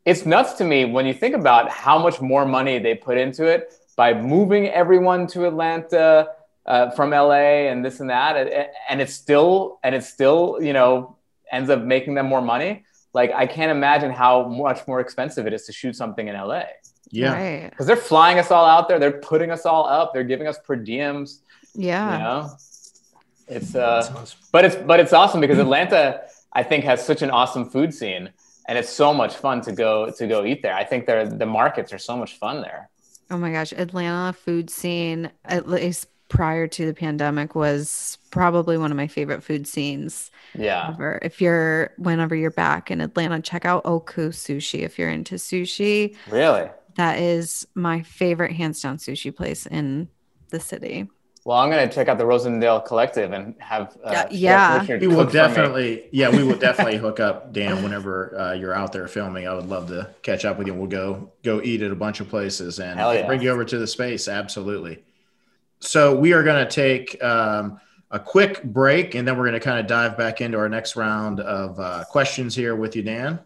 it's 0.05 0.25
nuts 0.25 0.53
to 0.53 0.63
me 0.63 0.85
when 0.85 1.05
you 1.05 1.13
think 1.13 1.35
about 1.35 1.69
how 1.69 1.99
much 1.99 2.21
more 2.21 2.45
money 2.45 2.79
they 2.79 2.95
put 2.95 3.17
into 3.17 3.45
it 3.45 3.73
by 3.95 4.13
moving 4.13 4.67
everyone 4.67 5.27
to 5.27 5.45
Atlanta 5.47 6.29
uh, 6.65 6.89
from 6.91 7.11
LA 7.11 7.69
and 7.69 7.83
this 7.83 7.99
and 7.99 8.09
that 8.09 8.37
and, 8.37 8.67
and 8.89 9.01
it's 9.01 9.13
still 9.13 9.79
and 9.83 9.95
it's 9.95 10.07
still 10.07 10.57
you 10.61 10.73
know 10.73 11.17
ends 11.51 11.69
up 11.69 11.81
making 11.81 12.13
them 12.13 12.27
more 12.27 12.41
money. 12.41 12.85
Like 13.13 13.31
I 13.31 13.45
can't 13.45 13.71
imagine 13.71 14.11
how 14.11 14.47
much 14.47 14.87
more 14.87 15.01
expensive 15.01 15.45
it 15.47 15.53
is 15.53 15.65
to 15.65 15.73
shoot 15.73 15.95
something 15.95 16.27
in 16.27 16.35
LA 16.35 16.63
Yeah. 17.11 17.33
Right. 17.33 17.69
because 17.69 17.85
they're 17.87 17.95
flying 17.95 18.39
us 18.39 18.51
all 18.51 18.65
out 18.65 18.87
there. 18.87 18.99
They're 18.99 19.11
putting 19.19 19.51
us 19.51 19.65
all 19.65 19.85
up. 19.87 20.13
They're 20.13 20.23
giving 20.23 20.47
us 20.47 20.57
per 20.59 20.77
diems. 20.77 21.39
Yeah. 21.75 22.13
You 22.17 22.23
know, 22.23 22.49
it's 23.47 23.71
That's 23.73 23.75
uh, 23.75 24.13
awesome. 24.17 24.39
but 24.51 24.65
it's 24.65 24.75
but 24.75 24.99
it's 24.99 25.13
awesome 25.13 25.41
because 25.41 25.59
Atlanta, 25.59 26.21
I 26.53 26.63
think, 26.63 26.83
has 26.85 27.05
such 27.05 27.21
an 27.21 27.29
awesome 27.29 27.69
food 27.69 27.93
scene, 27.93 28.29
and 28.67 28.77
it's 28.77 28.89
so 28.89 29.13
much 29.13 29.35
fun 29.35 29.61
to 29.61 29.71
go 29.71 30.09
to 30.11 30.27
go 30.27 30.45
eat 30.45 30.61
there. 30.61 30.73
I 30.73 30.83
think 30.85 31.05
they're 31.05 31.27
the 31.27 31.45
markets 31.45 31.91
are 31.93 31.97
so 31.97 32.15
much 32.17 32.37
fun 32.37 32.61
there. 32.61 32.89
Oh 33.29 33.37
my 33.37 33.51
gosh, 33.51 33.71
Atlanta 33.73 34.33
food 34.33 34.69
scene, 34.69 35.31
at 35.45 35.67
least 35.67 36.07
prior 36.27 36.65
to 36.67 36.85
the 36.85 36.93
pandemic, 36.93 37.55
was 37.55 38.17
probably 38.29 38.77
one 38.77 38.91
of 38.91 38.95
my 38.97 39.07
favorite 39.07 39.43
food 39.43 39.67
scenes 39.67 40.31
Yeah, 40.53 40.89
ever. 40.93 41.19
If 41.21 41.41
you're 41.41 41.93
whenever 41.97 42.35
you're 42.35 42.51
back 42.51 42.89
in 42.91 43.01
Atlanta, 43.01 43.41
check 43.41 43.65
out 43.65 43.85
Oku 43.85 44.29
Sushi. 44.31 44.79
If 44.81 44.97
you're 44.99 45.09
into 45.09 45.35
sushi, 45.35 46.15
really. 46.29 46.69
That 46.95 47.19
is 47.19 47.67
my 47.75 48.01
favorite 48.01 48.53
hands 48.53 48.81
down 48.81 48.97
sushi 48.97 49.35
place 49.35 49.65
in 49.65 50.09
the 50.49 50.59
city. 50.59 51.07
Well, 51.43 51.57
I'm 51.57 51.71
gonna 51.71 51.91
check 51.91 52.07
out 52.07 52.19
the 52.19 52.23
Rosendale 52.23 52.85
Collective 52.85 53.31
and 53.31 53.55
have 53.59 53.97
uh, 54.03 54.11
Yeah, 54.11 54.27
yeah. 54.87 54.97
We 54.99 55.07
will 55.07 55.15
cook 55.15 55.31
for 55.31 55.33
me. 55.33 55.33
definitely, 55.33 56.03
yeah, 56.11 56.29
we 56.29 56.43
will 56.43 56.57
definitely 56.57 56.97
hook 57.05 57.19
up, 57.19 57.51
Dan, 57.51 57.81
whenever 57.81 58.37
uh, 58.39 58.53
you're 58.53 58.75
out 58.75 58.91
there 58.93 59.07
filming. 59.07 59.47
I 59.47 59.55
would 59.55 59.67
love 59.67 59.87
to 59.87 60.09
catch 60.21 60.45
up 60.45 60.59
with 60.59 60.67
you. 60.67 60.75
We'll 60.75 60.87
go 60.87 61.31
go 61.41 61.59
eat 61.63 61.81
at 61.81 61.91
a 61.91 61.95
bunch 61.95 62.19
of 62.19 62.29
places 62.29 62.79
and 62.79 62.99
yeah. 62.99 63.25
bring 63.25 63.41
you 63.41 63.49
over 63.49 63.65
to 63.65 63.77
the 63.79 63.87
space. 63.87 64.27
Absolutely. 64.27 65.03
So 65.79 66.15
we 66.15 66.33
are 66.33 66.43
going 66.43 66.63
to 66.63 66.71
take 66.71 67.21
um, 67.23 67.79
a 68.11 68.19
quick 68.19 68.61
break, 68.63 69.15
and 69.15 69.27
then 69.27 69.35
we're 69.35 69.45
going 69.45 69.59
to 69.59 69.59
kind 69.59 69.79
of 69.79 69.87
dive 69.87 70.15
back 70.15 70.41
into 70.41 70.59
our 70.59 70.69
next 70.69 70.95
round 70.95 71.39
of 71.39 71.79
uh, 71.79 72.03
questions 72.05 72.53
here 72.53 72.75
with 72.75 72.95
you, 72.95 73.01
Dan. 73.01 73.39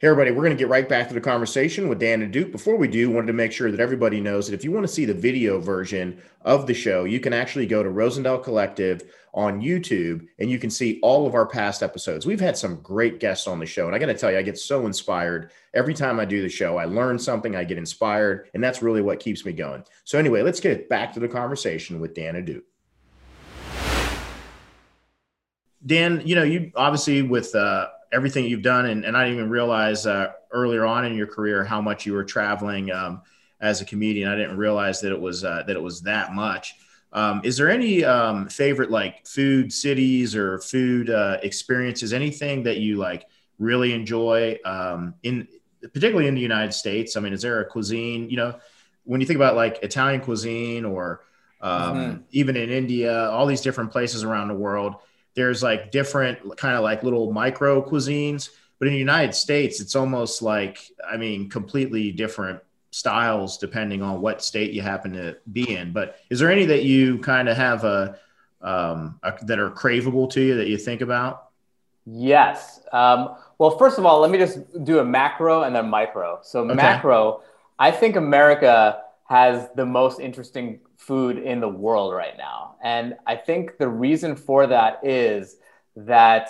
Hey, 0.00 0.08
everybody, 0.08 0.30
we're 0.30 0.44
going 0.44 0.56
to 0.56 0.58
get 0.58 0.70
right 0.70 0.88
back 0.88 1.08
to 1.08 1.14
the 1.14 1.20
conversation 1.20 1.86
with 1.86 1.98
Dan 1.98 2.22
and 2.22 2.32
Duke. 2.32 2.52
Before 2.52 2.76
we 2.76 2.88
do, 2.88 3.10
wanted 3.10 3.26
to 3.26 3.32
make 3.34 3.52
sure 3.52 3.70
that 3.70 3.80
everybody 3.80 4.18
knows 4.18 4.46
that 4.46 4.54
if 4.54 4.64
you 4.64 4.72
want 4.72 4.86
to 4.86 4.90
see 4.90 5.04
the 5.04 5.12
video 5.12 5.60
version 5.60 6.22
of 6.40 6.66
the 6.66 6.72
show, 6.72 7.04
you 7.04 7.20
can 7.20 7.34
actually 7.34 7.66
go 7.66 7.82
to 7.82 7.90
Rosendale 7.90 8.42
Collective 8.42 9.02
on 9.34 9.60
YouTube 9.60 10.26
and 10.38 10.48
you 10.48 10.58
can 10.58 10.70
see 10.70 10.98
all 11.02 11.26
of 11.26 11.34
our 11.34 11.44
past 11.44 11.82
episodes. 11.82 12.24
We've 12.24 12.40
had 12.40 12.56
some 12.56 12.76
great 12.76 13.20
guests 13.20 13.46
on 13.46 13.58
the 13.58 13.66
show. 13.66 13.88
And 13.88 13.94
I 13.94 13.98
got 13.98 14.06
to 14.06 14.14
tell 14.14 14.32
you, 14.32 14.38
I 14.38 14.42
get 14.42 14.56
so 14.56 14.86
inspired 14.86 15.50
every 15.74 15.92
time 15.92 16.18
I 16.18 16.24
do 16.24 16.40
the 16.40 16.48
show. 16.48 16.78
I 16.78 16.86
learn 16.86 17.18
something, 17.18 17.54
I 17.54 17.64
get 17.64 17.76
inspired, 17.76 18.48
and 18.54 18.64
that's 18.64 18.80
really 18.80 19.02
what 19.02 19.20
keeps 19.20 19.44
me 19.44 19.52
going. 19.52 19.84
So, 20.04 20.18
anyway, 20.18 20.40
let's 20.40 20.60
get 20.60 20.88
back 20.88 21.12
to 21.12 21.20
the 21.20 21.28
conversation 21.28 22.00
with 22.00 22.14
Dan 22.14 22.36
and 22.36 22.46
Duke. 22.46 22.64
Dan, 25.84 26.22
you 26.24 26.36
know, 26.36 26.44
you 26.44 26.72
obviously 26.74 27.20
with 27.20 27.54
uh, 27.54 27.88
everything 28.12 28.44
you've 28.44 28.62
done, 28.62 28.86
and, 28.86 29.04
and 29.04 29.16
I 29.16 29.24
didn't 29.24 29.38
even 29.38 29.50
realize 29.50 30.06
uh, 30.06 30.32
earlier 30.52 30.84
on 30.84 31.04
in 31.04 31.14
your 31.14 31.26
career 31.26 31.64
how 31.64 31.80
much 31.80 32.06
you 32.06 32.12
were 32.12 32.24
traveling 32.24 32.90
um, 32.90 33.22
as 33.60 33.80
a 33.80 33.84
comedian. 33.84 34.28
I 34.28 34.36
didn't 34.36 34.56
realize 34.56 35.00
that 35.02 35.12
it 35.12 35.20
was 35.20 35.44
uh, 35.44 35.62
that 35.66 35.76
it 35.76 35.82
was 35.82 36.02
that 36.02 36.32
much. 36.34 36.74
Um, 37.12 37.40
is 37.44 37.56
there 37.56 37.68
any 37.70 38.04
um, 38.04 38.48
favorite 38.48 38.90
like 38.90 39.26
food 39.26 39.72
cities 39.72 40.36
or 40.36 40.58
food 40.60 41.10
uh, 41.10 41.38
experiences? 41.42 42.12
Anything 42.12 42.62
that 42.64 42.78
you 42.78 42.96
like 42.98 43.26
really 43.58 43.92
enjoy 43.92 44.58
um, 44.64 45.14
in, 45.22 45.48
particularly 45.82 46.28
in 46.28 46.34
the 46.34 46.40
United 46.40 46.72
States? 46.72 47.16
I 47.16 47.20
mean, 47.20 47.32
is 47.32 47.42
there 47.42 47.60
a 47.60 47.64
cuisine? 47.66 48.30
You 48.30 48.36
know, 48.36 48.58
when 49.04 49.20
you 49.20 49.26
think 49.26 49.36
about 49.36 49.56
like 49.56 49.78
Italian 49.82 50.20
cuisine 50.20 50.84
or 50.84 51.22
um, 51.60 51.94
Mhm. 51.96 52.24
even 52.30 52.56
in 52.56 52.70
India, 52.70 53.28
all 53.30 53.46
these 53.46 53.60
different 53.60 53.90
places 53.90 54.24
around 54.24 54.48
the 54.48 54.54
world, 54.54 54.96
there's 55.34 55.62
like 55.62 55.90
different 55.90 56.56
kind 56.56 56.76
of 56.76 56.82
like 56.82 57.02
little 57.02 57.32
micro 57.32 57.82
cuisines. 57.82 58.50
But 58.78 58.88
in 58.88 58.94
the 58.94 58.98
United 58.98 59.34
States, 59.34 59.80
it's 59.80 59.94
almost 59.94 60.40
like, 60.42 60.90
I 61.06 61.16
mean, 61.18 61.50
completely 61.50 62.12
different 62.12 62.60
styles 62.92 63.58
depending 63.58 64.02
on 64.02 64.20
what 64.20 64.42
state 64.42 64.72
you 64.72 64.82
happen 64.82 65.12
to 65.12 65.36
be 65.52 65.74
in. 65.76 65.92
But 65.92 66.16
is 66.30 66.38
there 66.40 66.50
any 66.50 66.64
that 66.66 66.82
you 66.82 67.18
kind 67.18 67.48
of 67.48 67.56
have 67.56 67.84
a, 67.84 68.18
um, 68.62 69.20
a 69.22 69.34
that 69.42 69.58
are 69.58 69.70
craveable 69.70 70.30
to 70.30 70.40
you 70.40 70.56
that 70.56 70.68
you 70.68 70.78
think 70.78 71.02
about? 71.02 71.48
Yes. 72.06 72.80
Um, 72.92 73.36
well, 73.58 73.76
first 73.76 73.98
of 73.98 74.06
all, 74.06 74.20
let 74.20 74.30
me 74.30 74.38
just 74.38 74.58
do 74.84 74.98
a 74.98 75.04
macro 75.04 75.62
and 75.62 75.76
then 75.76 75.88
micro. 75.88 76.40
So, 76.42 76.60
Okay. 76.70 76.74
macro, 76.74 77.42
I 77.78 77.90
think 77.90 78.16
America 78.16 79.02
has 79.30 79.68
the 79.76 79.86
most 79.86 80.18
interesting 80.18 80.80
food 80.96 81.38
in 81.38 81.60
the 81.60 81.68
world 81.68 82.12
right 82.12 82.36
now. 82.36 82.74
And 82.82 83.14
I 83.28 83.36
think 83.36 83.78
the 83.78 83.86
reason 83.86 84.34
for 84.34 84.66
that 84.66 84.98
is 85.04 85.56
that, 85.94 86.48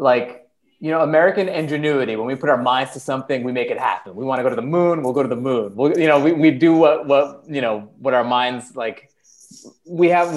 like, 0.00 0.48
you 0.80 0.90
know, 0.90 1.02
American 1.02 1.48
ingenuity, 1.48 2.16
when 2.16 2.26
we 2.26 2.34
put 2.34 2.50
our 2.50 2.60
minds 2.60 2.90
to 2.94 3.00
something, 3.00 3.44
we 3.44 3.52
make 3.52 3.70
it 3.70 3.78
happen. 3.78 4.16
We 4.16 4.24
want 4.24 4.40
to 4.40 4.42
go 4.42 4.50
to 4.50 4.56
the 4.56 4.62
moon, 4.62 5.04
we'll 5.04 5.12
go 5.12 5.22
to 5.22 5.28
the 5.28 5.36
moon. 5.36 5.76
We'll, 5.76 5.96
you 5.96 6.08
know, 6.08 6.18
we, 6.18 6.32
we 6.32 6.50
do 6.50 6.74
what, 6.74 7.06
what, 7.06 7.44
you 7.48 7.60
know, 7.60 7.88
what 8.00 8.14
our 8.14 8.24
minds 8.24 8.74
like, 8.74 9.12
we 9.86 10.08
have, 10.08 10.28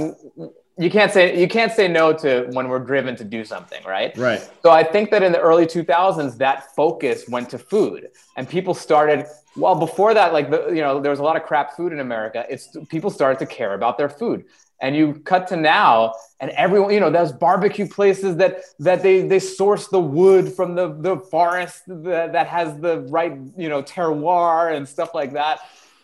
you 0.78 0.90
can't 0.90 1.12
say 1.12 1.40
you 1.40 1.48
can't 1.48 1.72
say 1.72 1.88
no 1.88 2.12
to 2.12 2.48
when 2.52 2.68
we're 2.68 2.80
driven 2.80 3.16
to 3.16 3.24
do 3.24 3.46
something, 3.46 3.82
right? 3.86 4.16
Right. 4.18 4.48
So 4.62 4.72
I 4.72 4.84
think 4.84 5.10
that 5.12 5.24
in 5.24 5.32
the 5.32 5.40
early 5.40 5.66
2000s, 5.66 6.38
that 6.38 6.76
focus 6.76 7.30
went 7.30 7.50
to 7.52 7.58
food, 7.58 8.10
and 8.36 8.48
people 8.48 8.74
started. 8.74 9.26
Well, 9.56 9.76
before 9.76 10.14
that, 10.14 10.34
like 10.34 10.50
the, 10.50 10.68
you 10.68 10.82
know, 10.82 11.00
there 11.00 11.12
was 11.12 11.20
a 11.20 11.24
lot 11.24 11.38
of 11.38 11.44
crap 11.44 11.78
food 11.78 11.94
in 11.94 12.02
America. 12.02 12.46
It's 12.50 12.76
people 12.90 13.10
started 13.10 13.40
to 13.40 13.46
care 13.46 13.74
about 13.74 13.98
their 13.98 14.10
food, 14.10 14.44
and 14.82 14.98
you 14.98 15.14
cut 15.24 15.48
to 15.48 15.56
now, 15.56 16.14
and 16.42 16.52
everyone, 16.52 16.92
you 16.92 17.00
know, 17.00 17.10
there's 17.10 17.32
barbecue 17.32 17.88
places 17.88 18.36
that 18.36 18.64
that 18.80 19.02
they 19.02 19.22
they 19.26 19.40
source 19.40 19.88
the 19.88 20.02
wood 20.02 20.52
from 20.52 20.76
the 20.76 20.94
the 20.94 21.18
forest 21.18 21.84
that, 21.88 22.34
that 22.34 22.48
has 22.48 22.78
the 22.82 23.00
right 23.10 23.38
you 23.56 23.70
know 23.70 23.82
terroir 23.82 24.76
and 24.76 24.90
stuff 24.90 25.16
like 25.16 25.32
that 25.32 25.60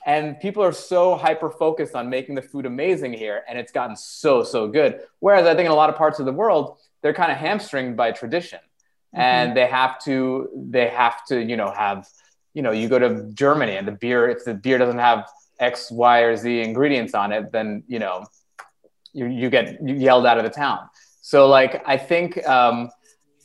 and 0.05 0.39
people 0.39 0.63
are 0.63 0.71
so 0.71 1.15
hyper 1.15 1.49
focused 1.49 1.95
on 1.95 2.09
making 2.09 2.35
the 2.35 2.41
food 2.41 2.65
amazing 2.65 3.13
here 3.13 3.43
and 3.47 3.59
it's 3.59 3.71
gotten 3.71 3.95
so 3.95 4.43
so 4.43 4.67
good. 4.67 5.01
Whereas 5.19 5.45
i 5.45 5.53
think 5.55 5.65
in 5.65 5.71
a 5.71 5.75
lot 5.75 5.89
of 5.89 5.95
parts 5.95 6.19
of 6.19 6.25
the 6.25 6.33
world 6.33 6.77
they're 7.01 7.13
kind 7.13 7.31
of 7.31 7.37
hamstringed 7.37 7.97
by 7.97 8.11
tradition. 8.11 8.59
Mm-hmm. 9.13 9.21
and 9.21 9.57
they 9.57 9.67
have 9.67 9.99
to 10.05 10.47
they 10.55 10.87
have 10.87 11.25
to 11.25 11.41
you 11.41 11.57
know 11.57 11.69
have 11.69 12.07
you 12.53 12.61
know 12.61 12.71
you 12.71 12.87
go 12.87 12.97
to 12.97 13.29
germany 13.33 13.75
and 13.75 13.85
the 13.85 13.91
beer 13.91 14.29
if 14.29 14.45
the 14.45 14.53
beer 14.53 14.77
doesn't 14.77 14.99
have 14.99 15.27
x 15.59 15.91
y 15.91 16.19
or 16.21 16.37
z 16.37 16.61
ingredients 16.61 17.13
on 17.13 17.33
it 17.33 17.51
then 17.51 17.83
you 17.87 17.99
know 17.99 18.23
you, 19.11 19.25
you 19.25 19.49
get 19.49 19.85
yelled 19.85 20.25
out 20.25 20.37
of 20.37 20.45
the 20.45 20.49
town. 20.49 20.87
So 21.19 21.49
like 21.49 21.83
i 21.85 21.97
think 21.97 22.29
um, 22.47 22.89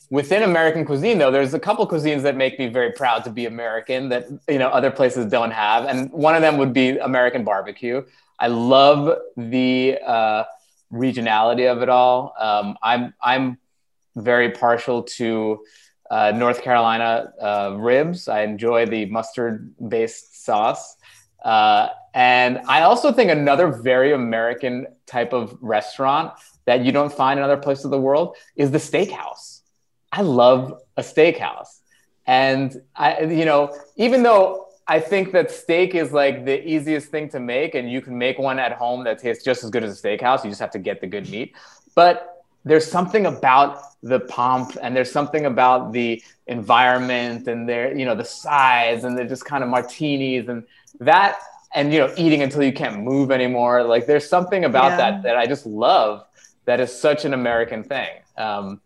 within 0.09 0.43
American 0.43 0.85
cuisine, 0.85 1.17
though, 1.17 1.31
there's 1.31 1.53
a 1.53 1.59
couple 1.59 1.87
cuisines 1.87 2.21
that 2.23 2.35
make 2.35 2.57
me 2.59 2.67
very 2.67 2.91
proud 2.91 3.23
to 3.25 3.29
be 3.29 3.45
American 3.45 4.09
that 4.09 4.27
you 4.47 4.59
know 4.59 4.69
other 4.69 4.91
places 4.91 5.25
don't 5.25 5.51
have, 5.51 5.85
and 5.85 6.11
one 6.11 6.35
of 6.35 6.41
them 6.41 6.57
would 6.57 6.73
be 6.73 6.97
American 6.97 7.43
barbecue. 7.43 8.03
I 8.39 8.47
love 8.47 9.17
the 9.35 9.99
uh, 10.05 10.43
regionality 10.91 11.71
of 11.71 11.81
it 11.81 11.89
all. 11.89 12.33
Um, 12.39 12.77
I'm 12.81 13.13
I'm 13.21 13.57
very 14.15 14.51
partial 14.51 15.03
to 15.03 15.63
uh, 16.09 16.31
North 16.31 16.61
Carolina 16.61 17.33
uh, 17.41 17.75
ribs. 17.77 18.27
I 18.27 18.43
enjoy 18.43 18.85
the 18.85 19.05
mustard-based 19.07 20.45
sauce. 20.45 20.95
Uh, 21.43 21.89
and 22.13 22.59
I 22.67 22.81
also 22.81 23.11
think 23.11 23.29
another 23.29 23.67
very 23.67 24.11
American 24.11 24.87
type 25.05 25.33
of 25.33 25.55
restaurant 25.61 26.33
that 26.65 26.83
you 26.83 26.91
don't 26.91 27.13
find 27.13 27.39
in 27.39 27.43
other 27.43 27.57
places 27.57 27.85
of 27.85 27.91
the 27.91 27.99
world 27.99 28.35
is 28.55 28.71
the 28.71 28.79
steakhouse 28.79 29.56
I 30.17 30.21
love 30.21 30.81
a 30.97 31.01
steakhouse. 31.01 31.81
And 32.25 32.81
I, 32.95 33.21
you 33.21 33.45
know, 33.45 33.77
even 33.97 34.23
though 34.23 34.67
I 34.87 34.99
think 34.99 35.31
that 35.33 35.51
steak 35.51 35.93
is 35.93 36.11
like 36.11 36.43
the 36.43 36.67
easiest 36.67 37.09
thing 37.09 37.29
to 37.29 37.39
make, 37.39 37.75
and 37.75 37.89
you 37.91 38.01
can 38.01 38.17
make 38.17 38.39
one 38.39 38.57
at 38.57 38.73
home 38.73 39.03
that 39.03 39.19
tastes 39.19 39.43
just 39.43 39.63
as 39.63 39.69
good 39.69 39.83
as 39.83 39.91
a 39.97 40.01
steakhouse. 40.01 40.43
You 40.43 40.49
just 40.49 40.59
have 40.59 40.71
to 40.71 40.79
get 40.79 41.01
the 41.01 41.07
good 41.07 41.29
meat. 41.29 41.53
But 41.93 42.43
there's 42.65 42.89
something 42.89 43.27
about 43.27 43.79
the 44.01 44.21
pomp, 44.21 44.75
and 44.81 44.95
there's 44.95 45.11
something 45.11 45.45
about 45.45 45.93
the 45.93 46.21
environment, 46.47 47.47
and 47.47 47.69
their, 47.69 47.95
you 47.95 48.05
know, 48.05 48.15
the 48.15 48.25
size, 48.25 49.03
and 49.03 49.15
they're 49.15 49.27
just 49.27 49.45
kind 49.45 49.63
of 49.63 49.69
martinis, 49.69 50.49
and 50.49 50.63
that, 50.99 51.37
and 51.75 51.93
you 51.93 51.99
know, 51.99 52.11
eating 52.17 52.41
until 52.41 52.63
you 52.63 52.73
can't 52.73 53.03
move 53.03 53.29
anymore. 53.29 53.83
Like 53.83 54.07
there's 54.07 54.27
something 54.27 54.65
about 54.65 54.91
yeah. 54.91 54.97
that 54.97 55.23
that 55.23 55.37
I 55.37 55.45
just 55.45 55.67
love. 55.67 56.25
That 56.65 56.79
is 56.79 56.91
such 56.91 57.23
an 57.23 57.33
American 57.33 57.83
thing. 57.83 58.09
Um, 58.35 58.81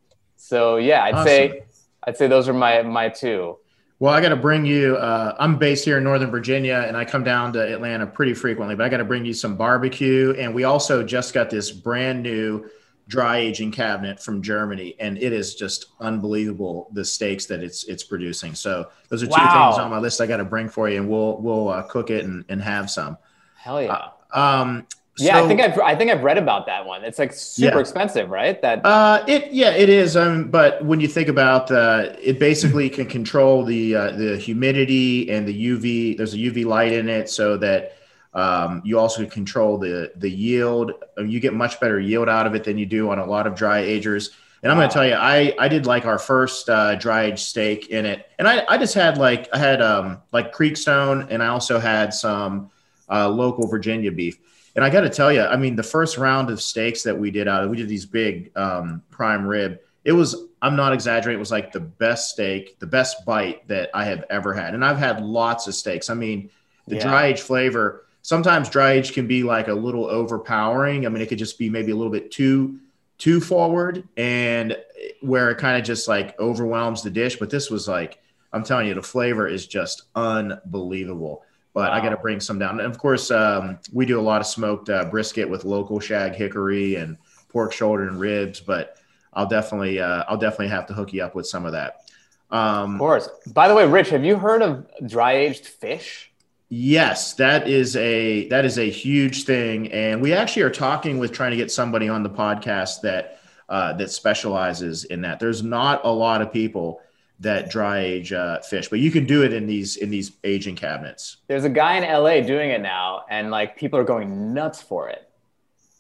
so 0.52 0.76
yeah, 0.76 1.06
I'd 1.06 1.14
awesome. 1.14 1.28
say 1.28 1.64
I'd 2.04 2.18
say 2.18 2.28
those 2.28 2.50
are 2.50 2.54
my 2.54 2.82
my 2.82 3.08
two. 3.08 3.58
Well, 4.00 4.14
I 4.14 4.20
got 4.20 4.30
to 4.30 4.36
bring 4.36 4.66
you. 4.66 4.98
Uh, 4.98 5.34
I'm 5.40 5.58
based 5.58 5.86
here 5.86 6.00
in 6.00 6.04
Northern 6.04 6.30
Virginia, 6.30 6.84
and 6.86 6.98
I 6.98 7.06
come 7.06 7.24
down 7.24 7.54
to 7.54 7.60
Atlanta 7.60 8.06
pretty 8.06 8.34
frequently. 8.34 8.76
But 8.76 8.86
I 8.86 8.90
got 8.90 8.98
to 8.98 9.06
bring 9.06 9.24
you 9.24 9.34
some 9.34 9.56
barbecue, 9.56 10.36
and 10.38 10.54
we 10.54 10.66
also 10.66 11.04
just 11.04 11.34
got 11.34 11.50
this 11.50 11.72
brand 11.72 12.22
new 12.22 12.70
dry 13.08 13.38
aging 13.38 13.72
cabinet 13.72 14.22
from 14.22 14.42
Germany, 14.42 14.98
and 15.00 15.18
it 15.18 15.32
is 15.32 15.56
just 15.56 15.86
unbelievable 16.02 16.90
the 16.92 17.06
steaks 17.06 17.46
that 17.46 17.64
it's 17.64 17.86
it's 17.86 18.04
producing. 18.04 18.54
So 18.54 18.90
those 19.08 19.24
are 19.24 19.28
two 19.28 19.32
wow. 19.32 19.72
things 19.72 19.80
on 19.80 19.90
my 19.90 20.00
list 20.00 20.20
I 20.20 20.28
got 20.28 20.38
to 20.38 20.46
bring 20.46 20.68
for 20.68 20.90
you, 20.90 20.98
and 20.98 21.10
we'll 21.10 21.38
we'll 21.38 21.70
uh, 21.70 21.84
cook 21.84 22.10
it 22.10 22.26
and, 22.26 22.44
and 22.50 22.62
have 22.62 22.92
some. 22.92 23.18
Hell 23.56 23.82
yeah! 23.82 24.10
Uh, 24.34 24.38
um, 24.38 24.88
yeah, 25.18 25.40
so, 25.40 25.46
I 25.46 25.48
think 25.48 25.60
I've 25.60 25.80
I 25.80 25.96
think 25.96 26.10
I've 26.10 26.24
read 26.24 26.38
about 26.38 26.66
that 26.68 26.86
one. 26.86 27.04
It's 27.04 27.20
like 27.20 27.34
super 27.34 27.76
yeah. 27.76 27.80
expensive, 27.80 28.30
right? 28.30 28.62
That 28.62 28.86
uh, 28.86 29.24
it 29.28 29.52
yeah, 29.52 29.72
it 29.72 29.90
is. 29.90 30.16
Um, 30.16 30.50
but 30.50 30.84
when 30.86 31.02
you 31.02 31.08
think 31.08 31.28
about 31.28 31.70
uh, 31.70 32.14
it, 32.22 32.40
basically 32.40 32.90
can 32.90 33.08
control 33.08 33.66
the 33.66 33.96
uh, 33.96 34.12
the 34.12 34.38
humidity 34.38 35.30
and 35.30 35.46
the 35.46 35.68
UV. 35.68 36.18
There's 36.18 36.34
a 36.34 36.38
UV 36.38 36.66
light 36.66 36.94
in 36.94 37.10
it, 37.10 37.30
so 37.30 37.58
that 37.58 37.98
um, 38.34 38.82
you 38.86 38.98
also 38.98 39.26
control 39.26 39.78
the 39.78 40.14
the 40.16 40.30
yield. 40.30 40.94
You 41.18 41.42
get 41.42 41.54
much 41.54 41.80
better 41.82 42.00
yield 42.00 42.30
out 42.30 42.48
of 42.48 42.56
it 42.56 42.64
than 42.64 42.78
you 42.78 42.86
do 42.86 43.10
on 43.10 43.20
a 43.20 43.26
lot 43.26 43.48
of 43.48 43.54
dry 43.54 43.80
agers. 43.80 44.32
And 44.64 44.72
I'm 44.72 44.78
wow. 44.78 44.84
going 44.84 44.90
to 44.92 44.94
tell 44.94 45.08
you, 45.08 45.16
I 45.16 45.54
I 45.60 45.68
did 45.68 45.86
like 45.86 46.06
our 46.06 46.20
first 46.20 46.70
uh, 46.70 46.96
dry 46.96 47.24
age 47.24 47.40
steak 47.44 47.90
in 47.90 48.06
it, 48.06 48.30
and 48.40 48.48
I 48.48 48.64
I 48.70 48.78
just 48.78 48.94
had 48.94 49.18
like 49.18 49.50
I 49.52 49.58
had 49.58 49.82
um 49.82 50.22
like 50.32 50.54
Creekstone, 50.54 51.28
and 51.30 51.44
I 51.44 51.48
also 51.48 51.80
had 51.80 52.14
some 52.14 52.72
uh, 53.10 53.28
local 53.28 53.68
Virginia 53.68 54.12
beef 54.12 54.40
and 54.76 54.86
I 54.86 54.90
got 54.90 55.02
to 55.02 55.10
tell 55.10 55.32
you, 55.32 55.42
I 55.44 55.58
mean, 55.58 55.76
the 55.76 55.84
first 55.84 56.18
round 56.18 56.50
of 56.50 56.62
steaks 56.62 57.04
that 57.04 57.18
we 57.18 57.32
did 57.32 57.48
out, 57.48 57.70
we 57.70 57.78
did 57.78 57.90
these 57.90 58.06
big 58.06 58.56
um, 58.58 59.04
prime 59.10 59.46
rib. 59.46 59.80
It 60.06 60.14
was, 60.14 60.36
I'm 60.62 60.76
not 60.76 60.94
exaggerating, 60.94 61.38
it 61.38 61.40
was 61.40 61.52
like 61.52 61.72
the 61.72 61.80
best 61.80 62.32
steak, 62.32 62.80
the 62.80 62.88
best 62.88 63.26
bite 63.26 63.68
that 63.68 63.90
I 63.94 64.06
have 64.06 64.24
ever 64.30 64.54
had. 64.54 64.74
And 64.74 64.84
I've 64.84 64.98
had 64.98 65.22
lots 65.22 65.68
of 65.68 65.76
steaks. 65.76 66.10
I 66.10 66.14
mean, 66.14 66.50
the 66.88 66.96
yeah. 66.96 67.04
dry 67.04 67.26
age 67.28 67.42
flavor, 67.42 68.06
sometimes 68.22 68.70
dry 68.70 68.94
age 68.94 69.14
can 69.14 69.28
be 69.28 69.44
like 69.44 69.68
a 69.68 69.74
little 69.74 70.06
overpowering. 70.06 71.06
I 71.06 71.10
mean, 71.10 71.22
it 71.22 71.28
could 71.28 71.38
just 71.38 71.60
be 71.60 71.70
maybe 71.70 71.92
a 71.92 71.96
little 71.96 72.12
bit 72.12 72.32
too, 72.32 72.80
too 73.18 73.42
forward 73.42 74.08
and 74.16 74.78
where 75.22 75.52
it 75.52 75.58
kind 75.58 75.78
of 75.78 75.84
just 75.84 76.08
like 76.08 76.40
overwhelms 76.40 77.04
the 77.04 77.12
dish. 77.12 77.36
But 77.36 77.50
this 77.50 77.70
was 77.70 77.88
like, 77.88 78.20
I'm 78.54 78.64
telling 78.64 78.88
you, 78.88 78.94
the 78.94 79.04
flavor 79.04 79.48
is 79.48 79.68
just 79.68 80.04
unbelievable 80.16 81.44
but 81.74 81.90
wow. 81.90 81.98
I 81.98 82.02
got 82.02 82.10
to 82.10 82.18
bring 82.18 82.40
some 82.40 82.60
down. 82.60 82.80
And 82.80 82.92
of 82.92 82.98
course, 82.98 83.32
um, 83.32 83.80
we 83.94 84.06
do 84.06 84.20
a 84.20 84.22
lot 84.22 84.42
of 84.42 84.48
smoked 84.48 84.90
uh, 84.90 85.06
brisket 85.06 85.50
with 85.50 85.66
local 85.66 86.00
shag 86.00 86.34
hickory 86.34 86.96
and 86.96 87.18
pork 87.50 87.74
shoulder 87.74 88.08
and 88.08 88.20
ribs. 88.20 88.60
But 88.60 88.98
I'll 89.34 89.48
definitely, 89.48 90.00
uh, 90.00 90.24
I'll 90.28 90.38
definitely 90.38 90.70
have 90.70 90.86
to 90.88 90.94
hook 90.94 91.14
you 91.14 91.24
up 91.24 91.36
with 91.36 91.48
some 91.48 91.66
of 91.66 91.72
that. 91.72 92.02
Um, 92.50 92.96
of 92.96 93.00
course. 93.00 93.30
By 93.54 93.68
the 93.68 93.76
way, 93.76 93.88
Rich, 93.88 94.10
have 94.10 94.26
you 94.26 94.38
heard 94.38 94.62
of 94.62 94.86
dry 95.08 95.34
aged 95.34 95.66
fish? 95.66 96.32
Yes, 96.74 97.34
that 97.34 97.68
is 97.68 97.98
a 97.98 98.48
that 98.48 98.64
is 98.64 98.78
a 98.78 98.90
huge 98.90 99.44
thing, 99.44 99.92
and 99.92 100.22
we 100.22 100.32
actually 100.32 100.62
are 100.62 100.70
talking 100.70 101.18
with 101.18 101.34
trying 101.34 101.52
to 101.52 101.58
get 101.58 101.70
somebody 101.70 102.08
on 102.08 102.24
the 102.24 102.30
podcast 102.30 103.02
that 103.02 103.42
uh, 103.68 103.92
that 103.94 104.10
specializes 104.10 105.04
in 105.04 105.20
that. 105.22 105.38
There's 105.38 105.64
not 105.64 106.06
a 106.06 106.10
lot 106.10 106.42
of 106.42 106.54
people 106.54 107.02
that 107.42 107.70
dry 107.70 108.00
age 108.00 108.32
uh, 108.32 108.60
fish, 108.62 108.88
but 108.88 109.00
you 109.00 109.12
can 109.12 109.26
do 109.26 109.44
it 109.44 109.52
in 109.52 109.68
these 109.68 109.98
in 109.98 110.10
these 110.10 110.32
aging 110.44 110.76
cabinets. 110.76 111.38
There's 111.48 111.64
a 111.64 111.70
guy 111.70 111.98
in 111.98 112.04
LA 112.04 112.42
doing 112.42 112.70
it 112.70 112.82
now, 112.82 113.26
and 113.30 113.52
like 113.52 113.76
people 113.76 114.00
are 114.00 114.04
going 114.04 114.54
nuts 114.54 114.82
for 114.82 115.10
it. 115.10 115.28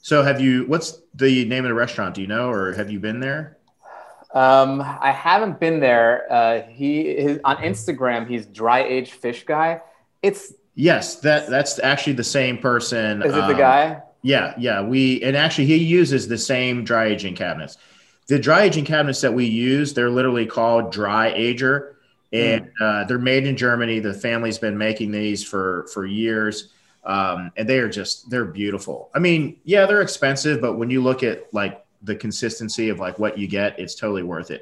So, 0.02 0.24
have 0.24 0.40
you? 0.40 0.66
What's 0.66 1.02
the 1.16 1.46
name 1.46 1.66
of 1.66 1.70
the 1.70 1.76
restaurant? 1.76 2.16
Do 2.16 2.22
you 2.22 2.28
know, 2.28 2.50
or 2.50 2.74
have 2.74 2.90
you 2.90 3.00
been 3.00 3.20
there? 3.20 3.58
Um, 4.34 4.82
I 4.82 5.12
haven't 5.12 5.60
been 5.60 5.80
there. 5.80 6.26
Uh, 6.32 6.62
he 6.62 7.02
is 7.02 7.40
on 7.44 7.58
Instagram. 7.58 8.28
He's 8.28 8.46
dry 8.46 8.84
aged 8.84 9.12
fish 9.12 9.44
guy. 9.44 9.82
It's 10.22 10.54
yes, 10.76 11.18
that 11.18 11.50
that's 11.50 11.80
actually 11.80 12.14
the 12.14 12.24
same 12.24 12.58
person. 12.58 13.24
Is 13.24 13.34
it 13.34 13.40
um, 13.40 13.52
the 13.52 13.58
guy? 13.58 14.02
Yeah, 14.22 14.54
yeah. 14.58 14.82
We 14.82 15.22
and 15.24 15.36
actually 15.36 15.66
he 15.66 15.78
uses 15.78 16.28
the 16.28 16.38
same 16.38 16.84
dry 16.84 17.08
aging 17.08 17.36
cabinets 17.36 17.78
the 18.32 18.40
dry 18.40 18.62
aging 18.64 18.86
cabinets 18.86 19.20
that 19.20 19.34
we 19.34 19.44
use, 19.44 19.94
they're 19.94 20.10
literally 20.10 20.46
called 20.46 20.90
dry 20.90 21.34
ager, 21.36 21.98
and 22.32 22.62
mm. 22.62 22.72
uh, 22.82 23.04
they're 23.04 23.20
made 23.20 23.46
in 23.46 23.58
Germany. 23.58 24.00
The 24.00 24.14
family's 24.14 24.58
been 24.58 24.78
making 24.78 25.12
these 25.12 25.44
for 25.44 25.86
for 25.94 26.06
years, 26.06 26.72
um, 27.04 27.52
and 27.58 27.68
they 27.68 27.80
are 27.80 27.90
just 27.90 28.30
they're 28.30 28.46
beautiful. 28.46 29.10
I 29.14 29.20
mean, 29.20 29.58
yeah, 29.66 29.86
they're 29.86 30.02
expensive, 30.02 30.62
but 30.62 30.78
when 30.78 30.90
you 30.90 31.04
look 31.04 31.24
at 31.24 31.54
like 31.54 31.84
the 32.04 32.16
consistency 32.16 32.88
of 32.88 33.00
like 33.00 33.20
what 33.20 33.38
you 33.38 33.48
get, 33.48 33.78
it's 33.78 33.96
totally 33.96 34.24
worth 34.24 34.50
it. 34.50 34.62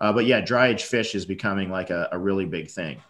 Uh, 0.00 0.14
but 0.14 0.24
yeah, 0.24 0.40
dry 0.40 0.68
aged 0.68 0.86
fish 0.86 1.14
is 1.14 1.26
becoming 1.26 1.68
like 1.68 1.90
a, 1.90 2.08
a 2.12 2.18
really 2.18 2.46
big 2.46 2.70
thing. 2.70 3.02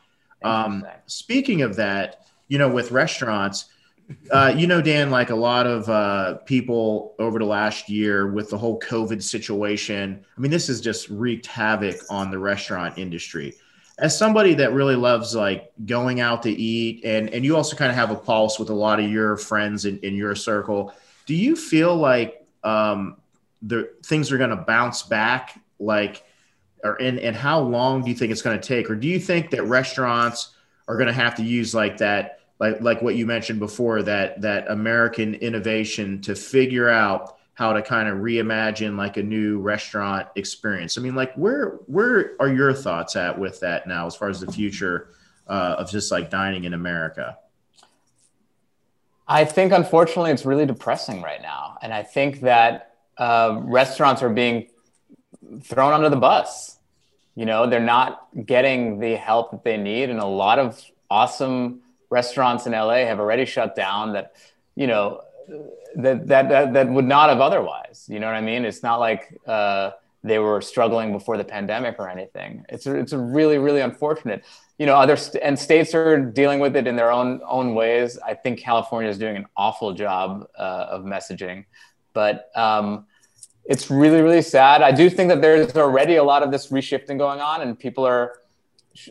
Um, 0.42 0.84
speaking 1.06 1.62
of 1.62 1.76
that, 1.76 2.26
you 2.48 2.58
know, 2.58 2.68
with 2.68 2.90
restaurants, 2.90 3.66
uh, 4.30 4.54
you 4.56 4.66
know, 4.66 4.80
Dan, 4.80 5.10
like 5.10 5.30
a 5.30 5.34
lot 5.34 5.66
of 5.66 5.88
uh, 5.88 6.34
people 6.38 7.14
over 7.18 7.38
the 7.38 7.44
last 7.44 7.88
year 7.88 8.30
with 8.30 8.50
the 8.50 8.58
whole 8.58 8.78
COVID 8.80 9.22
situation, 9.22 10.24
I 10.36 10.40
mean, 10.40 10.50
this 10.50 10.66
has 10.68 10.80
just 10.80 11.08
wreaked 11.08 11.46
havoc 11.46 11.96
on 12.10 12.30
the 12.30 12.38
restaurant 12.38 12.98
industry. 12.98 13.54
As 13.98 14.16
somebody 14.16 14.54
that 14.54 14.72
really 14.72 14.96
loves 14.96 15.34
like 15.34 15.72
going 15.84 16.20
out 16.20 16.42
to 16.44 16.50
eat, 16.50 17.04
and 17.04 17.28
and 17.30 17.44
you 17.44 17.56
also 17.56 17.76
kind 17.76 17.90
of 17.90 17.96
have 17.96 18.10
a 18.10 18.16
pulse 18.16 18.58
with 18.58 18.70
a 18.70 18.74
lot 18.74 18.98
of 18.98 19.10
your 19.10 19.36
friends 19.36 19.84
in, 19.84 19.98
in 19.98 20.14
your 20.14 20.34
circle, 20.34 20.94
do 21.26 21.34
you 21.34 21.54
feel 21.54 21.94
like 21.94 22.46
um, 22.64 23.16
the 23.60 23.90
things 24.04 24.32
are 24.32 24.38
going 24.38 24.50
to 24.50 24.56
bounce 24.56 25.02
back? 25.02 25.60
Like, 25.78 26.24
or 26.82 26.94
and 26.94 27.18
and 27.18 27.36
how 27.36 27.60
long 27.60 28.02
do 28.02 28.08
you 28.08 28.16
think 28.16 28.32
it's 28.32 28.42
going 28.42 28.58
to 28.58 28.66
take, 28.66 28.88
or 28.90 28.96
do 28.96 29.06
you 29.06 29.20
think 29.20 29.50
that 29.50 29.64
restaurants 29.64 30.54
are 30.88 30.96
going 30.96 31.08
to 31.08 31.12
have 31.12 31.34
to 31.34 31.42
use 31.42 31.74
like 31.74 31.98
that? 31.98 32.39
Like 32.60 32.80
like 32.80 33.02
what 33.02 33.16
you 33.16 33.26
mentioned 33.26 33.58
before 33.58 34.02
that 34.02 34.40
that 34.42 34.70
American 34.70 35.34
innovation 35.34 36.20
to 36.20 36.36
figure 36.36 36.88
out 36.88 37.38
how 37.54 37.72
to 37.72 37.82
kind 37.82 38.08
of 38.08 38.18
reimagine 38.18 38.96
like 38.96 39.16
a 39.16 39.22
new 39.22 39.58
restaurant 39.58 40.28
experience. 40.36 40.96
I 40.96 41.00
mean, 41.00 41.14
like 41.14 41.34
where 41.34 41.78
where 41.86 42.36
are 42.38 42.52
your 42.52 42.72
thoughts 42.72 43.16
at 43.16 43.38
with 43.38 43.60
that 43.60 43.86
now, 43.88 44.06
as 44.06 44.14
far 44.14 44.28
as 44.28 44.40
the 44.40 44.52
future 44.52 45.08
uh, 45.48 45.76
of 45.78 45.90
just 45.90 46.12
like 46.12 46.30
dining 46.30 46.64
in 46.64 46.74
America? 46.74 47.38
I 49.26 49.44
think 49.44 49.72
unfortunately 49.72 50.32
it's 50.32 50.44
really 50.44 50.66
depressing 50.66 51.22
right 51.22 51.40
now, 51.40 51.78
and 51.82 51.94
I 51.94 52.02
think 52.02 52.40
that 52.40 52.94
uh, 53.16 53.60
restaurants 53.64 54.22
are 54.22 54.30
being 54.30 54.68
thrown 55.62 55.92
under 55.92 56.08
the 56.08 56.16
bus. 56.16 56.78
You 57.36 57.46
know, 57.46 57.68
they're 57.70 57.80
not 57.80 58.26
getting 58.44 58.98
the 58.98 59.16
help 59.16 59.52
that 59.52 59.64
they 59.64 59.78
need, 59.78 60.10
and 60.10 60.18
a 60.18 60.26
lot 60.26 60.58
of 60.58 60.82
awesome 61.10 61.80
restaurants 62.10 62.66
in 62.66 62.72
LA 62.72 63.06
have 63.06 63.20
already 63.20 63.46
shut 63.46 63.74
down. 63.74 64.12
That 64.12 64.34
you 64.74 64.86
know 64.86 65.22
that 65.96 66.26
that 66.26 66.48
that, 66.48 66.72
that 66.74 66.88
would 66.88 67.06
not 67.06 67.30
have 67.30 67.40
otherwise. 67.40 68.06
You 68.08 68.20
know 68.20 68.26
what 68.26 68.36
I 68.36 68.40
mean? 68.40 68.64
It's 68.64 68.82
not 68.82 69.00
like 69.00 69.38
uh, 69.46 69.92
they 70.22 70.38
were 70.38 70.60
struggling 70.60 71.12
before 71.12 71.36
the 71.36 71.44
pandemic 71.44 71.96
or 71.98 72.08
anything. 72.08 72.64
It's 72.68 72.86
a, 72.86 72.94
it's 72.94 73.12
a 73.12 73.18
really 73.18 73.58
really 73.58 73.80
unfortunate. 73.80 74.44
You 74.78 74.86
know, 74.86 74.94
other 74.94 75.16
st- 75.16 75.42
and 75.42 75.58
states 75.58 75.94
are 75.94 76.18
dealing 76.18 76.58
with 76.58 76.76
it 76.76 76.86
in 76.86 76.96
their 76.96 77.10
own 77.10 77.40
own 77.46 77.74
ways. 77.74 78.18
I 78.18 78.34
think 78.34 78.58
California 78.60 79.10
is 79.10 79.18
doing 79.18 79.36
an 79.36 79.46
awful 79.56 79.92
job 79.94 80.48
uh, 80.58 80.86
of 80.90 81.04
messaging, 81.04 81.64
but 82.12 82.50
um, 82.56 83.06
it's 83.64 83.90
really 83.90 84.20
really 84.20 84.42
sad. 84.42 84.82
I 84.82 84.92
do 84.92 85.08
think 85.08 85.28
that 85.28 85.40
there's 85.40 85.76
already 85.76 86.16
a 86.16 86.24
lot 86.24 86.42
of 86.42 86.50
this 86.50 86.68
reshifting 86.68 87.18
going 87.18 87.40
on, 87.40 87.62
and 87.62 87.78
people 87.78 88.06
are 88.06 88.40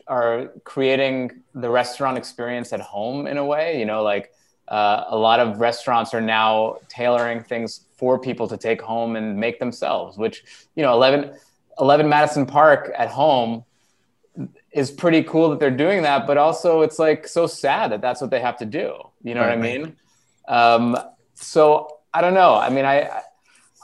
are 0.08 0.48
creating 0.64 1.44
the 1.56 1.70
restaurant 1.70 2.18
experience 2.18 2.74
at 2.74 2.82
home 2.82 3.28
in 3.28 3.38
a 3.38 3.46
way. 3.46 3.80
You 3.80 3.86
know, 3.86 4.04
like 4.04 4.32
uh, 4.68 5.06
a 5.08 5.18
lot 5.18 5.40
of 5.40 5.60
restaurants 5.60 6.14
are 6.14 6.22
now 6.22 6.78
tailoring 6.90 7.44
things 7.44 7.86
for 7.98 8.20
people 8.20 8.48
to 8.48 8.58
take 8.58 8.82
home 8.82 9.16
and 9.16 9.38
make 9.38 9.60
themselves, 9.60 10.18
which, 10.18 10.44
you 10.76 10.84
know, 10.84 10.94
11, 10.94 11.34
11 11.80 12.08
Madison 12.08 12.46
Park 12.46 12.92
at 12.98 13.10
home 13.10 13.64
is 14.72 14.92
pretty 14.92 15.24
cool 15.24 15.50
that 15.50 15.60
they're 15.60 15.72
doing 15.72 16.04
that, 16.04 16.28
but 16.28 16.38
also 16.38 16.82
it's 16.82 17.00
like 17.00 17.28
so 17.28 17.48
sad 17.48 17.92
that 17.92 18.02
that's 18.02 18.22
what 18.22 18.30
they 18.30 18.40
have 18.40 18.58
to 18.58 18.66
do. 18.66 18.94
You 19.24 19.34
know 19.34 19.42
right, 19.42 19.58
what 19.58 19.66
I 19.66 19.78
mean? 19.78 19.96
Um, 20.48 20.98
so 21.34 22.00
I 22.14 22.22
don't 22.22 22.34
know. 22.34 22.56
I 22.56 22.70
mean, 22.70 22.86
I, 22.86 23.10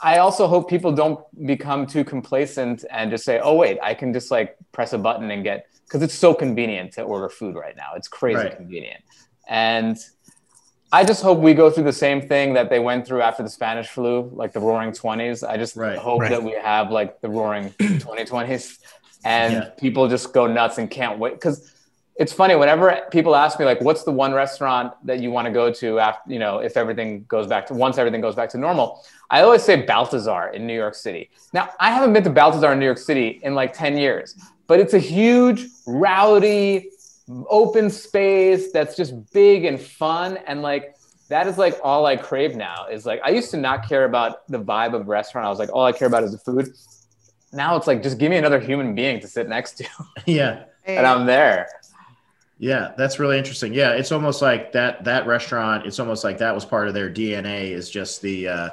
I 0.01 0.17
also 0.19 0.47
hope 0.47 0.69
people 0.69 0.91
don't 0.91 1.19
become 1.45 1.87
too 1.87 2.03
complacent 2.03 2.85
and 2.91 3.09
just 3.09 3.23
say, 3.23 3.39
"Oh 3.39 3.55
wait, 3.55 3.79
I 3.81 3.93
can 3.93 4.13
just 4.13 4.29
like 4.29 4.55
press 4.71 4.93
a 4.93 4.97
button 4.97 5.31
and 5.31 5.43
get," 5.43 5.67
because 5.85 6.01
it's 6.01 6.13
so 6.13 6.33
convenient 6.33 6.93
to 6.93 7.03
order 7.03 7.29
food 7.29 7.55
right 7.55 7.75
now. 7.75 7.91
It's 7.95 8.07
crazy 8.07 8.37
right. 8.37 8.55
convenient, 8.55 9.03
and 9.47 9.97
I 10.91 11.03
just 11.03 11.21
hope 11.21 11.39
we 11.39 11.53
go 11.53 11.69
through 11.69 11.83
the 11.83 11.93
same 11.93 12.27
thing 12.27 12.53
that 12.53 12.69
they 12.69 12.79
went 12.79 13.05
through 13.05 13.21
after 13.21 13.43
the 13.43 13.49
Spanish 13.49 13.87
flu, 13.87 14.29
like 14.33 14.53
the 14.53 14.59
Roaring 14.59 14.93
Twenties. 14.93 15.43
I 15.43 15.57
just 15.57 15.75
right, 15.75 15.97
hope 15.97 16.21
right. 16.21 16.31
that 16.31 16.41
we 16.41 16.51
have 16.53 16.91
like 16.91 17.19
the 17.21 17.29
Roaring 17.29 17.71
2020s, 17.79 18.79
and 19.25 19.53
yeah. 19.53 19.69
people 19.77 20.07
just 20.07 20.33
go 20.33 20.47
nuts 20.47 20.77
and 20.77 20.89
can't 20.89 21.19
wait. 21.19 21.33
Because 21.33 21.73
it's 22.17 22.31
funny 22.31 22.55
whenever 22.55 23.01
people 23.11 23.35
ask 23.35 23.59
me 23.59 23.65
like, 23.65 23.81
"What's 23.81 24.03
the 24.03 24.11
one 24.11 24.33
restaurant 24.33 24.93
that 25.05 25.19
you 25.19 25.31
want 25.31 25.47
to 25.47 25.51
go 25.51 25.71
to 25.73 25.99
after 25.99 26.31
you 26.31 26.39
know 26.39 26.59
if 26.59 26.77
everything 26.77 27.25
goes 27.27 27.45
back 27.47 27.65
to 27.67 27.73
once 27.73 27.97
everything 27.97 28.21
goes 28.21 28.35
back 28.35 28.49
to 28.51 28.57
normal?" 28.57 29.03
I 29.29 29.41
always 29.41 29.63
say 29.63 29.81
Balthazar 29.81 30.49
in 30.53 30.65
New 30.65 30.75
York 30.75 30.95
City. 30.95 31.29
Now 31.51 31.71
I 31.79 31.91
haven't 31.91 32.13
been 32.13 32.23
to 32.23 32.29
Balthazar 32.29 32.71
in 32.71 32.79
New 32.79 32.85
York 32.85 32.99
City 32.99 33.41
in 33.43 33.53
like 33.53 33.73
10 33.73 33.97
years, 33.97 34.35
but 34.67 34.79
it's 34.79 34.93
a 34.93 34.99
huge, 34.99 35.67
rowdy, 35.85 36.89
open 37.49 37.89
space 37.89 38.71
that's 38.71 38.95
just 38.95 39.31
big 39.33 39.65
and 39.65 39.81
fun 39.81 40.37
and 40.45 40.61
like 40.61 40.95
that 41.27 41.47
is 41.47 41.57
like 41.57 41.79
all 41.83 42.05
I 42.05 42.17
crave 42.17 42.55
now 42.55 42.85
is 42.85 43.05
like 43.05 43.19
I 43.23 43.29
used 43.29 43.49
to 43.51 43.57
not 43.57 43.87
care 43.89 44.05
about 44.05 44.47
the 44.47 44.59
vibe 44.59 44.93
of 44.93 45.07
restaurant. 45.07 45.47
I 45.47 45.49
was 45.49 45.57
like 45.57 45.69
all 45.73 45.85
I 45.85 45.91
care 45.91 46.07
about 46.07 46.23
is 46.23 46.33
the 46.33 46.37
food. 46.37 46.69
Now 47.51 47.75
it's 47.77 47.87
like 47.87 48.03
just 48.03 48.19
give 48.19 48.29
me 48.29 48.37
another 48.37 48.59
human 48.59 48.93
being 48.93 49.19
to 49.21 49.27
sit 49.27 49.49
next 49.49 49.77
to. 49.77 49.87
Yeah. 50.25 50.65
and 50.85 51.07
I'm 51.07 51.25
there. 51.25 51.67
Yeah, 52.57 52.93
that's 52.95 53.19
really 53.19 53.37
interesting. 53.37 53.73
Yeah, 53.73 53.91
it's 53.93 54.11
almost 54.11 54.41
like 54.41 54.71
that 54.73 55.03
that 55.05 55.25
restaurant, 55.25 55.85
it's 55.85 55.99
almost 55.99 56.23
like 56.23 56.37
that 56.37 56.53
was 56.53 56.63
part 56.63 56.87
of 56.87 56.93
their 56.93 57.09
DNA 57.09 57.71
is 57.71 57.89
just 57.89 58.21
the 58.21 58.47
uh 58.47 58.69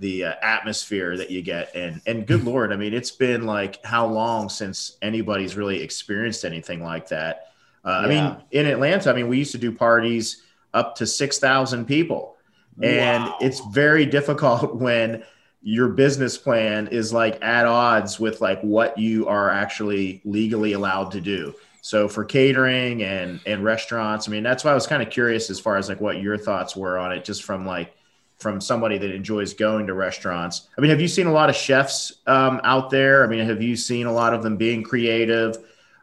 the 0.00 0.24
uh, 0.24 0.34
atmosphere 0.42 1.16
that 1.16 1.30
you 1.30 1.42
get 1.42 1.74
and 1.76 2.00
and 2.06 2.26
good 2.26 2.44
lord, 2.44 2.72
I 2.72 2.76
mean, 2.76 2.92
it's 2.92 3.12
been 3.12 3.46
like 3.46 3.84
how 3.84 4.06
long 4.06 4.48
since 4.48 4.96
anybody's 5.00 5.56
really 5.56 5.82
experienced 5.82 6.44
anything 6.44 6.82
like 6.82 7.08
that 7.08 7.50
uh, 7.84 7.88
yeah. 7.88 7.96
I 7.96 8.08
mean, 8.08 8.36
in 8.50 8.66
Atlanta, 8.66 9.10
I 9.10 9.14
mean, 9.14 9.28
we 9.28 9.38
used 9.38 9.52
to 9.52 9.58
do 9.58 9.72
parties 9.72 10.42
up 10.74 10.96
to 10.96 11.06
6,000 11.06 11.86
people. 11.86 12.36
And 12.82 13.24
wow. 13.24 13.36
it's 13.40 13.60
very 13.66 14.06
difficult 14.06 14.74
when 14.80 15.22
your 15.62 15.88
business 15.88 16.38
plan 16.38 16.88
is 16.88 17.12
like 17.12 17.42
at 17.42 17.66
odds 17.66 18.18
with 18.18 18.40
like 18.40 18.60
what 18.62 18.96
you 18.96 19.28
are 19.28 19.50
actually 19.50 20.22
legally 20.24 20.72
allowed 20.72 21.10
to 21.12 21.20
do. 21.20 21.54
So 21.82 22.08
for 22.08 22.24
catering 22.24 23.02
and 23.02 23.40
and 23.46 23.64
restaurants, 23.64 24.28
I 24.28 24.32
mean, 24.32 24.42
that's 24.42 24.64
why 24.64 24.70
I 24.70 24.74
was 24.74 24.86
kind 24.86 25.02
of 25.02 25.08
curious 25.10 25.48
as 25.48 25.58
far 25.58 25.76
as 25.76 25.88
like 25.88 26.00
what 26.00 26.20
your 26.20 26.36
thoughts 26.36 26.76
were 26.76 26.98
on 26.98 27.12
it, 27.12 27.24
just 27.24 27.42
from 27.42 27.66
like 27.66 27.94
from 28.40 28.60
somebody 28.60 28.98
that 28.98 29.14
enjoys 29.14 29.54
going 29.54 29.86
to 29.86 29.94
restaurants. 29.94 30.68
I 30.76 30.80
mean, 30.80 30.90
have 30.90 31.00
you 31.00 31.08
seen 31.08 31.26
a 31.26 31.32
lot 31.32 31.50
of 31.50 31.56
chefs 31.56 32.14
um, 32.26 32.60
out 32.64 32.90
there? 32.90 33.24
I 33.24 33.28
mean, 33.28 33.46
have 33.46 33.62
you 33.62 33.76
seen 33.76 34.06
a 34.06 34.12
lot 34.12 34.34
of 34.34 34.42
them 34.42 34.56
being 34.56 34.82
creative? 34.82 35.56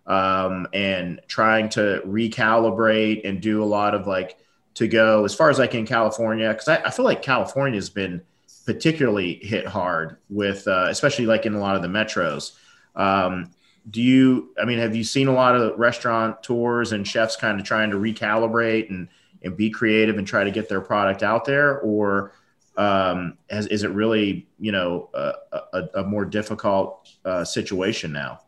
um, 0.07 0.67
and 0.73 1.19
trying 1.27 1.69
to 1.69 2.01
recalibrate 2.05 3.27
and 3.27 3.41
do 3.41 3.61
a 3.61 3.65
lot 3.65 3.93
of 3.93 4.07
like 4.07 4.37
to 4.75 4.87
go 4.87 5.25
as 5.25 5.35
far 5.35 5.49
as 5.49 5.59
like 5.59 5.75
in 5.75 5.85
California 5.85 6.49
because 6.49 6.67
I, 6.67 6.77
I, 6.77 6.91
feel 6.91 7.03
like 7.03 7.21
California 7.21 7.77
has 7.77 7.89
been 7.89 8.21
particularly 8.65 9.35
hit 9.41 9.67
hard 9.67 10.17
with 10.29 10.67
uh, 10.67 10.87
especially 10.89 11.25
like 11.25 11.45
in 11.45 11.55
a 11.55 11.59
lot 11.59 11.75
of 11.75 11.81
the 11.81 11.87
metros. 11.89 12.53
Um, 12.95 13.51
do 13.89 14.01
you? 14.01 14.53
I 14.61 14.65
mean, 14.65 14.79
have 14.79 14.95
you 14.95 15.03
seen 15.03 15.27
a 15.27 15.33
lot 15.33 15.55
of 15.55 15.77
restaurant 15.77 16.43
tours 16.43 16.91
and 16.91 17.07
chefs 17.07 17.35
kind 17.35 17.59
of 17.59 17.65
trying 17.65 17.91
to 17.91 17.97
recalibrate 17.97 18.89
and 18.89 19.07
and 19.43 19.55
be 19.55 19.69
creative 19.69 20.17
and 20.17 20.27
try 20.27 20.43
to 20.43 20.51
get 20.51 20.69
their 20.69 20.81
product 20.81 21.23
out 21.23 21.45
there, 21.45 21.79
or 21.79 22.33
um, 22.77 23.37
has, 23.49 23.67
is 23.67 23.83
it 23.83 23.91
really 23.91 24.47
you 24.59 24.71
know 24.71 25.09
a, 25.13 25.33
a, 25.73 25.83
a 25.95 26.03
more 26.03 26.25
difficult 26.25 27.09
uh, 27.25 27.43
situation 27.43 28.11
now? 28.11 28.41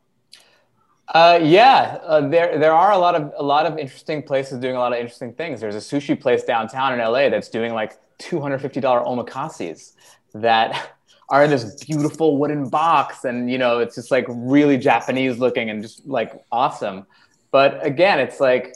Uh, 1.09 1.39
yeah, 1.41 1.97
uh, 2.03 2.21
there 2.27 2.59
there 2.59 2.73
are 2.73 2.91
a 2.91 2.97
lot 2.97 3.15
of 3.15 3.33
a 3.37 3.43
lot 3.43 3.65
of 3.65 3.79
interesting 3.79 4.21
places 4.21 4.59
doing 4.59 4.75
a 4.75 4.79
lot 4.79 4.93
of 4.93 4.99
interesting 4.99 5.33
things. 5.33 5.59
There's 5.59 5.75
a 5.75 5.79
sushi 5.79 6.19
place 6.19 6.43
downtown 6.43 6.93
in 6.93 6.99
LA 6.99 7.29
that's 7.29 7.49
doing 7.49 7.73
like 7.73 7.97
two 8.19 8.39
hundred 8.39 8.61
fifty 8.61 8.79
dollar 8.79 9.01
omakases 9.01 9.93
that 10.35 10.91
are 11.29 11.43
in 11.43 11.49
this 11.49 11.83
beautiful 11.83 12.37
wooden 12.37 12.69
box, 12.69 13.25
and 13.25 13.49
you 13.49 13.57
know 13.57 13.79
it's 13.79 13.95
just 13.95 14.11
like 14.11 14.25
really 14.29 14.77
Japanese 14.77 15.39
looking 15.39 15.71
and 15.71 15.81
just 15.81 16.05
like 16.05 16.43
awesome. 16.51 17.07
But 17.49 17.83
again, 17.83 18.19
it's 18.19 18.39
like 18.39 18.75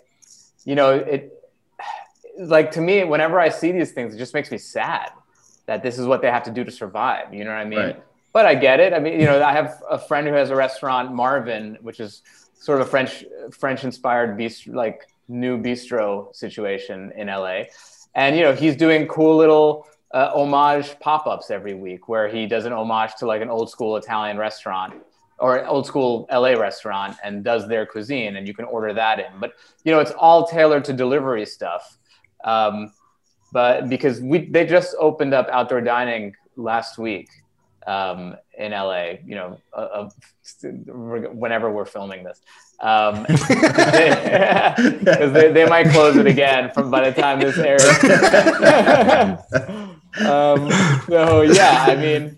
you 0.65 0.73
know 0.73 0.95
it 0.95 1.31
like 2.39 2.71
to 2.71 2.81
me 2.81 3.03
whenever 3.03 3.39
I 3.39 3.49
see 3.49 3.71
these 3.71 3.91
things, 3.91 4.15
it 4.15 4.17
just 4.17 4.33
makes 4.33 4.51
me 4.51 4.57
sad 4.57 5.11
that 5.65 5.83
this 5.83 5.97
is 5.97 6.05
what 6.05 6.21
they 6.21 6.29
have 6.29 6.43
to 6.43 6.51
do 6.51 6.63
to 6.63 6.71
survive. 6.71 7.33
You 7.33 7.43
know 7.43 7.51
what 7.51 7.59
I 7.59 7.65
mean? 7.65 7.79
Right 7.79 8.03
but 8.33 8.47
I 8.47 8.55
get 8.55 8.79
it. 8.79 8.93
I 8.93 8.99
mean, 8.99 9.19
you 9.19 9.27
know, 9.27 9.41
I 9.41 9.53
have 9.53 9.81
a 9.89 9.99
friend 9.99 10.27
who 10.27 10.33
has 10.33 10.49
a 10.49 10.55
restaurant, 10.55 11.13
Marvin, 11.13 11.77
which 11.81 11.99
is 11.99 12.23
sort 12.55 12.81
of 12.81 12.87
a 12.87 12.89
French 12.89 13.23
French 13.51 13.83
inspired 13.83 14.37
bistro, 14.37 14.73
like 14.73 15.07
new 15.27 15.57
bistro 15.57 16.35
situation 16.35 17.13
in 17.15 17.27
LA, 17.27 17.63
and 18.15 18.35
you 18.35 18.41
know, 18.41 18.53
he's 18.53 18.75
doing 18.75 19.07
cool 19.07 19.37
little 19.37 19.87
uh, 20.11 20.31
homage 20.33 20.99
pop 20.99 21.27
ups 21.27 21.51
every 21.51 21.75
week 21.75 22.09
where 22.09 22.27
he 22.27 22.45
does 22.47 22.65
an 22.65 22.73
homage 22.73 23.15
to 23.19 23.27
like 23.27 23.41
an 23.41 23.49
old 23.49 23.69
school 23.69 23.95
Italian 23.97 24.37
restaurant 24.37 24.93
or 25.39 25.65
old 25.65 25.85
school 25.85 26.27
LA 26.31 26.51
restaurant 26.51 27.15
and 27.23 27.43
does 27.43 27.67
their 27.67 27.85
cuisine, 27.85 28.35
and 28.35 28.47
you 28.47 28.53
can 28.55 28.65
order 28.65 28.93
that 28.93 29.19
in. 29.19 29.39
But 29.39 29.53
you 29.83 29.91
know, 29.91 29.99
it's 29.99 30.11
all 30.11 30.47
tailored 30.47 30.85
to 30.85 30.93
delivery 30.93 31.45
stuff. 31.45 31.99
Um, 32.43 32.91
but 33.51 33.87
because 33.87 34.19
we 34.19 34.45
they 34.45 34.65
just 34.65 34.95
opened 34.99 35.33
up 35.33 35.47
outdoor 35.49 35.81
dining 35.81 36.35
last 36.55 36.97
week 36.97 37.29
um, 37.85 38.35
in 38.57 38.71
LA, 38.71 39.13
you 39.25 39.35
know, 39.35 39.59
uh, 39.73 40.09
whenever 40.63 41.71
we're 41.71 41.85
filming 41.85 42.23
this. 42.23 42.41
Um, 42.79 43.23
because 43.27 45.31
they, 45.31 45.51
they, 45.53 45.65
might 45.65 45.89
close 45.89 46.17
it 46.17 46.27
again 46.27 46.71
from 46.73 46.91
by 46.91 47.09
the 47.09 47.21
time 47.21 47.39
this 47.39 47.57
airs. 47.57 47.83
um, 50.27 50.69
so 51.07 51.43
yeah, 51.43 51.85
I 51.87 51.95
mean, 51.95 52.37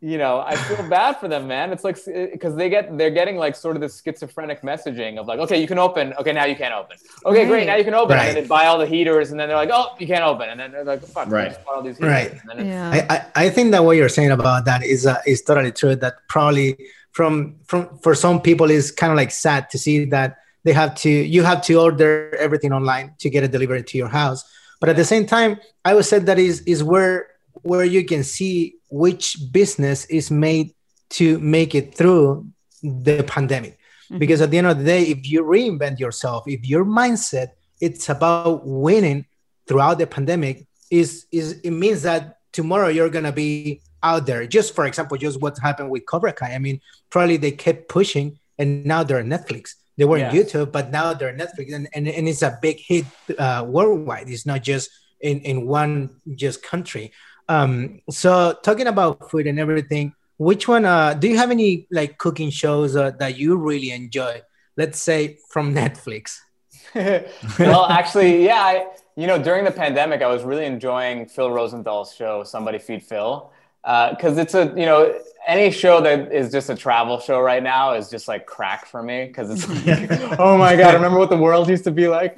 you 0.00 0.18
know, 0.18 0.40
I 0.40 0.56
feel 0.56 0.88
bad 0.88 1.18
for 1.18 1.28
them, 1.28 1.46
man. 1.46 1.72
It's 1.72 1.84
like 1.84 1.96
because 2.04 2.54
they 2.54 2.68
get 2.68 2.96
they're 2.98 3.10
getting 3.10 3.36
like 3.36 3.56
sort 3.56 3.76
of 3.76 3.82
this 3.82 4.00
schizophrenic 4.02 4.62
messaging 4.62 5.18
of 5.18 5.26
like, 5.26 5.38
okay, 5.40 5.60
you 5.60 5.66
can 5.66 5.78
open. 5.78 6.12
Okay, 6.14 6.32
now 6.32 6.44
you 6.44 6.56
can't 6.56 6.74
open. 6.74 6.96
Okay, 7.24 7.40
right. 7.40 7.48
great, 7.48 7.66
now 7.66 7.76
you 7.76 7.84
can 7.84 7.94
open. 7.94 8.16
Right. 8.16 8.28
And 8.28 8.36
then 8.36 8.44
they 8.44 8.48
buy 8.48 8.66
all 8.66 8.78
the 8.78 8.86
heaters, 8.86 9.30
and 9.30 9.40
then 9.40 9.48
they're 9.48 9.56
like, 9.56 9.70
oh, 9.72 9.94
you 9.98 10.06
can't 10.06 10.24
open. 10.24 10.48
And 10.50 10.60
then 10.60 10.72
they're 10.72 10.84
like, 10.84 11.02
fuck, 11.02 11.28
right, 11.28 11.56
all 11.66 11.82
these 11.82 11.96
heaters. 11.98 12.10
Right. 12.10 12.64
yeah. 12.64 12.90
I, 12.90 13.14
I, 13.14 13.46
I 13.46 13.50
think 13.50 13.72
that 13.72 13.84
what 13.84 13.96
you're 13.96 14.08
saying 14.08 14.30
about 14.30 14.64
that 14.66 14.84
is 14.84 15.06
uh, 15.06 15.20
is 15.26 15.42
totally 15.42 15.72
true. 15.72 15.96
That 15.96 16.14
probably 16.28 16.76
from 17.12 17.56
from 17.66 17.98
for 17.98 18.14
some 18.14 18.40
people 18.40 18.70
is 18.70 18.92
kind 18.92 19.12
of 19.12 19.16
like 19.16 19.30
sad 19.30 19.70
to 19.70 19.78
see 19.78 20.04
that 20.06 20.36
they 20.64 20.72
have 20.72 20.94
to 20.96 21.10
you 21.10 21.42
have 21.42 21.62
to 21.62 21.74
order 21.74 22.34
everything 22.36 22.72
online 22.72 23.14
to 23.18 23.30
get 23.30 23.44
it 23.44 23.50
delivered 23.50 23.86
to 23.86 23.98
your 23.98 24.08
house. 24.08 24.44
But 24.80 24.90
at 24.90 24.96
the 24.96 25.04
same 25.04 25.24
time, 25.24 25.58
I 25.84 25.94
would 25.94 26.04
say 26.04 26.18
that 26.18 26.38
is 26.38 26.60
is 26.62 26.82
where 26.84 27.28
where 27.62 27.84
you 27.84 28.04
can 28.04 28.22
see 28.22 28.75
which 28.88 29.36
business 29.52 30.04
is 30.06 30.30
made 30.30 30.74
to 31.10 31.38
make 31.38 31.74
it 31.74 31.94
through 31.94 32.46
the 32.82 33.24
pandemic. 33.24 33.78
Mm-hmm. 34.06 34.18
Because 34.18 34.40
at 34.40 34.50
the 34.50 34.58
end 34.58 34.66
of 34.66 34.78
the 34.78 34.84
day, 34.84 35.02
if 35.04 35.28
you 35.28 35.42
reinvent 35.42 35.98
yourself, 35.98 36.44
if 36.46 36.66
your 36.66 36.84
mindset 36.84 37.48
it's 37.80 38.08
about 38.08 38.66
winning 38.66 39.26
throughout 39.66 39.98
the 39.98 40.06
pandemic, 40.06 40.66
is 40.90 41.26
is 41.32 41.60
it 41.60 41.72
means 41.72 42.02
that 42.02 42.38
tomorrow 42.52 42.88
you're 42.88 43.10
gonna 43.10 43.32
be 43.32 43.82
out 44.02 44.26
there. 44.26 44.46
Just 44.46 44.74
for 44.74 44.86
example, 44.86 45.16
just 45.16 45.40
what 45.40 45.58
happened 45.58 45.90
with 45.90 46.06
Cobra 46.06 46.32
Kai. 46.32 46.54
I 46.54 46.58
mean, 46.58 46.80
probably 47.10 47.36
they 47.36 47.50
kept 47.50 47.88
pushing, 47.88 48.38
and 48.58 48.84
now 48.84 49.02
they're 49.02 49.24
Netflix. 49.24 49.74
They 49.96 50.04
were 50.04 50.18
yeah. 50.18 50.30
YouTube, 50.30 50.72
but 50.72 50.90
now 50.90 51.14
they're 51.14 51.36
Netflix, 51.36 51.74
and, 51.74 51.88
and, 51.94 52.06
and 52.06 52.28
it's 52.28 52.42
a 52.42 52.58
big 52.60 52.78
hit 52.78 53.06
uh, 53.38 53.64
worldwide. 53.66 54.28
It's 54.28 54.44
not 54.44 54.62
just 54.62 54.90
in, 55.20 55.40
in 55.40 55.66
one 55.66 56.20
just 56.34 56.62
country. 56.62 57.12
Um, 57.48 58.00
so 58.10 58.56
talking 58.62 58.86
about 58.86 59.30
food 59.30 59.46
and 59.46 59.58
everything, 59.58 60.14
which 60.38 60.68
one? 60.68 60.84
Uh, 60.84 61.14
do 61.14 61.28
you 61.28 61.36
have 61.36 61.50
any 61.50 61.86
like 61.90 62.18
cooking 62.18 62.50
shows 62.50 62.96
uh, 62.96 63.12
that 63.18 63.38
you 63.38 63.56
really 63.56 63.90
enjoy? 63.90 64.42
Let's 64.76 65.00
say 65.00 65.38
from 65.48 65.74
Netflix. 65.80 66.38
well, 66.94 67.86
actually, 67.86 68.44
yeah. 68.44 68.60
I, 68.60 68.86
you 69.16 69.26
know, 69.26 69.42
during 69.42 69.64
the 69.64 69.70
pandemic, 69.70 70.22
I 70.22 70.26
was 70.26 70.42
really 70.42 70.66
enjoying 70.66 71.26
Phil 71.26 71.50
Rosenthal's 71.50 72.14
show, 72.14 72.44
Somebody 72.44 72.78
Feed 72.78 73.02
Phil 73.02 73.50
because 73.86 74.36
uh, 74.36 74.40
it's 74.40 74.54
a 74.54 74.64
you 74.76 74.84
know 74.84 75.16
any 75.46 75.70
show 75.70 76.00
that 76.00 76.32
is 76.32 76.50
just 76.50 76.68
a 76.68 76.74
travel 76.74 77.20
show 77.20 77.40
right 77.40 77.62
now 77.62 77.92
is 77.92 78.10
just 78.10 78.26
like 78.26 78.44
crack 78.44 78.84
for 78.84 79.00
me 79.00 79.26
because 79.26 79.48
it's 79.48 79.68
like, 79.86 80.40
oh 80.40 80.58
my 80.58 80.74
god 80.74 80.94
remember 80.94 81.20
what 81.20 81.30
the 81.30 81.36
world 81.36 81.68
used 81.68 81.84
to 81.84 81.92
be 81.92 82.08
like 82.08 82.36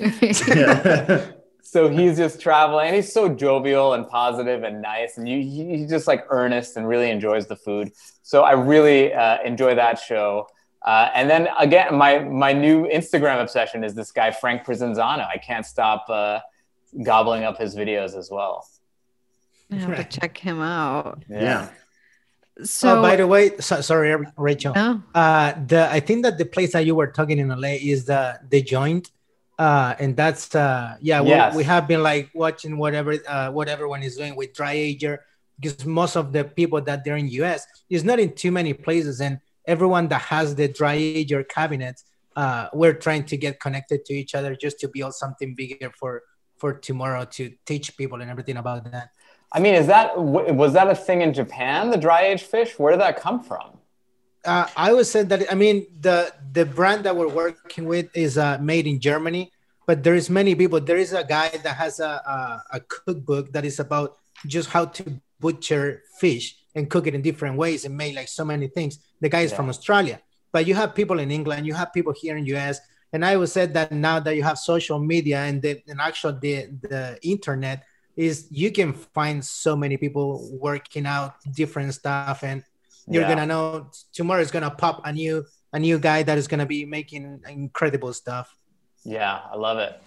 so 1.70 1.88
he's 1.88 2.16
just 2.16 2.40
traveling 2.40 2.86
and 2.86 2.96
he's 2.96 3.12
so 3.12 3.28
jovial 3.28 3.94
and 3.94 4.08
positive 4.08 4.62
and 4.62 4.80
nice 4.80 5.18
and 5.18 5.28
you 5.28 5.40
he's 5.40 5.88
just 5.88 6.06
like 6.06 6.24
earnest 6.30 6.76
and 6.76 6.88
really 6.88 7.10
enjoys 7.10 7.46
the 7.46 7.56
food 7.56 7.92
so 8.22 8.42
i 8.42 8.52
really 8.52 9.12
uh, 9.12 9.38
enjoy 9.44 9.74
that 9.74 9.98
show 9.98 10.46
uh, 10.82 11.10
and 11.14 11.28
then 11.28 11.48
again 11.58 11.94
my 11.94 12.18
my 12.20 12.52
new 12.52 12.86
instagram 12.88 13.40
obsession 13.40 13.84
is 13.84 13.94
this 13.94 14.12
guy 14.12 14.30
frank 14.30 14.64
Prisinzano. 14.64 15.26
i 15.28 15.36
can't 15.36 15.66
stop 15.66 16.06
uh, 16.08 16.38
gobbling 17.04 17.44
up 17.44 17.58
his 17.58 17.74
videos 17.74 18.16
as 18.16 18.30
well 18.30 18.66
I 19.70 19.76
have 19.76 19.96
to 19.96 20.20
check 20.20 20.38
him 20.38 20.60
out. 20.60 21.24
Yeah. 21.28 21.68
So, 22.62 22.98
oh, 22.98 23.02
by 23.02 23.16
the 23.16 23.26
way, 23.26 23.56
so, 23.58 23.80
sorry, 23.80 24.16
Rachel. 24.36 24.74
No. 24.74 25.02
Uh, 25.14 25.52
the 25.66 25.88
I 25.90 26.00
think 26.00 26.24
that 26.24 26.38
the 26.38 26.44
place 26.44 26.72
that 26.72 26.84
you 26.86 26.94
were 26.94 27.06
talking 27.06 27.38
in 27.38 27.48
LA 27.48 27.76
is 27.80 28.06
the 28.06 28.40
the 28.48 28.62
joint, 28.62 29.10
uh, 29.58 29.94
and 29.98 30.16
that's 30.16 30.54
uh, 30.54 30.96
yeah. 31.00 31.22
Yes. 31.22 31.52
We, 31.52 31.58
we 31.58 31.64
have 31.64 31.88
been 31.88 32.02
like 32.02 32.30
watching 32.34 32.78
whatever 32.78 33.16
uh, 33.26 33.50
what 33.50 33.68
everyone 33.68 34.02
is 34.02 34.16
doing 34.16 34.36
with 34.36 34.54
dry 34.54 34.72
ager 34.72 35.24
because 35.58 35.84
most 35.84 36.16
of 36.16 36.32
the 36.32 36.44
people 36.44 36.80
that 36.82 37.04
they're 37.04 37.16
in 37.16 37.28
US 37.28 37.66
is 37.90 38.04
not 38.04 38.20
in 38.20 38.34
too 38.34 38.52
many 38.52 38.72
places, 38.72 39.20
and 39.20 39.40
everyone 39.66 40.08
that 40.08 40.22
has 40.22 40.54
the 40.54 40.68
dry 40.68 40.94
ager 40.94 41.42
cabinets, 41.42 42.04
uh, 42.36 42.68
we're 42.72 42.94
trying 42.94 43.24
to 43.24 43.36
get 43.36 43.58
connected 43.58 44.04
to 44.04 44.14
each 44.14 44.34
other 44.34 44.54
just 44.54 44.78
to 44.80 44.88
build 44.88 45.14
something 45.14 45.54
bigger 45.54 45.90
for 45.98 46.22
for 46.56 46.72
tomorrow 46.72 47.24
to 47.24 47.52
teach 47.66 47.96
people 47.96 48.20
and 48.20 48.30
everything 48.30 48.56
about 48.56 48.90
that. 48.90 49.10
I 49.52 49.60
mean, 49.60 49.74
is 49.74 49.88
that 49.88 50.16
was 50.16 50.72
that 50.74 50.88
a 50.88 50.94
thing 50.94 51.22
in 51.22 51.32
Japan? 51.32 51.90
The 51.90 51.96
dry 51.96 52.22
aged 52.26 52.46
fish? 52.46 52.78
Where 52.78 52.92
did 52.92 53.00
that 53.00 53.18
come 53.20 53.42
from? 53.42 53.78
Uh, 54.44 54.66
I 54.76 54.92
would 54.92 55.06
say 55.06 55.22
that 55.24 55.50
I 55.52 55.54
mean 55.54 55.86
the 56.00 56.32
the 56.52 56.64
brand 56.64 57.04
that 57.04 57.16
we're 57.16 57.28
working 57.28 57.86
with 57.86 58.08
is 58.16 58.38
uh, 58.38 58.58
made 58.60 58.86
in 58.86 59.00
Germany, 59.00 59.52
but 59.86 60.02
there 60.02 60.14
is 60.14 60.30
many 60.30 60.54
people. 60.54 60.80
There 60.80 60.96
is 60.96 61.12
a 61.12 61.24
guy 61.24 61.48
that 61.48 61.76
has 61.76 62.00
a, 62.00 62.22
a, 62.24 62.78
a 62.78 62.80
cookbook 62.80 63.52
that 63.52 63.64
is 63.64 63.80
about 63.80 64.18
just 64.46 64.70
how 64.70 64.86
to 64.86 65.20
butcher 65.40 66.02
fish 66.18 66.56
and 66.74 66.88
cook 66.88 67.06
it 67.06 67.14
in 67.14 67.22
different 67.22 67.56
ways 67.56 67.84
and 67.84 67.96
make 67.96 68.14
like 68.14 68.28
so 68.28 68.44
many 68.44 68.68
things. 68.68 68.98
The 69.20 69.28
guy 69.28 69.40
is 69.40 69.50
yeah. 69.50 69.56
from 69.56 69.68
Australia, 69.68 70.20
but 70.52 70.66
you 70.66 70.74
have 70.74 70.94
people 70.94 71.18
in 71.18 71.30
England, 71.30 71.66
you 71.66 71.74
have 71.74 71.92
people 71.92 72.14
here 72.16 72.36
in 72.36 72.46
US, 72.46 72.80
and 73.12 73.24
I 73.24 73.36
would 73.36 73.48
say 73.48 73.66
that 73.66 73.90
now 73.92 74.20
that 74.20 74.36
you 74.36 74.42
have 74.42 74.58
social 74.58 74.98
media 74.98 75.40
and 75.40 75.60
the 75.60 75.82
and 75.88 76.00
actual 76.00 76.32
the 76.32 76.68
the 76.82 77.18
internet, 77.22 77.84
is 78.18 78.48
you 78.50 78.72
can 78.72 78.92
find 78.92 79.44
so 79.44 79.76
many 79.76 79.96
people 79.96 80.50
working 80.52 81.06
out 81.06 81.34
different 81.54 81.94
stuff 81.94 82.42
and 82.42 82.64
you're 83.10 83.22
yeah. 83.22 83.28
gonna 83.28 83.46
know 83.46 83.90
tomorrow 84.12 84.40
is 84.40 84.50
gonna 84.50 84.70
pop 84.70 85.02
a 85.04 85.12
new 85.12 85.44
a 85.72 85.78
new 85.78 85.98
guy 85.98 86.22
that 86.22 86.38
is 86.38 86.48
gonna 86.48 86.66
be 86.66 86.84
making 86.84 87.40
incredible 87.48 88.12
stuff 88.12 88.54
yeah 89.04 89.40
i 89.50 89.56
love 89.56 89.78
it 89.78 90.00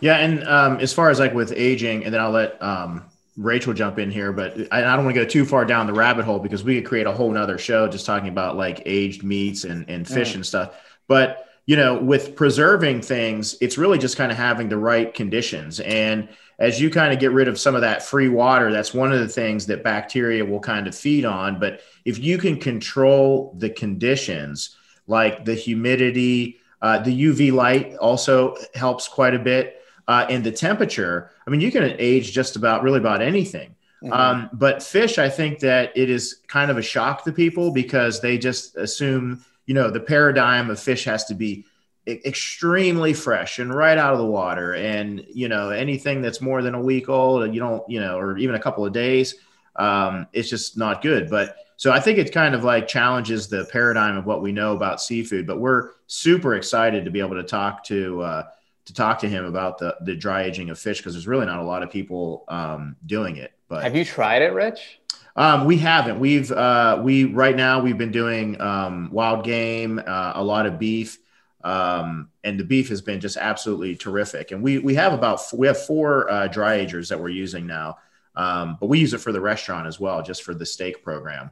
yeah 0.00 0.16
and 0.16 0.44
um, 0.44 0.78
as 0.78 0.92
far 0.92 1.10
as 1.10 1.18
like 1.18 1.34
with 1.34 1.52
aging 1.54 2.04
and 2.04 2.14
then 2.14 2.20
i'll 2.20 2.30
let 2.30 2.60
um, 2.62 3.04
rachel 3.36 3.72
jump 3.72 3.98
in 3.98 4.10
here 4.10 4.32
but 4.32 4.56
i, 4.72 4.78
I 4.78 4.96
don't 4.96 5.04
want 5.04 5.14
to 5.16 5.24
go 5.24 5.28
too 5.28 5.44
far 5.44 5.64
down 5.64 5.86
the 5.86 5.92
rabbit 5.92 6.24
hole 6.24 6.38
because 6.38 6.64
we 6.64 6.76
could 6.76 6.88
create 6.88 7.06
a 7.06 7.12
whole 7.12 7.30
nother 7.30 7.58
show 7.58 7.88
just 7.88 8.06
talking 8.06 8.28
about 8.28 8.56
like 8.56 8.82
aged 8.86 9.22
meats 9.22 9.64
and, 9.64 9.88
and 9.88 10.06
fish 10.06 10.32
mm. 10.32 10.36
and 10.36 10.46
stuff 10.46 10.74
but 11.08 11.46
you 11.66 11.76
know 11.76 11.96
with 11.96 12.36
preserving 12.36 13.00
things 13.02 13.56
it's 13.60 13.78
really 13.78 13.98
just 13.98 14.16
kind 14.16 14.32
of 14.32 14.38
having 14.38 14.68
the 14.68 14.76
right 14.76 15.14
conditions 15.14 15.80
and 15.80 16.28
as 16.60 16.78
you 16.78 16.90
kind 16.90 17.12
of 17.12 17.18
get 17.18 17.32
rid 17.32 17.48
of 17.48 17.58
some 17.58 17.74
of 17.74 17.80
that 17.80 18.02
free 18.02 18.28
water, 18.28 18.70
that's 18.70 18.92
one 18.92 19.12
of 19.12 19.18
the 19.18 19.28
things 19.28 19.66
that 19.66 19.82
bacteria 19.82 20.44
will 20.44 20.60
kind 20.60 20.86
of 20.86 20.94
feed 20.94 21.24
on. 21.24 21.58
But 21.58 21.80
if 22.04 22.18
you 22.18 22.36
can 22.36 22.60
control 22.60 23.54
the 23.58 23.70
conditions, 23.70 24.76
like 25.06 25.46
the 25.46 25.54
humidity, 25.54 26.58
uh, 26.82 26.98
the 26.98 27.24
UV 27.24 27.52
light 27.52 27.96
also 27.96 28.56
helps 28.74 29.08
quite 29.08 29.34
a 29.34 29.38
bit, 29.38 29.82
uh, 30.06 30.26
and 30.28 30.44
the 30.44 30.52
temperature. 30.52 31.30
I 31.46 31.50
mean, 31.50 31.62
you 31.62 31.72
can 31.72 31.94
age 31.98 32.32
just 32.32 32.56
about 32.56 32.82
really 32.82 32.98
about 32.98 33.22
anything. 33.22 33.74
Mm-hmm. 34.02 34.12
Um, 34.12 34.50
but 34.52 34.82
fish, 34.82 35.18
I 35.18 35.30
think 35.30 35.60
that 35.60 35.96
it 35.96 36.10
is 36.10 36.40
kind 36.46 36.70
of 36.70 36.76
a 36.76 36.82
shock 36.82 37.24
to 37.24 37.32
people 37.32 37.70
because 37.72 38.20
they 38.20 38.36
just 38.36 38.76
assume, 38.76 39.44
you 39.66 39.74
know, 39.74 39.90
the 39.90 40.00
paradigm 40.00 40.68
of 40.68 40.78
fish 40.78 41.04
has 41.04 41.24
to 41.26 41.34
be 41.34 41.64
extremely 42.06 43.12
fresh 43.12 43.58
and 43.58 43.74
right 43.74 43.98
out 43.98 44.12
of 44.12 44.18
the 44.18 44.26
water. 44.26 44.74
And 44.74 45.24
you 45.32 45.48
know 45.48 45.70
anything 45.70 46.22
that's 46.22 46.40
more 46.40 46.62
than 46.62 46.74
a 46.74 46.80
week 46.80 47.08
old 47.08 47.52
you 47.54 47.60
don't 47.60 47.88
you 47.88 48.00
know 48.00 48.18
or 48.18 48.38
even 48.38 48.54
a 48.54 48.60
couple 48.60 48.84
of 48.84 48.92
days 48.92 49.34
um, 49.76 50.26
it's 50.32 50.48
just 50.48 50.76
not 50.76 51.02
good. 51.02 51.30
But 51.30 51.56
so 51.76 51.90
i 51.90 51.98
think 51.98 52.18
it 52.18 52.30
kind 52.30 52.54
of 52.54 52.62
like 52.62 52.86
challenges 52.86 53.48
the 53.48 53.64
paradigm 53.72 54.18
of 54.18 54.26
what 54.26 54.42
we 54.42 54.52
know 54.52 54.74
about 54.74 55.00
seafood. 55.00 55.46
But 55.46 55.60
we're 55.60 55.92
super 56.06 56.54
excited 56.54 57.04
to 57.04 57.10
be 57.10 57.20
able 57.20 57.36
to 57.36 57.44
talk 57.44 57.84
to 57.84 58.20
uh, 58.22 58.42
to 58.84 58.94
talk 58.94 59.18
to 59.20 59.28
him 59.28 59.44
about 59.44 59.78
the 59.78 59.96
the 60.02 60.14
dry 60.16 60.42
aging 60.42 60.70
of 60.70 60.78
fish 60.78 60.98
because 60.98 61.14
there's 61.14 61.26
really 61.26 61.46
not 61.46 61.60
a 61.60 61.64
lot 61.64 61.82
of 61.82 61.90
people 61.90 62.44
um, 62.48 62.96
doing 63.06 63.36
it. 63.36 63.52
But 63.68 63.82
have 63.84 63.96
you 63.96 64.04
tried 64.04 64.42
it 64.42 64.52
rich? 64.52 65.00
Um, 65.36 65.64
we 65.64 65.78
haven't. 65.78 66.18
We've 66.18 66.50
uh, 66.50 67.00
we 67.02 67.24
right 67.24 67.56
now 67.56 67.80
we've 67.80 67.96
been 67.96 68.10
doing 68.10 68.60
um, 68.60 69.10
wild 69.12 69.44
game, 69.44 70.00
uh, 70.04 70.32
a 70.34 70.42
lot 70.42 70.66
of 70.66 70.78
beef, 70.78 71.18
um, 71.62 72.30
and 72.44 72.58
the 72.58 72.64
beef 72.64 72.88
has 72.88 73.02
been 73.02 73.20
just 73.20 73.36
absolutely 73.36 73.96
terrific. 73.96 74.50
And 74.50 74.62
we 74.62 74.78
we 74.78 74.94
have 74.94 75.12
about 75.12 75.40
we 75.52 75.66
have 75.66 75.80
four 75.80 76.30
uh, 76.30 76.46
dry 76.48 76.74
agers 76.74 77.08
that 77.08 77.20
we're 77.20 77.28
using 77.28 77.66
now, 77.66 77.98
um, 78.36 78.76
but 78.80 78.86
we 78.86 78.98
use 78.98 79.14
it 79.14 79.18
for 79.18 79.32
the 79.32 79.40
restaurant 79.40 79.86
as 79.86 80.00
well, 80.00 80.22
just 80.22 80.42
for 80.42 80.54
the 80.54 80.66
steak 80.66 81.04
program. 81.04 81.50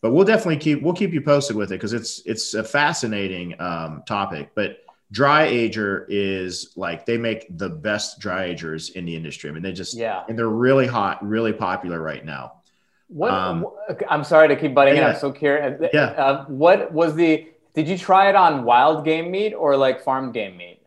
But 0.00 0.12
we'll 0.12 0.24
definitely 0.24 0.58
keep 0.58 0.82
we'll 0.82 0.94
keep 0.94 1.12
you 1.12 1.20
posted 1.20 1.56
with 1.56 1.72
it 1.72 1.76
because 1.76 1.92
it's 1.92 2.22
it's 2.24 2.54
a 2.54 2.62
fascinating 2.62 3.60
um, 3.60 4.02
topic. 4.06 4.50
But 4.54 4.78
dry 5.10 5.44
ager 5.44 6.06
is 6.08 6.72
like 6.76 7.06
they 7.06 7.16
make 7.16 7.46
the 7.56 7.68
best 7.68 8.20
dry 8.20 8.44
agers 8.44 8.90
in 8.90 9.04
the 9.04 9.16
industry. 9.16 9.50
I 9.50 9.52
mean, 9.52 9.62
they 9.62 9.72
just 9.72 9.96
yeah, 9.96 10.22
and 10.28 10.38
they're 10.38 10.48
really 10.48 10.86
hot, 10.86 11.26
really 11.26 11.52
popular 11.52 12.00
right 12.00 12.24
now. 12.24 12.54
What 13.08 13.32
um, 13.32 13.66
I'm 14.08 14.22
sorry 14.22 14.48
to 14.48 14.56
keep 14.56 14.74
butting 14.74 14.96
yeah, 14.96 15.08
in. 15.08 15.14
I'm 15.14 15.20
so 15.20 15.32
curious. 15.32 15.80
Yeah. 15.92 16.04
Uh, 16.04 16.44
what 16.44 16.92
was 16.92 17.14
the 17.14 17.48
did 17.78 17.88
you 17.88 17.96
try 17.96 18.28
it 18.28 18.34
on 18.34 18.64
wild 18.64 19.04
game 19.04 19.30
meat 19.30 19.54
or 19.54 19.76
like 19.76 20.02
farm 20.02 20.32
game 20.32 20.56
meat? 20.56 20.82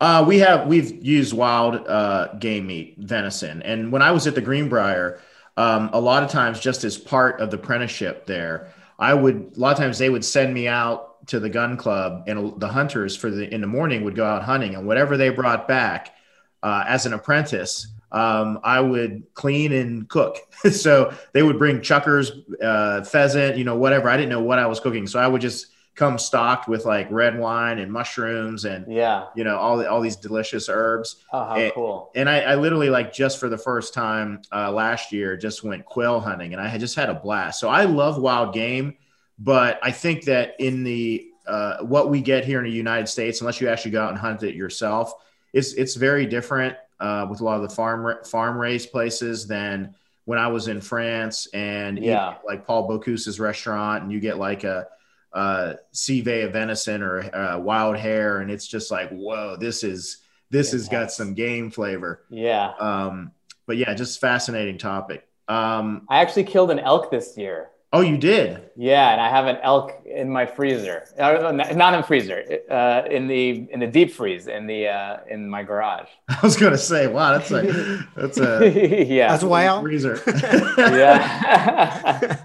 Uh, 0.00 0.24
we 0.26 0.38
have 0.38 0.66
we've 0.66 1.04
used 1.04 1.34
wild 1.34 1.86
uh, 1.86 2.32
game 2.38 2.66
meat, 2.66 2.96
venison, 2.96 3.60
and 3.64 3.92
when 3.92 4.00
I 4.00 4.10
was 4.10 4.26
at 4.26 4.34
the 4.34 4.40
Greenbrier, 4.40 5.20
um, 5.58 5.90
a 5.92 6.00
lot 6.00 6.22
of 6.22 6.30
times 6.30 6.58
just 6.58 6.84
as 6.84 6.96
part 6.96 7.42
of 7.42 7.50
the 7.50 7.58
apprenticeship 7.58 8.24
there, 8.24 8.72
I 8.98 9.12
would 9.12 9.52
a 9.54 9.60
lot 9.60 9.72
of 9.72 9.78
times 9.78 9.98
they 9.98 10.08
would 10.08 10.24
send 10.24 10.54
me 10.54 10.66
out 10.66 11.26
to 11.26 11.38
the 11.38 11.50
gun 11.50 11.76
club, 11.76 12.24
and 12.26 12.58
the 12.58 12.68
hunters 12.68 13.14
for 13.14 13.30
the 13.30 13.52
in 13.52 13.60
the 13.60 13.66
morning 13.66 14.02
would 14.04 14.16
go 14.16 14.24
out 14.24 14.42
hunting, 14.42 14.76
and 14.76 14.86
whatever 14.86 15.18
they 15.18 15.28
brought 15.28 15.68
back 15.68 16.14
uh, 16.62 16.82
as 16.88 17.04
an 17.04 17.12
apprentice, 17.12 17.88
um, 18.10 18.58
I 18.64 18.80
would 18.80 19.24
clean 19.34 19.72
and 19.72 20.08
cook. 20.08 20.38
so 20.72 21.12
they 21.34 21.42
would 21.42 21.58
bring 21.58 21.80
chukars, 21.80 22.30
uh, 22.62 23.04
pheasant, 23.04 23.58
you 23.58 23.64
know, 23.64 23.76
whatever. 23.76 24.08
I 24.08 24.16
didn't 24.16 24.30
know 24.30 24.40
what 24.40 24.58
I 24.58 24.66
was 24.66 24.80
cooking, 24.80 25.06
so 25.06 25.18
I 25.18 25.28
would 25.28 25.42
just 25.42 25.66
come 26.00 26.16
stocked 26.18 26.66
with 26.66 26.86
like 26.86 27.06
red 27.10 27.38
wine 27.38 27.78
and 27.78 27.92
mushrooms 27.92 28.64
and 28.64 28.90
yeah, 28.90 29.26
you 29.36 29.44
know 29.44 29.58
all 29.58 29.76
the, 29.76 29.88
all 29.88 30.00
these 30.00 30.16
delicious 30.16 30.70
herbs. 30.70 31.16
Oh, 31.30 31.44
how 31.44 31.56
and, 31.56 31.72
cool! 31.74 32.10
And 32.14 32.26
I, 32.26 32.40
I, 32.40 32.54
literally 32.54 32.88
like 32.88 33.12
just 33.12 33.38
for 33.38 33.50
the 33.50 33.58
first 33.58 33.92
time 33.92 34.40
uh, 34.50 34.72
last 34.72 35.12
year 35.12 35.36
just 35.36 35.62
went 35.62 35.84
quail 35.84 36.18
hunting 36.18 36.54
and 36.54 36.62
I 36.62 36.68
had 36.68 36.80
just 36.80 36.96
had 36.96 37.10
a 37.10 37.14
blast. 37.14 37.60
So 37.60 37.68
I 37.68 37.84
love 37.84 38.16
wild 38.16 38.54
game, 38.54 38.96
but 39.38 39.78
I 39.82 39.92
think 39.92 40.24
that 40.24 40.54
in 40.58 40.84
the 40.84 41.26
uh, 41.46 41.84
what 41.84 42.08
we 42.08 42.22
get 42.22 42.46
here 42.46 42.60
in 42.60 42.64
the 42.64 42.70
United 42.70 43.06
States, 43.06 43.42
unless 43.42 43.60
you 43.60 43.68
actually 43.68 43.90
go 43.90 44.02
out 44.02 44.08
and 44.08 44.18
hunt 44.18 44.42
it 44.42 44.54
yourself, 44.54 45.12
it's 45.52 45.74
it's 45.74 45.96
very 45.96 46.24
different 46.24 46.76
uh, 46.98 47.26
with 47.28 47.42
a 47.42 47.44
lot 47.44 47.56
of 47.56 47.68
the 47.68 47.74
farm 47.74 48.24
farm 48.24 48.56
raised 48.56 48.90
places 48.90 49.46
than 49.46 49.94
when 50.24 50.38
I 50.38 50.48
was 50.48 50.66
in 50.68 50.80
France 50.80 51.46
and 51.52 51.98
Yeah. 51.98 52.36
like 52.46 52.66
Paul 52.66 52.88
Bocuse's 52.88 53.38
restaurant, 53.38 54.02
and 54.02 54.10
you 54.10 54.18
get 54.18 54.38
like 54.38 54.64
a 54.64 54.86
uh, 55.32 55.74
civet 55.92 56.44
of 56.44 56.52
venison 56.52 57.02
or 57.02 57.20
uh, 57.34 57.58
wild 57.58 57.96
hare, 57.96 58.38
and 58.40 58.50
it's 58.50 58.66
just 58.66 58.90
like, 58.90 59.10
whoa, 59.10 59.56
this 59.56 59.82
is 59.84 60.18
this 60.50 60.72
has 60.72 60.88
got 60.88 61.12
some 61.12 61.34
game 61.34 61.70
flavor. 61.70 62.22
Yeah. 62.28 62.72
Um, 62.80 63.32
but 63.66 63.76
yeah, 63.76 63.94
just 63.94 64.20
fascinating 64.20 64.78
topic. 64.78 65.26
Um, 65.48 66.06
I 66.08 66.20
actually 66.20 66.44
killed 66.44 66.70
an 66.70 66.78
elk 66.80 67.10
this 67.10 67.36
year. 67.36 67.70
oh, 67.92 68.00
you 68.02 68.16
did? 68.16 68.70
Yeah, 68.76 69.10
and 69.10 69.20
I 69.20 69.28
have 69.28 69.46
an 69.46 69.56
elk 69.62 70.02
in 70.06 70.30
my 70.30 70.46
freezer. 70.46 71.04
Uh, 71.18 71.50
not 71.74 71.94
in 71.94 72.02
freezer, 72.04 72.44
uh, 72.70 73.02
in 73.10 73.26
the 73.26 73.66
in 73.72 73.80
the 73.80 73.86
deep 73.88 74.12
freeze 74.12 74.46
in 74.46 74.66
the 74.66 74.86
uh, 74.88 75.16
in 75.28 75.48
my 75.50 75.62
garage. 75.64 76.08
I 76.28 76.38
was 76.42 76.56
gonna 76.56 76.78
say, 76.78 77.06
wow, 77.08 77.32
that's 77.36 77.50
a 77.50 78.06
that's 78.16 78.38
a 78.38 79.04
yeah. 79.08 79.28
That's 79.28 79.42
wild. 79.44 79.82
freezer. 79.82 80.20
yeah. 80.78 82.36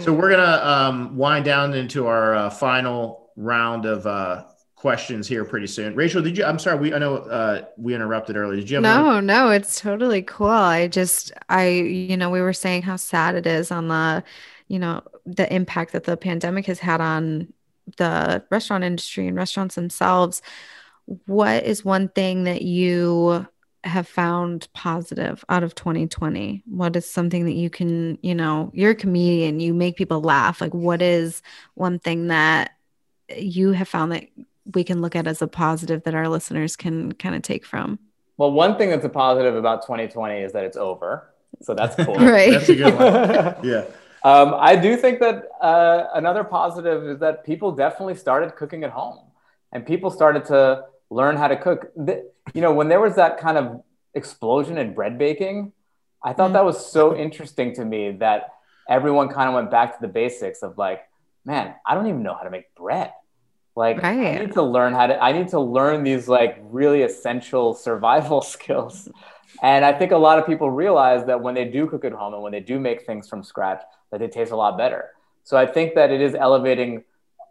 So 0.00 0.12
we're 0.12 0.30
gonna 0.30 0.60
um, 0.64 1.16
wind 1.16 1.44
down 1.44 1.74
into 1.74 2.06
our 2.06 2.34
uh, 2.34 2.50
final 2.50 3.30
round 3.36 3.84
of 3.84 4.06
uh, 4.06 4.44
questions 4.76 5.26
here 5.26 5.44
pretty 5.44 5.66
soon. 5.66 5.94
Rachel, 5.94 6.22
did 6.22 6.36
you? 6.36 6.44
I'm 6.44 6.58
sorry, 6.58 6.78
we 6.78 6.94
I 6.94 6.98
know 6.98 7.16
uh, 7.16 7.64
we 7.76 7.94
interrupted 7.94 8.36
earlier. 8.36 8.60
Did 8.60 8.70
you 8.70 8.76
have? 8.76 8.82
No, 8.82 9.20
no, 9.20 9.50
it's 9.50 9.80
totally 9.80 10.22
cool. 10.22 10.48
I 10.48 10.88
just, 10.88 11.32
I, 11.48 11.68
you 11.68 12.16
know, 12.16 12.30
we 12.30 12.42
were 12.42 12.52
saying 12.52 12.82
how 12.82 12.96
sad 12.96 13.34
it 13.34 13.46
is 13.46 13.70
on 13.70 13.88
the, 13.88 14.22
you 14.68 14.78
know, 14.78 15.02
the 15.24 15.52
impact 15.52 15.92
that 15.92 16.04
the 16.04 16.16
pandemic 16.16 16.66
has 16.66 16.78
had 16.78 17.00
on 17.00 17.52
the 17.96 18.44
restaurant 18.50 18.84
industry 18.84 19.26
and 19.26 19.36
restaurants 19.36 19.74
themselves. 19.74 20.42
What 21.26 21.64
is 21.64 21.84
one 21.84 22.08
thing 22.08 22.44
that 22.44 22.62
you 22.62 23.46
have 23.84 24.08
found 24.08 24.68
positive 24.72 25.44
out 25.48 25.62
of 25.62 25.74
2020? 25.74 26.62
What 26.66 26.96
is 26.96 27.10
something 27.10 27.44
that 27.44 27.52
you 27.52 27.70
can, 27.70 28.18
you 28.22 28.34
know, 28.34 28.70
you're 28.74 28.92
a 28.92 28.94
comedian, 28.94 29.60
you 29.60 29.74
make 29.74 29.96
people 29.96 30.20
laugh. 30.20 30.60
Like, 30.60 30.74
what 30.74 31.02
is 31.02 31.42
one 31.74 31.98
thing 31.98 32.28
that 32.28 32.72
you 33.36 33.72
have 33.72 33.88
found 33.88 34.12
that 34.12 34.24
we 34.74 34.84
can 34.84 35.00
look 35.00 35.14
at 35.14 35.26
as 35.26 35.42
a 35.42 35.46
positive 35.46 36.02
that 36.04 36.14
our 36.14 36.28
listeners 36.28 36.76
can 36.76 37.12
kind 37.12 37.34
of 37.34 37.42
take 37.42 37.64
from? 37.64 37.98
well, 38.36 38.50
one 38.50 38.76
thing 38.76 38.90
that's 38.90 39.04
a 39.04 39.08
positive 39.08 39.54
about 39.54 39.82
2020 39.82 40.40
is 40.40 40.52
that 40.52 40.64
it's 40.64 40.76
over. 40.76 41.32
So 41.62 41.74
that's 41.74 41.94
cool. 41.96 42.14
Right. 42.18 42.52
That's 42.52 42.68
a 42.68 42.74
good 42.74 42.94
one. 42.94 43.56
Yeah. 43.64 43.84
Um, 44.24 44.54
I 44.56 44.74
do 44.74 44.96
think 44.96 45.20
that 45.20 45.48
uh, 45.60 46.06
another 46.14 46.44
positive 46.44 47.04
is 47.04 47.18
that 47.18 47.44
people 47.44 47.72
definitely 47.72 48.16
started 48.16 48.56
cooking 48.56 48.82
at 48.82 48.90
home, 48.90 49.18
and 49.70 49.84
people 49.84 50.10
started 50.10 50.46
to 50.46 50.84
learn 51.10 51.36
how 51.36 51.48
to 51.48 51.56
cook. 51.56 51.92
The- 51.94 52.30
you 52.52 52.60
know, 52.60 52.72
when 52.72 52.88
there 52.88 53.00
was 53.00 53.16
that 53.16 53.38
kind 53.38 53.56
of 53.56 53.82
explosion 54.14 54.78
in 54.78 54.94
bread 54.94 55.18
baking, 55.18 55.72
I 56.22 56.32
thought 56.32 56.52
that 56.52 56.64
was 56.64 56.84
so 56.90 57.10
mm-hmm. 57.10 57.20
interesting 57.20 57.74
to 57.74 57.84
me 57.84 58.12
that 58.20 58.50
everyone 58.88 59.28
kind 59.28 59.48
of 59.48 59.54
went 59.54 59.70
back 59.70 59.94
to 59.94 60.00
the 60.00 60.12
basics 60.12 60.62
of 60.62 60.76
like, 60.78 61.02
man, 61.44 61.74
I 61.86 61.94
don't 61.94 62.06
even 62.06 62.22
know 62.22 62.34
how 62.34 62.42
to 62.42 62.50
make 62.50 62.74
bread. 62.74 63.12
Like, 63.76 64.04
I 64.04 64.38
need 64.38 64.52
to 64.52 64.62
learn 64.62 64.92
how 64.92 65.08
to. 65.08 65.20
I 65.20 65.32
need 65.32 65.48
to 65.48 65.58
learn 65.58 66.04
these 66.04 66.28
like 66.28 66.58
really 66.62 67.02
essential 67.02 67.74
survival 67.74 68.40
skills. 68.54 69.08
And 69.62 69.84
I 69.84 69.92
think 69.92 70.12
a 70.12 70.16
lot 70.16 70.38
of 70.38 70.46
people 70.46 70.70
realize 70.70 71.26
that 71.26 71.40
when 71.40 71.54
they 71.54 71.64
do 71.64 71.86
cook 71.88 72.04
at 72.04 72.12
home 72.12 72.34
and 72.34 72.42
when 72.42 72.52
they 72.52 72.60
do 72.60 72.78
make 72.78 73.04
things 73.04 73.28
from 73.28 73.42
scratch, 73.42 73.82
that 74.10 74.20
they 74.20 74.28
taste 74.28 74.52
a 74.52 74.56
lot 74.56 74.78
better. 74.78 75.10
So 75.42 75.56
I 75.56 75.66
think 75.66 75.94
that 75.94 76.10
it 76.10 76.20
is 76.20 76.34
elevating, 76.34 77.04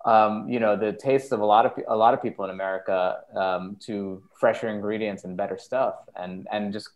um, 0.06 0.50
you 0.50 0.60
know, 0.60 0.76
the 0.76 0.94
taste 0.94 1.32
of 1.32 1.40
a 1.40 1.46
lot 1.46 1.66
of 1.66 1.72
a 1.88 1.96
lot 1.96 2.14
of 2.14 2.22
people 2.22 2.44
in 2.46 2.52
America 2.52 3.22
um, 3.36 3.78
to 3.82 4.22
fresher 4.40 4.68
ingredients 4.68 5.24
and 5.24 5.38
better 5.38 5.58
stuff. 5.58 5.96
And 6.16 6.48
and 6.52 6.74
just 6.74 6.90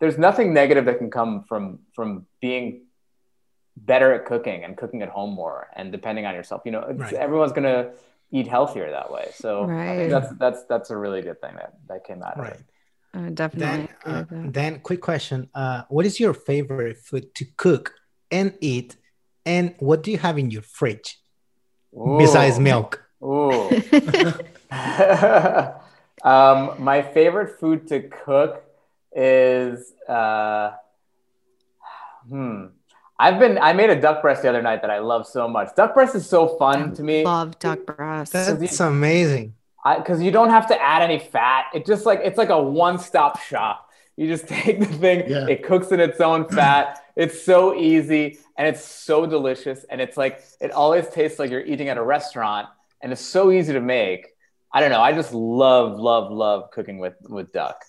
there's 0.00 0.18
nothing 0.18 0.54
negative 0.54 0.84
that 0.86 0.98
can 0.98 1.10
come 1.10 1.44
from 1.44 1.80
from 1.94 2.26
being 2.40 2.82
better 3.76 4.12
at 4.14 4.24
cooking 4.24 4.64
and 4.64 4.76
cooking 4.76 5.02
at 5.02 5.08
home 5.08 5.34
more 5.34 5.68
and 5.74 5.92
depending 5.92 6.26
on 6.26 6.34
yourself. 6.34 6.62
You 6.64 6.72
know, 6.72 6.82
it's, 6.82 7.00
Right. 7.00 7.14
everyone's 7.14 7.52
gonna 7.52 7.92
eat 8.30 8.46
healthier 8.46 8.90
that 8.90 9.10
way. 9.10 9.26
So 9.34 9.66
Right. 9.66 10.08
that's 10.08 10.30
that's 10.38 10.64
that's 10.64 10.90
a 10.90 10.96
really 10.96 11.22
good 11.22 11.40
thing 11.40 11.54
that 11.56 11.74
that 11.88 12.04
came 12.04 12.22
out 12.22 12.34
of 12.38 12.44
Right. 12.44 12.54
it. 12.54 12.64
Uh, 13.14 13.30
definitely. 13.30 13.88
Then, 14.04 14.24
uh, 14.42 14.50
then 14.50 14.80
quick 14.80 15.00
question. 15.00 15.48
Uh, 15.54 15.82
what 15.88 16.04
is 16.04 16.18
your 16.18 16.34
favorite 16.34 16.98
food 16.98 17.32
to 17.36 17.44
cook 17.56 17.94
and 18.30 18.56
eat? 18.60 18.96
And 19.46 19.74
what 19.78 20.02
do 20.02 20.10
you 20.10 20.18
have 20.18 20.36
in 20.38 20.50
your 20.50 20.62
fridge 20.62 21.20
besides 22.18 22.58
milk? 22.58 23.02
Ooh. 23.22 23.50
um, 26.22 26.82
my 26.82 27.02
favorite 27.02 27.58
food 27.58 27.88
to 27.88 28.02
cook 28.02 28.64
is 29.14 29.92
uh, 30.08 30.72
hmm. 32.28 32.66
I've 33.18 33.38
been 33.38 33.58
I 33.58 33.72
made 33.72 33.90
a 33.90 34.00
duck 34.00 34.22
breast 34.22 34.42
the 34.42 34.48
other 34.48 34.62
night 34.62 34.82
that 34.82 34.90
I 34.90 34.98
love 34.98 35.26
so 35.26 35.48
much. 35.48 35.74
Duck 35.76 35.94
breast 35.94 36.14
is 36.14 36.28
so 36.28 36.58
fun 36.58 36.94
to 36.94 37.02
me 37.02 37.24
Love 37.24 37.58
duck 37.58 37.86
breast. 37.86 38.32
That's 38.32 38.80
amazing. 38.80 39.54
because 39.96 40.20
you 40.20 40.30
don't 40.30 40.50
have 40.50 40.66
to 40.68 40.82
add 40.82 41.02
any 41.02 41.18
fat. 41.18 41.66
It 41.72 41.86
just 41.86 42.06
like 42.06 42.20
it's 42.24 42.38
like 42.38 42.50
a 42.50 42.60
one-stop 42.60 43.40
shop. 43.40 43.88
You 44.16 44.26
just 44.26 44.48
take 44.48 44.80
the 44.80 44.86
thing, 44.86 45.30
Yeah. 45.30 45.46
it 45.46 45.62
cooks 45.62 45.92
in 45.92 46.00
its 46.00 46.20
own 46.20 46.48
fat. 46.48 47.04
It's 47.16 47.42
so 47.42 47.74
easy 47.74 48.38
and 48.56 48.68
it's 48.68 48.84
so 48.84 49.26
delicious. 49.26 49.84
And 49.90 50.00
it's 50.00 50.16
like 50.16 50.42
it 50.60 50.70
always 50.70 51.08
tastes 51.08 51.38
like 51.38 51.50
you're 51.50 51.64
eating 51.64 51.88
at 51.88 51.96
a 51.96 52.02
restaurant, 52.02 52.68
and 53.02 53.12
it's 53.12 53.20
so 53.20 53.50
easy 53.50 53.72
to 53.72 53.80
make. 53.80 54.28
I 54.72 54.80
don't 54.80 54.90
know. 54.90 55.00
I 55.00 55.12
just 55.12 55.32
love, 55.32 55.98
love, 55.98 56.32
love 56.32 56.70
cooking 56.70 56.98
with 56.98 57.14
with 57.22 57.52
duck. 57.52 57.84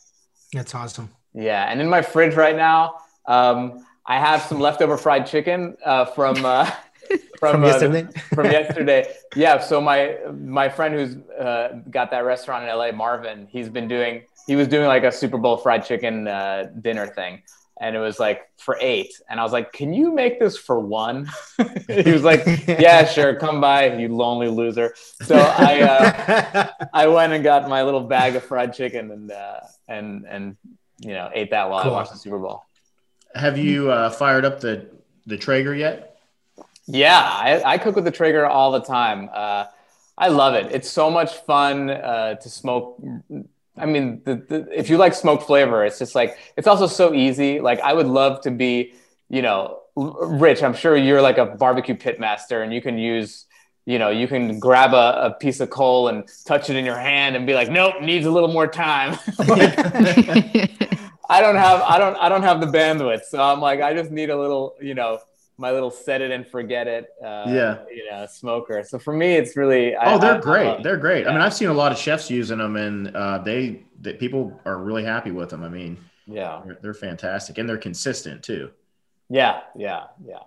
That's 0.53 0.76
awesome. 0.76 1.09
Yeah, 1.34 1.66
and 1.70 1.82
in 1.82 1.89
my 1.89 2.01
fridge 2.01 2.36
right 2.36 2.55
now, 2.55 2.95
um, 3.26 3.86
I 4.05 4.20
have 4.20 4.41
some 4.43 4.59
leftover 4.59 4.97
fried 4.97 5.26
chicken 5.26 5.76
uh, 5.84 6.05
from 6.05 6.45
uh, 6.45 6.70
From 7.39 7.63
uh, 7.63 7.68
yesterday? 7.68 8.07
from 8.34 8.45
yesterday. 8.51 9.13
Yeah. 9.36 9.59
So 9.59 9.82
my 9.82 10.18
my 10.34 10.70
friend 10.70 10.93
who's 10.93 11.16
uh, 11.38 11.80
got 11.89 12.11
that 12.11 12.26
restaurant 12.26 12.68
in 12.68 12.76
LA, 12.76 12.91
Marvin, 12.91 13.47
he's 13.49 13.70
been 13.70 13.88
doing 13.88 14.24
he 14.47 14.55
was 14.55 14.68
doing 14.68 14.88
like 14.88 15.03
a 15.03 15.11
Super 15.11 15.38
Bowl 15.38 15.57
fried 15.57 15.86
chicken 15.86 16.28
uh, 16.28 16.72
dinner 16.82 17.07
thing, 17.07 17.41
and 17.80 17.95
it 17.95 17.99
was 17.99 18.19
like 18.19 18.49
for 18.57 18.78
eight, 18.80 19.21
and 19.30 19.39
I 19.39 19.43
was 19.43 19.51
like, 19.51 19.73
"Can 19.73 19.93
you 19.93 20.13
make 20.13 20.39
this 20.39 20.57
for 20.57 20.80
one?" 20.80 21.30
he 21.88 22.11
was 22.11 22.23
like, 22.23 22.45
"Yeah, 22.67 23.05
sure, 23.05 23.36
come 23.36 23.59
by, 23.59 23.95
you 23.95 24.09
lonely 24.09 24.47
loser." 24.47 24.95
So 25.21 25.36
I 25.36 25.82
uh, 25.82 26.67
I 26.93 27.07
went 27.07 27.34
and 27.34 27.43
got 27.43 27.67
my 27.67 27.84
little 27.84 28.01
bag 28.01 28.36
of 28.36 28.43
fried 28.43 28.73
chicken 28.73 29.11
and 29.11 29.32
uh, 29.32 29.59
and 29.88 30.26
and 30.28 30.57
you 30.99 31.13
know 31.13 31.30
ate 31.34 31.51
that 31.51 31.69
while 31.69 31.84
Cool. 31.84 31.91
I 31.91 31.95
watched 31.95 32.13
the 32.13 32.17
Super 32.17 32.39
Bowl. 32.39 32.63
Have 33.34 33.57
you 33.57 33.91
uh, 33.91 34.09
fired 34.09 34.45
up 34.45 34.61
the 34.61 34.88
the 35.26 35.38
Traeger 35.38 35.76
yet? 35.76 36.17
Yeah, 36.88 37.19
I, 37.19 37.61
I 37.65 37.78
cook 37.78 37.95
with 37.95 38.05
the 38.05 38.11
Traeger 38.11 38.45
all 38.45 38.71
the 38.71 38.82
time. 38.82 39.30
Uh, 39.34 39.65
I 40.17 40.30
love 40.30 40.53
it. 40.53 40.71
It's 40.71 40.89
so 40.89 41.09
much 41.09 41.34
fun 41.34 41.89
uh, 41.89 42.36
to 42.36 42.49
smoke. 42.49 43.01
I 43.78 43.86
mean, 43.86 44.21
the, 44.23 44.36
the, 44.36 44.67
if 44.78 44.89
you 44.89 44.97
like 44.97 45.13
smoked 45.13 45.43
flavor, 45.43 45.84
it's 45.84 45.99
just 45.99 46.15
like 46.15 46.38
it's 46.55 46.67
also 46.67 46.88
so 46.88 47.13
easy. 47.13 47.59
Like 47.59 47.80
I 47.82 47.93
would 47.93 48.07
love 48.07 48.41
to 48.41 48.51
be, 48.51 48.93
you 49.30 49.41
know, 49.41 49.80
Rich. 49.95 50.63
I'm 50.63 50.73
sure 50.73 50.95
you're 50.95 51.21
like 51.21 51.38
a 51.38 51.45
barbecue 51.45 51.95
pit 51.95 52.19
master, 52.19 52.61
and 52.63 52.73
you 52.73 52.82
can 52.82 52.97
use, 52.97 53.45
you 53.86 53.99
know, 53.99 54.09
you 54.09 54.28
can 54.28 54.59
grab 54.59 54.93
a, 54.93 55.26
a 55.26 55.32
piece 55.32 55.59
of 55.59 55.69
coal 55.69 56.07
and 56.07 56.28
touch 56.45 56.69
it 56.69 56.76
in 56.76 56.86
your 56.86 56.97
hand 56.97 57.36
and 57.36 57.45
be 57.47 57.53
like, 57.53 57.69
nope, 57.69 58.01
needs 58.01 58.26
a 58.26 58.32
little 58.32 58.51
more 58.51 58.67
time. 58.67 59.17
like, 59.47 59.73
I 61.30 61.41
don't 61.41 61.55
have 61.55 61.82
I 61.82 61.97
don't 61.97 62.15
I 62.17 62.30
don't 62.30 62.43
have 62.43 62.61
the 62.61 62.67
bandwidth. 62.67 63.23
So 63.23 63.41
I'm 63.41 63.59
like 63.59 63.82
I 63.82 63.93
just 63.93 64.11
need 64.11 64.30
a 64.30 64.38
little, 64.39 64.76
you 64.82 64.93
know, 64.93 65.19
my 65.57 65.71
little 65.71 65.91
set 65.91 66.21
it 66.21 66.31
and 66.31 66.45
forget 66.45 66.87
it 66.87 67.09
uh 67.23 67.45
Yeah. 67.47 67.77
you 67.89 68.09
know, 68.09 68.25
smoker. 68.29 68.83
So 68.83 68.99
for 68.99 69.13
me 69.13 69.35
it's 69.35 69.55
really 69.55 69.95
I- 69.95 70.13
Oh, 70.13 70.17
they're 70.19 70.33
I- 70.35 70.37
I 70.37 70.41
great. 70.41 70.65
love 70.67 70.79
it. 70.79 70.83
they're 70.83 70.97
great. 70.97 71.27
I 71.27 71.31
mean, 71.31 71.41
I've 71.41 71.53
seen 71.53 71.69
a 71.69 71.73
lot 71.73 71.91
of 71.91 71.97
chefs 71.97 72.29
using 72.29 72.57
them, 72.57 72.75
and 72.75 73.15
uh, 73.15 73.37
they, 73.39 73.83
they 74.01 74.13
people 74.13 74.59
are 74.65 74.77
really 74.77 75.03
happy 75.05 75.31
with 75.31 75.49
them. 75.49 75.63
I 75.63 75.69
mean, 75.69 75.97
Yeah. 76.27 76.61
they're, 76.65 76.77
they're 76.81 76.93
fantastic, 76.93 77.57
and 77.57 77.67
they're 77.69 77.77
consistent 77.77 78.43
too. 78.43 78.71
Yeah, 79.29 79.61
yeah, 79.75 80.03
yeah. 80.25 80.39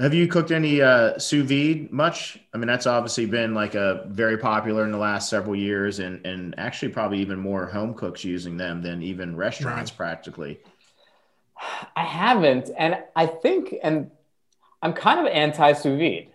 Have 0.00 0.12
you 0.14 0.26
cooked 0.28 0.50
any 0.50 0.82
uh, 0.82 1.18
sous 1.18 1.42
vide 1.48 1.90
much? 1.90 2.38
I 2.52 2.58
mean, 2.58 2.66
that's 2.66 2.86
obviously 2.86 3.24
been 3.26 3.54
like 3.54 3.74
a 3.74 4.04
very 4.08 4.36
popular 4.36 4.84
in 4.84 4.92
the 4.92 4.98
last 4.98 5.28
several 5.30 5.56
years, 5.56 5.98
and 6.00 6.24
and 6.26 6.54
actually 6.58 6.92
probably 6.92 7.18
even 7.18 7.38
more 7.38 7.66
home 7.66 7.94
cooks 7.94 8.22
using 8.22 8.56
them 8.58 8.82
than 8.82 9.02
even 9.02 9.34
restaurants 9.36 9.90
practically. 9.90 10.60
I 11.96 12.04
haven't 12.04 12.70
and 12.78 12.98
I 13.16 13.24
think 13.26 13.74
and 13.82 14.10
I'm 14.86 14.92
kind 14.92 15.18
of 15.18 15.26
anti 15.26 15.72
sous 15.72 15.98
vide. 15.98 16.28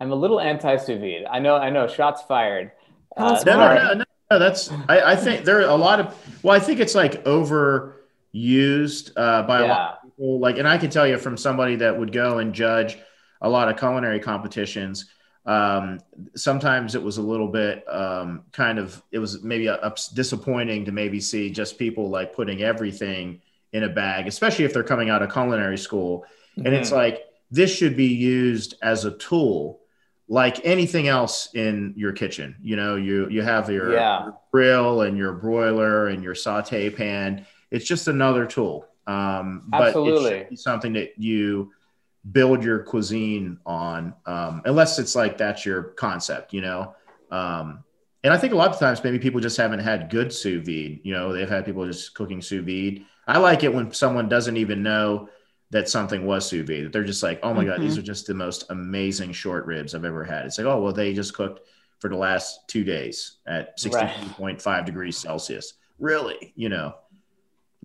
I'm 0.00 0.10
a 0.10 0.14
little 0.14 0.40
anti 0.40 0.76
sous 0.78 0.98
vide. 0.98 1.26
I 1.30 1.38
know 1.38 1.56
I 1.56 1.68
know 1.68 1.86
shots 1.86 2.22
fired. 2.22 2.72
Uh, 3.14 3.42
No, 3.44 3.58
no, 3.58 3.74
no, 3.74 3.92
no, 3.94 4.04
no. 4.30 4.38
That's 4.38 4.70
I, 4.88 5.12
I 5.12 5.16
think 5.16 5.44
there 5.44 5.58
are 5.58 5.68
a 5.68 5.76
lot 5.76 6.00
of. 6.00 6.16
Well, 6.42 6.56
I 6.56 6.60
think 6.60 6.80
it's 6.80 6.94
like 6.94 7.24
overused 7.24 9.12
uh, 9.16 9.42
by 9.42 9.60
a 9.60 9.66
lot 9.66 9.98
of 10.02 10.10
people. 10.10 10.40
Like, 10.40 10.56
and 10.56 10.66
I 10.66 10.78
can 10.78 10.88
tell 10.88 11.06
you 11.06 11.18
from 11.18 11.36
somebody 11.36 11.76
that 11.76 11.98
would 11.98 12.10
go 12.10 12.38
and 12.38 12.54
judge 12.54 12.96
a 13.42 13.48
lot 13.50 13.68
of 13.68 13.76
culinary 13.76 14.18
competitions. 14.18 15.10
Um, 15.44 16.00
sometimes 16.36 16.94
it 16.94 17.02
was 17.02 17.18
a 17.18 17.22
little 17.22 17.48
bit 17.48 17.84
um, 17.86 18.44
kind 18.52 18.78
of. 18.78 19.02
It 19.12 19.18
was 19.18 19.42
maybe 19.42 19.68
ups, 19.68 20.08
disappointing 20.08 20.86
to 20.86 20.92
maybe 20.92 21.20
see 21.20 21.50
just 21.50 21.76
people 21.76 22.08
like 22.08 22.34
putting 22.34 22.62
everything 22.62 23.42
in 23.74 23.82
a 23.82 23.90
bag, 23.90 24.26
especially 24.26 24.64
if 24.64 24.72
they're 24.72 24.82
coming 24.82 25.10
out 25.10 25.20
of 25.22 25.30
culinary 25.30 25.76
school. 25.76 26.24
And 26.56 26.68
it's 26.68 26.90
Mhm. 26.90 26.96
like 26.96 27.27
this 27.50 27.74
should 27.74 27.96
be 27.96 28.06
used 28.06 28.74
as 28.82 29.04
a 29.04 29.12
tool 29.12 29.80
like 30.30 30.60
anything 30.64 31.08
else 31.08 31.48
in 31.54 31.94
your 31.96 32.12
kitchen. 32.12 32.54
You 32.60 32.76
know, 32.76 32.96
you 32.96 33.28
you 33.30 33.40
have 33.42 33.70
your, 33.70 33.94
Yeah. 33.94 34.24
your 34.24 34.38
grill 34.52 35.00
and 35.02 35.16
your 35.16 35.32
broiler 35.32 36.08
and 36.08 36.22
your 36.22 36.34
saute 36.34 36.90
pan. 36.90 37.46
It's 37.70 37.86
just 37.86 38.08
another 38.08 38.44
tool. 38.44 38.86
Um, 39.06 39.64
but 39.68 39.80
it 39.80 39.86
Absolutely. 39.86 40.30
should 40.40 40.48
be 40.50 40.56
something 40.56 40.92
that 40.94 41.18
you 41.18 41.72
build 42.30 42.62
your 42.62 42.80
cuisine 42.80 43.58
on, 43.64 44.12
um, 44.26 44.60
unless 44.66 44.98
it's 44.98 45.16
like 45.16 45.38
that's 45.38 45.64
your 45.64 45.82
concept, 45.82 46.52
you 46.52 46.60
know. 46.60 46.94
Um, 47.30 47.84
and 48.22 48.34
I 48.34 48.36
think 48.36 48.52
a 48.52 48.56
lot 48.56 48.70
of 48.70 48.78
times 48.78 49.02
maybe 49.02 49.18
people 49.18 49.40
just 49.40 49.56
haven't 49.56 49.78
had 49.78 50.10
good 50.10 50.30
sous 50.30 50.62
vide. 50.66 51.00
You 51.04 51.14
know, 51.14 51.32
they've 51.32 51.48
had 51.48 51.64
people 51.64 51.86
just 51.86 52.12
cooking 52.14 52.42
sous 52.42 52.62
vide. 52.62 53.06
I 53.26 53.38
like 53.38 53.64
it 53.64 53.72
when 53.72 53.92
someone 53.94 54.28
doesn't 54.28 54.58
even 54.58 54.82
know 54.82 55.30
that 55.70 55.88
something 55.88 56.24
was 56.24 56.46
sous 56.48 56.66
vide. 56.66 56.92
They're 56.92 57.04
just 57.04 57.22
like, 57.22 57.40
oh 57.42 57.52
my 57.52 57.64
god, 57.64 57.80
these 57.80 57.98
are 57.98 58.02
just 58.02 58.26
the 58.26 58.34
most 58.34 58.64
amazing 58.70 59.32
short 59.32 59.66
ribs 59.66 59.94
I've 59.94 60.04
ever 60.04 60.24
had. 60.24 60.46
It's 60.46 60.58
like, 60.58 60.66
oh 60.66 60.80
well, 60.80 60.92
they 60.92 61.12
just 61.12 61.34
cooked 61.34 61.60
for 61.98 62.08
the 62.08 62.16
last 62.16 62.68
two 62.68 62.84
days 62.84 63.38
at 63.46 63.74
Right. 63.92 64.10
62.5 64.38 64.86
degrees 64.86 65.18
Celsius. 65.18 65.74
Really, 65.98 66.52
you 66.56 66.68
know. 66.68 66.94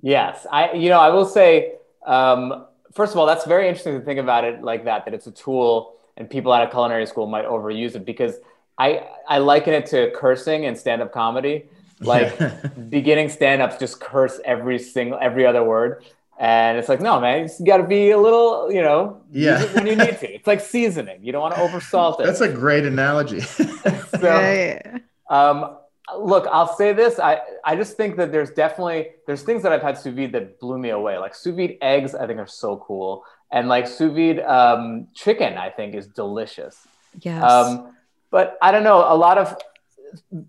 Yes, 0.02 0.46
I 0.52 0.74
you 0.74 0.90
know 0.90 1.00
I 1.00 1.10
will 1.10 1.26
say 1.26 1.74
um, 2.06 2.66
first 2.94 3.14
of 3.14 3.20
all 3.20 3.26
that's 3.26 3.46
very 3.46 3.68
interesting 3.68 4.00
to 4.00 4.06
think 4.06 4.20
about 4.20 4.44
it 4.44 4.62
like 4.62 4.86
that 4.86 5.06
that 5.06 5.14
it's 5.14 5.28
a 5.28 5.32
tool 5.32 5.96
and 6.18 6.30
people 6.30 6.52
out 6.52 6.64
of 6.64 6.70
culinary 6.70 7.06
school 7.06 7.28
might 7.28 7.46
overuse 7.46 7.96
it 7.96 8.06
because 8.06 8.36
I 8.78 9.08
I 9.28 9.40
liken 9.40 9.74
it 9.74 9.86
to 9.88 10.12
cursing 10.16 10.66
in 10.66 10.76
stand 10.76 11.02
up 11.02 11.12
comedy 11.12 11.66
like 12.02 12.38
beginning 12.90 13.30
stand 13.30 13.62
ups 13.62 13.78
just 13.78 14.00
curse 14.00 14.40
every 14.46 14.78
single 14.78 15.18
every 15.22 15.46
other 15.46 15.64
word 15.64 16.04
and 16.40 16.78
it's 16.78 16.90
like 16.90 17.00
no 17.00 17.20
man 17.20 17.48
you 17.60 17.66
got 17.66 17.78
to 17.78 17.84
be 17.84 18.12
a 18.12 18.18
little 18.18 18.72
you 18.72 18.82
know 18.82 19.22
use 19.32 19.44
Yeah. 19.46 19.62
it 19.64 19.74
when 19.76 19.86
you 19.88 19.96
need 19.96 20.18
to 20.20 20.34
it's 20.36 20.48
like 20.48 20.62
seasoning 20.62 21.20
you 21.24 21.32
don't 21.32 21.42
want 21.42 21.56
to 21.56 21.62
oversalt 21.62 22.20
it 22.20 22.26
That's 22.26 22.42
a 22.42 22.50
great 22.52 22.86
analogy. 22.86 23.40
so, 24.20 24.20
Right. 24.22 24.82
um, 25.30 25.78
look, 26.20 26.46
I'll 26.52 26.76
say 26.76 26.92
this. 26.94 27.18
I, 27.20 27.40
I 27.64 27.76
just 27.76 27.96
think 27.98 28.18
that 28.18 28.32
there's 28.32 28.52
definitely 28.52 29.10
there's 29.28 29.42
things 29.44 29.64
that 29.64 29.72
I've 29.72 29.82
had 29.82 29.98
sous 29.98 30.14
vide 30.14 30.32
that 30.34 30.60
blew 30.60 30.78
me 30.78 30.90
away. 30.90 31.18
Like 31.18 31.34
sous 31.36 31.56
vide 31.56 31.78
eggs, 31.82 32.14
I 32.16 32.28
think 32.28 32.40
are 32.40 32.48
so 32.48 32.78
cool, 32.78 33.24
and 33.52 33.68
like 33.70 33.88
sous 33.88 34.12
vide 34.14 34.40
um, 34.42 35.08
chicken, 35.14 35.58
I 35.58 35.70
think 35.70 35.96
is 35.96 36.08
delicious. 36.08 36.76
Yes. 37.22 37.42
Um, 37.44 37.94
but 38.32 38.58
I 38.62 38.72
don't 38.72 38.84
know. 38.84 39.00
A 39.08 39.16
lot 39.16 39.38
of 39.38 39.58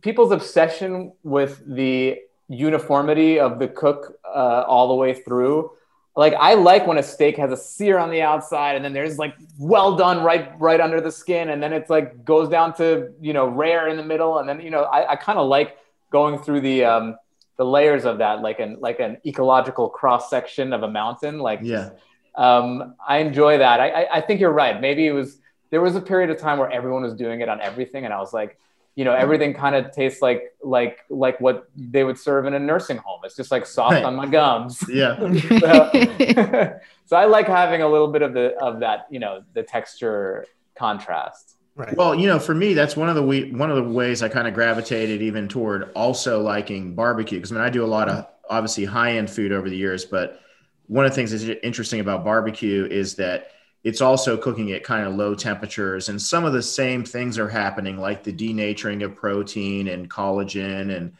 people's 0.02 0.32
obsession 0.32 1.12
with 1.22 1.62
the 1.66 2.18
uniformity 2.48 3.38
of 3.38 3.58
the 3.58 3.68
cook 3.68 4.18
uh, 4.24 4.64
all 4.66 4.88
the 4.88 4.94
way 4.94 5.14
through. 5.14 5.70
Like 6.16 6.34
I 6.34 6.54
like 6.54 6.86
when 6.86 6.98
a 6.98 7.02
steak 7.02 7.36
has 7.38 7.50
a 7.50 7.56
sear 7.56 7.98
on 7.98 8.10
the 8.10 8.22
outside, 8.22 8.76
and 8.76 8.84
then 8.84 8.92
there's 8.92 9.18
like 9.18 9.34
well 9.58 9.96
done 9.96 10.22
right 10.22 10.58
right 10.60 10.80
under 10.80 11.00
the 11.00 11.10
skin, 11.10 11.50
and 11.50 11.60
then 11.60 11.72
it's 11.72 11.90
like 11.90 12.24
goes 12.24 12.48
down 12.48 12.74
to 12.76 13.12
you 13.20 13.32
know 13.32 13.48
rare 13.48 13.88
in 13.88 13.96
the 13.96 14.04
middle, 14.04 14.38
and 14.38 14.48
then 14.48 14.60
you 14.60 14.70
know 14.70 14.84
I, 14.84 15.12
I 15.12 15.16
kind 15.16 15.38
of 15.38 15.48
like 15.48 15.76
going 16.10 16.38
through 16.38 16.60
the 16.60 16.84
um, 16.84 17.16
the 17.56 17.64
layers 17.64 18.04
of 18.04 18.18
that, 18.18 18.42
like 18.42 18.60
an 18.60 18.76
like 18.80 19.00
an 19.00 19.18
ecological 19.26 19.88
cross 19.88 20.30
section 20.30 20.72
of 20.72 20.84
a 20.84 20.88
mountain. 20.88 21.40
Like 21.40 21.60
yeah. 21.62 21.90
um, 22.36 22.94
I 23.06 23.18
enjoy 23.18 23.58
that. 23.58 23.80
I, 23.80 23.88
I, 23.88 24.16
I 24.16 24.20
think 24.20 24.40
you're 24.40 24.52
right. 24.52 24.80
Maybe 24.80 25.06
it 25.08 25.12
was 25.12 25.38
there 25.70 25.80
was 25.80 25.96
a 25.96 26.00
period 26.00 26.30
of 26.30 26.38
time 26.38 26.58
where 26.58 26.70
everyone 26.70 27.02
was 27.02 27.14
doing 27.14 27.40
it 27.40 27.48
on 27.48 27.60
everything, 27.60 28.04
and 28.04 28.14
I 28.14 28.18
was 28.18 28.32
like, 28.32 28.56
you 28.96 29.04
know, 29.04 29.12
mm-hmm. 29.12 29.22
everything 29.22 29.54
kind 29.54 29.74
of 29.74 29.90
tastes 29.90 30.22
like 30.22 30.54
like 30.62 31.00
like 31.10 31.40
what 31.40 31.68
they 31.76 32.04
would 32.04 32.18
serve 32.18 32.46
in 32.46 32.54
a 32.54 32.58
nursing 32.58 32.96
home. 32.98 33.20
It's 33.24 33.36
just 33.36 33.50
like 33.50 33.66
soft 33.66 33.94
Right. 33.94 34.04
on 34.04 34.14
my 34.14 34.26
gums. 34.26 34.82
Yeah. 34.88 35.16
so, 35.16 36.78
so 37.06 37.16
I 37.16 37.24
like 37.24 37.48
having 37.48 37.82
a 37.82 37.88
little 37.88 38.08
bit 38.08 38.22
of 38.22 38.34
the 38.34 38.56
of 38.60 38.80
that, 38.80 39.06
you 39.10 39.18
know, 39.18 39.42
the 39.52 39.62
texture 39.62 40.46
contrast. 40.76 41.56
Right. 41.76 41.96
Well, 41.96 42.14
you 42.14 42.28
know, 42.28 42.38
for 42.38 42.54
me, 42.54 42.74
that's 42.74 42.96
one 42.96 43.08
of 43.08 43.16
the 43.16 43.22
we, 43.22 43.50
one 43.50 43.68
of 43.70 43.76
the 43.76 43.82
ways 43.82 44.22
I 44.22 44.28
kind 44.28 44.46
of 44.46 44.54
gravitated 44.54 45.22
even 45.22 45.48
toward 45.48 45.90
also 45.94 46.40
liking 46.40 46.94
barbecue 46.94 47.38
because 47.38 47.50
I 47.50 47.56
mean 47.56 47.64
I 47.64 47.70
do 47.70 47.84
a 47.84 47.86
lot 47.86 48.08
of 48.08 48.26
obviously 48.48 48.84
high 48.84 49.16
end 49.16 49.28
food 49.28 49.50
over 49.50 49.68
the 49.68 49.76
years, 49.76 50.04
but 50.04 50.40
one 50.86 51.04
of 51.04 51.10
the 51.10 51.16
things 51.16 51.32
that's 51.32 51.44
interesting 51.64 51.98
about 51.98 52.24
barbecue 52.24 52.86
is 52.88 53.16
that 53.16 53.50
it's 53.84 54.00
also 54.00 54.38
cooking 54.38 54.72
at 54.72 54.82
kind 54.82 55.06
of 55.06 55.14
low 55.14 55.34
temperatures, 55.34 56.08
and 56.08 56.20
some 56.20 56.46
of 56.46 56.54
the 56.54 56.62
same 56.62 57.04
things 57.04 57.38
are 57.38 57.50
happening, 57.50 57.98
like 57.98 58.24
the 58.24 58.32
denaturing 58.32 59.04
of 59.04 59.14
protein 59.14 59.88
and 59.88 60.10
collagen, 60.10 60.96
and 60.96 61.12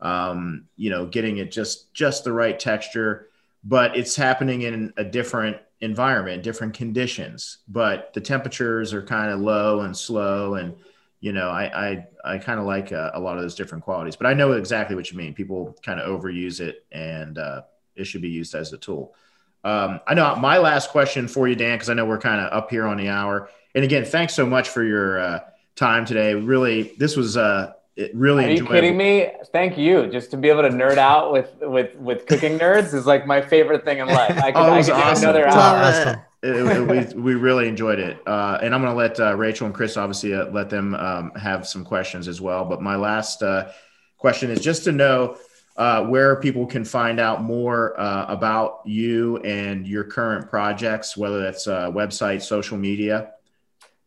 um, 0.00 0.66
you 0.76 0.88
know, 0.88 1.06
getting 1.06 1.38
it 1.38 1.50
just 1.50 1.92
just 1.92 2.22
the 2.24 2.32
right 2.32 2.58
texture. 2.58 3.28
But 3.64 3.96
it's 3.96 4.16
happening 4.16 4.62
in 4.62 4.92
a 4.96 5.04
different 5.04 5.56
environment, 5.80 6.42
different 6.44 6.74
conditions. 6.74 7.58
But 7.68 8.12
the 8.14 8.20
temperatures 8.20 8.94
are 8.94 9.02
kind 9.02 9.30
of 9.32 9.40
low 9.40 9.80
and 9.80 9.96
slow, 9.96 10.54
and 10.54 10.76
you 11.20 11.32
know, 11.32 11.50
I 11.50 11.88
I, 12.24 12.34
I 12.34 12.38
kind 12.38 12.60
of 12.60 12.66
like 12.66 12.92
uh, 12.92 13.10
a 13.14 13.20
lot 13.20 13.36
of 13.36 13.42
those 13.42 13.56
different 13.56 13.82
qualities. 13.82 14.14
But 14.14 14.28
I 14.28 14.34
know 14.34 14.52
exactly 14.52 14.94
what 14.94 15.10
you 15.10 15.18
mean. 15.18 15.34
People 15.34 15.76
kind 15.82 15.98
of 15.98 16.08
overuse 16.08 16.60
it, 16.60 16.84
and 16.92 17.36
uh, 17.36 17.62
it 17.96 18.04
should 18.04 18.22
be 18.22 18.28
used 18.30 18.54
as 18.54 18.72
a 18.72 18.78
tool. 18.78 19.16
Um, 19.64 20.00
I 20.06 20.14
know 20.14 20.34
my 20.36 20.58
last 20.58 20.90
question 20.90 21.28
for 21.28 21.46
you, 21.46 21.54
Dan, 21.54 21.76
because 21.76 21.88
I 21.90 21.94
know 21.94 22.04
we're 22.04 22.18
kind 22.18 22.40
of 22.40 22.52
up 22.52 22.70
here 22.70 22.86
on 22.86 22.96
the 22.96 23.08
hour. 23.08 23.48
And 23.74 23.84
again, 23.84 24.04
thanks 24.04 24.34
so 24.34 24.44
much 24.44 24.68
for 24.68 24.82
your 24.82 25.18
uh, 25.20 25.40
time 25.76 26.04
today. 26.04 26.34
Really, 26.34 26.92
this 26.98 27.16
was 27.16 27.36
uh, 27.36 27.72
it 27.96 28.14
really 28.14 28.44
Are 28.46 28.50
you 28.50 28.66
kidding 28.66 28.96
me? 28.96 29.30
Thank 29.52 29.78
you. 29.78 30.06
Just 30.08 30.30
to 30.32 30.36
be 30.36 30.48
able 30.48 30.62
to 30.62 30.68
nerd 30.70 30.96
out 30.98 31.32
with 31.32 31.52
with 31.60 31.94
with 31.96 32.26
cooking 32.26 32.58
nerds 32.58 32.92
is 32.94 33.06
like 33.06 33.26
my 33.26 33.40
favorite 33.40 33.84
thing 33.84 33.98
in 33.98 34.08
life. 34.08 34.36
I 34.38 34.50
could, 34.52 34.58
Oh, 34.60 34.66
it 34.66 34.70
I 34.70 34.76
was 34.78 34.86
could 34.86 34.96
awesome. 34.96 35.24
another 35.30 35.44
Love 35.46 35.54
hour. 35.56 35.84
awesome. 35.84 36.08
It- 36.10 36.22
it- 36.44 37.14
we, 37.14 37.20
we 37.22 37.34
really 37.36 37.68
enjoyed 37.68 38.00
it. 38.00 38.18
Uh, 38.26 38.58
and 38.60 38.74
I'm 38.74 38.82
going 38.82 38.92
to 38.92 38.98
let 38.98 39.20
uh, 39.20 39.36
Rachel 39.36 39.66
and 39.66 39.74
Chris 39.74 39.96
obviously 39.96 40.34
uh, 40.34 40.46
let 40.46 40.70
them 40.70 40.92
um, 40.96 41.30
have 41.36 41.68
some 41.68 41.84
questions 41.84 42.26
as 42.26 42.40
well. 42.40 42.64
But 42.64 42.82
my 42.82 42.96
last 42.96 43.44
uh, 43.44 43.70
question 44.18 44.50
is 44.50 44.60
just 44.60 44.82
to 44.84 44.92
know 44.92 45.36
uh, 45.76 46.04
where 46.04 46.36
people 46.36 46.66
can 46.66 46.84
find 46.84 47.18
out 47.18 47.42
more 47.42 47.98
uh, 47.98 48.26
about 48.28 48.80
you 48.84 49.38
and 49.38 49.86
your 49.86 50.04
current 50.04 50.48
projects, 50.48 51.16
whether 51.16 51.40
that's 51.40 51.66
uh, 51.66 51.90
website, 51.90 52.42
social 52.42 52.76
media. 52.76 53.32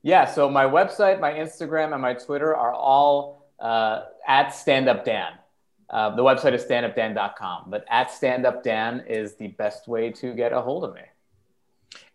Yeah, 0.03 0.25
so 0.25 0.49
my 0.49 0.65
website, 0.65 1.19
my 1.19 1.31
Instagram, 1.31 1.93
and 1.93 2.01
my 2.01 2.13
Twitter 2.13 2.55
are 2.55 2.73
all 2.73 3.47
uh, 3.59 4.03
at 4.27 4.49
Stand 4.49 4.87
Up 4.87 5.03
Dan. 5.03 5.31
Uh, 5.89 6.15
the 6.15 6.21
website 6.21 6.53
is 6.53 6.63
standupdan.com, 6.63 7.65
but 7.67 7.85
at 7.89 8.11
Stand 8.11 8.45
Up 8.45 8.63
Dan 8.63 9.03
is 9.07 9.35
the 9.35 9.47
best 9.47 9.87
way 9.87 10.11
to 10.11 10.33
get 10.33 10.53
a 10.53 10.61
hold 10.61 10.83
of 10.83 10.93
me. 10.93 11.01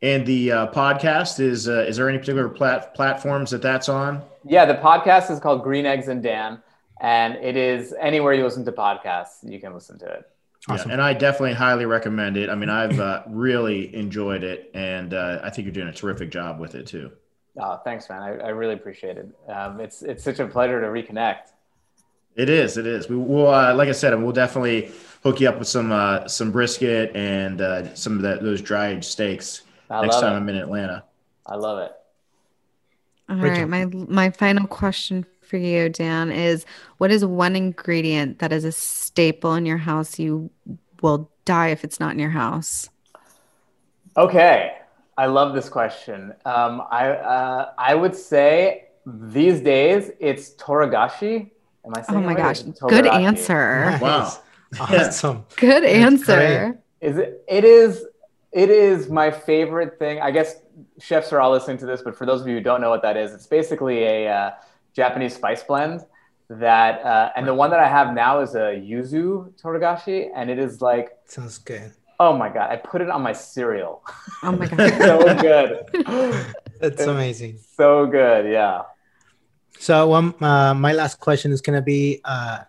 And 0.03 0.27
the 0.27 0.53
uh, 0.53 0.67
podcast 0.69 1.41
is 1.41 1.69
uh, 1.69 1.85
is 1.89 1.97
there 1.97 2.09
any 2.09 2.19
particular 2.19 2.49
plat- 2.49 2.95
platforms 2.95 3.51
that 3.51 3.63
that's 3.63 3.89
on? 3.89 4.23
Yeah, 4.45 4.67
the 4.67 4.75
podcast 4.75 5.31
is 5.31 5.41
called 5.41 5.63
Green 5.63 5.87
Eggs 5.87 6.09
and 6.09 6.23
Dan, 6.23 6.63
and 7.01 7.35
it 7.37 7.57
is 7.57 7.95
anywhere 7.99 8.35
you 8.35 8.45
listen 8.45 8.65
to 8.67 8.73
podcasts, 8.73 9.39
you 9.43 9.59
can 9.59 9.75
listen 9.75 9.99
to 10.01 10.07
it. 10.07 10.31
Awesome. 10.69 10.91
Yeah, 10.91 10.95
and 10.95 11.03
I 11.03 11.15
definitely 11.15 11.55
highly 11.55 11.87
recommend 11.87 12.37
it. 12.37 12.51
I 12.51 12.55
mean, 12.55 12.69
I've 12.69 13.01
uh, 13.01 13.23
really 13.27 13.95
enjoyed 13.95 14.45
it, 14.45 14.71
and 14.75 15.15
uh, 15.15 15.41
I 15.43 15.49
think 15.49 15.65
you're 15.65 15.73
doing 15.73 15.89
a 15.89 15.93
terrific 15.93 16.31
job 16.31 16.61
with 16.61 16.75
it 16.75 16.87
too. 16.87 17.11
Oh, 17.59 17.81
thanks, 17.83 18.09
man. 18.09 18.23
I, 18.23 18.37
I 18.37 18.49
really 18.51 18.75
appreciate 18.75 19.17
it. 19.17 19.29
Um, 19.49 19.81
it's 19.81 20.03
it's 20.03 20.23
such 20.23 20.39
a 20.39 20.47
pleasure 20.47 20.81
to 20.81 20.87
reconnect. 20.89 21.53
It 22.37 22.49
is. 22.49 22.77
It 22.77 22.87
is. 22.87 23.09
We 23.09 23.17
will, 23.17 23.49
uh, 23.49 23.75
like 23.75 23.89
I 23.89 23.93
said, 23.93 24.15
we'll 24.23 24.33
definitely 24.33 24.93
hook 25.23 25.41
you 25.41 25.49
up 25.49 25.59
with 25.59 25.69
some 25.69 25.93
uh, 25.93 26.29
some 26.29 26.53
brisket 26.53 27.17
and 27.17 27.61
uh, 27.61 27.95
some 27.95 28.17
of 28.17 28.23
that, 28.23 28.43
those 28.43 28.61
dried 28.61 29.05
steaks 29.05 29.63
I 29.89 30.03
next 30.03 30.21
time 30.21 30.35
it. 30.35 30.37
I'm 30.37 30.49
in 30.49 30.57
Atlanta. 30.57 31.05
I 31.47 31.57
love 31.57 31.79
it. 31.79 31.93
All 33.29 33.37
Rachel. 33.37 33.67
right, 33.67 33.69
my 33.69 33.85
my 33.87 34.31
final 34.31 34.67
question 34.67 35.27
for 35.51 35.57
you, 35.59 35.89
Dan, 35.89 36.31
is 36.31 36.65
what 36.99 37.11
is 37.11 37.25
one 37.25 37.57
ingredient 37.57 38.39
that 38.39 38.53
is 38.53 38.65
a 38.65 38.73
staple 38.73 39.55
in 39.55 39.67
your 39.67 39.77
house 39.79 40.19
you 40.19 40.51
will 41.03 41.31
die 41.45 41.69
if 41.69 41.85
it's 41.85 41.99
not 41.99 42.13
in 42.13 42.19
your 42.19 42.31
house? 42.31 42.89
Okay, 44.17 44.77
I 45.19 45.27
love 45.27 45.55
this 45.55 45.69
question. 45.69 46.33
Um, 46.45 46.83
I 46.91 47.11
uh, 47.11 47.73
I 47.77 47.95
would 47.95 48.15
say 48.15 48.87
these 49.05 49.61
days 49.61 50.11
it's 50.21 50.51
toragashi. 50.55 51.51
Am 51.85 51.93
I 51.95 52.03
saying 52.03 52.19
Oh 52.19 52.23
my 52.23 52.29
right? 52.29 52.37
gosh, 52.37 52.61
It's 52.63 52.81
good 52.81 53.05
toragashi. 53.05 53.23
answer. 53.23 53.99
Wow. 54.01 54.39
Awesome. 54.79 55.45
Good 55.57 55.83
That's 55.83 55.95
answer. 55.95 56.79
Is 57.01 57.19
it? 57.19 57.43
It 57.49 57.65
is. 57.65 58.07
It 58.53 58.71
is 58.71 59.09
my 59.09 59.31
favorite 59.31 59.99
thing. 59.99 60.21
I 60.21 60.31
guess 60.31 60.57
chefs 61.01 61.33
are 61.33 61.41
all 61.41 61.53
listening 61.53 61.79
to 61.79 61.87
this, 61.87 62.03
but 62.03 62.17
for 62.17 62.27
those 62.27 62.41
of 62.41 62.49
you 62.49 62.55
who 62.55 62.61
don't 62.61 62.81
know 62.81 62.91
what 62.91 63.03
that 63.03 63.17
is, 63.17 63.33
it's 63.33 63.47
basically 63.47 64.03
a 64.05 64.29
uh, 64.29 64.51
Japanese 64.95 65.35
spice 65.35 65.63
blend. 65.63 66.01
That 66.49 67.05
uh, 67.05 67.31
and 67.37 67.47
the 67.47 67.55
one 67.55 67.71
that 67.71 67.79
I 67.79 67.87
have 67.89 68.13
now 68.13 68.41
is 68.41 68.57
a 68.57 68.75
yuzu 68.75 69.53
toragashi, 69.63 70.31
and 70.35 70.51
it 70.51 70.59
is 70.59 70.81
like, 70.83 71.11
Sounds 71.27 71.59
good. 71.59 71.93
oh 72.19 72.37
my 72.37 72.49
god, 72.49 72.71
I 72.73 72.77
put 72.77 73.01
it 73.03 73.09
on 73.09 73.23
my 73.23 73.33
cereal. 73.33 74.03
Oh 74.43 74.53
my 74.53 74.67
It's 74.67 74.75
god. 74.77 74.99
so 74.99 75.35
good, 75.41 75.71
That's 76.81 77.03
amazing. 77.07 77.59
so 77.77 78.07
good. 78.07 78.51
Yeah. 78.51 78.83
So 79.79 80.13
um, 80.13 80.35
uh, 80.41 80.75
my 80.75 80.93
last 80.93 81.21
question 81.21 81.53
is 81.53 81.61
gonna 81.61 81.83
be, 81.83 82.21
uh, 82.25 82.65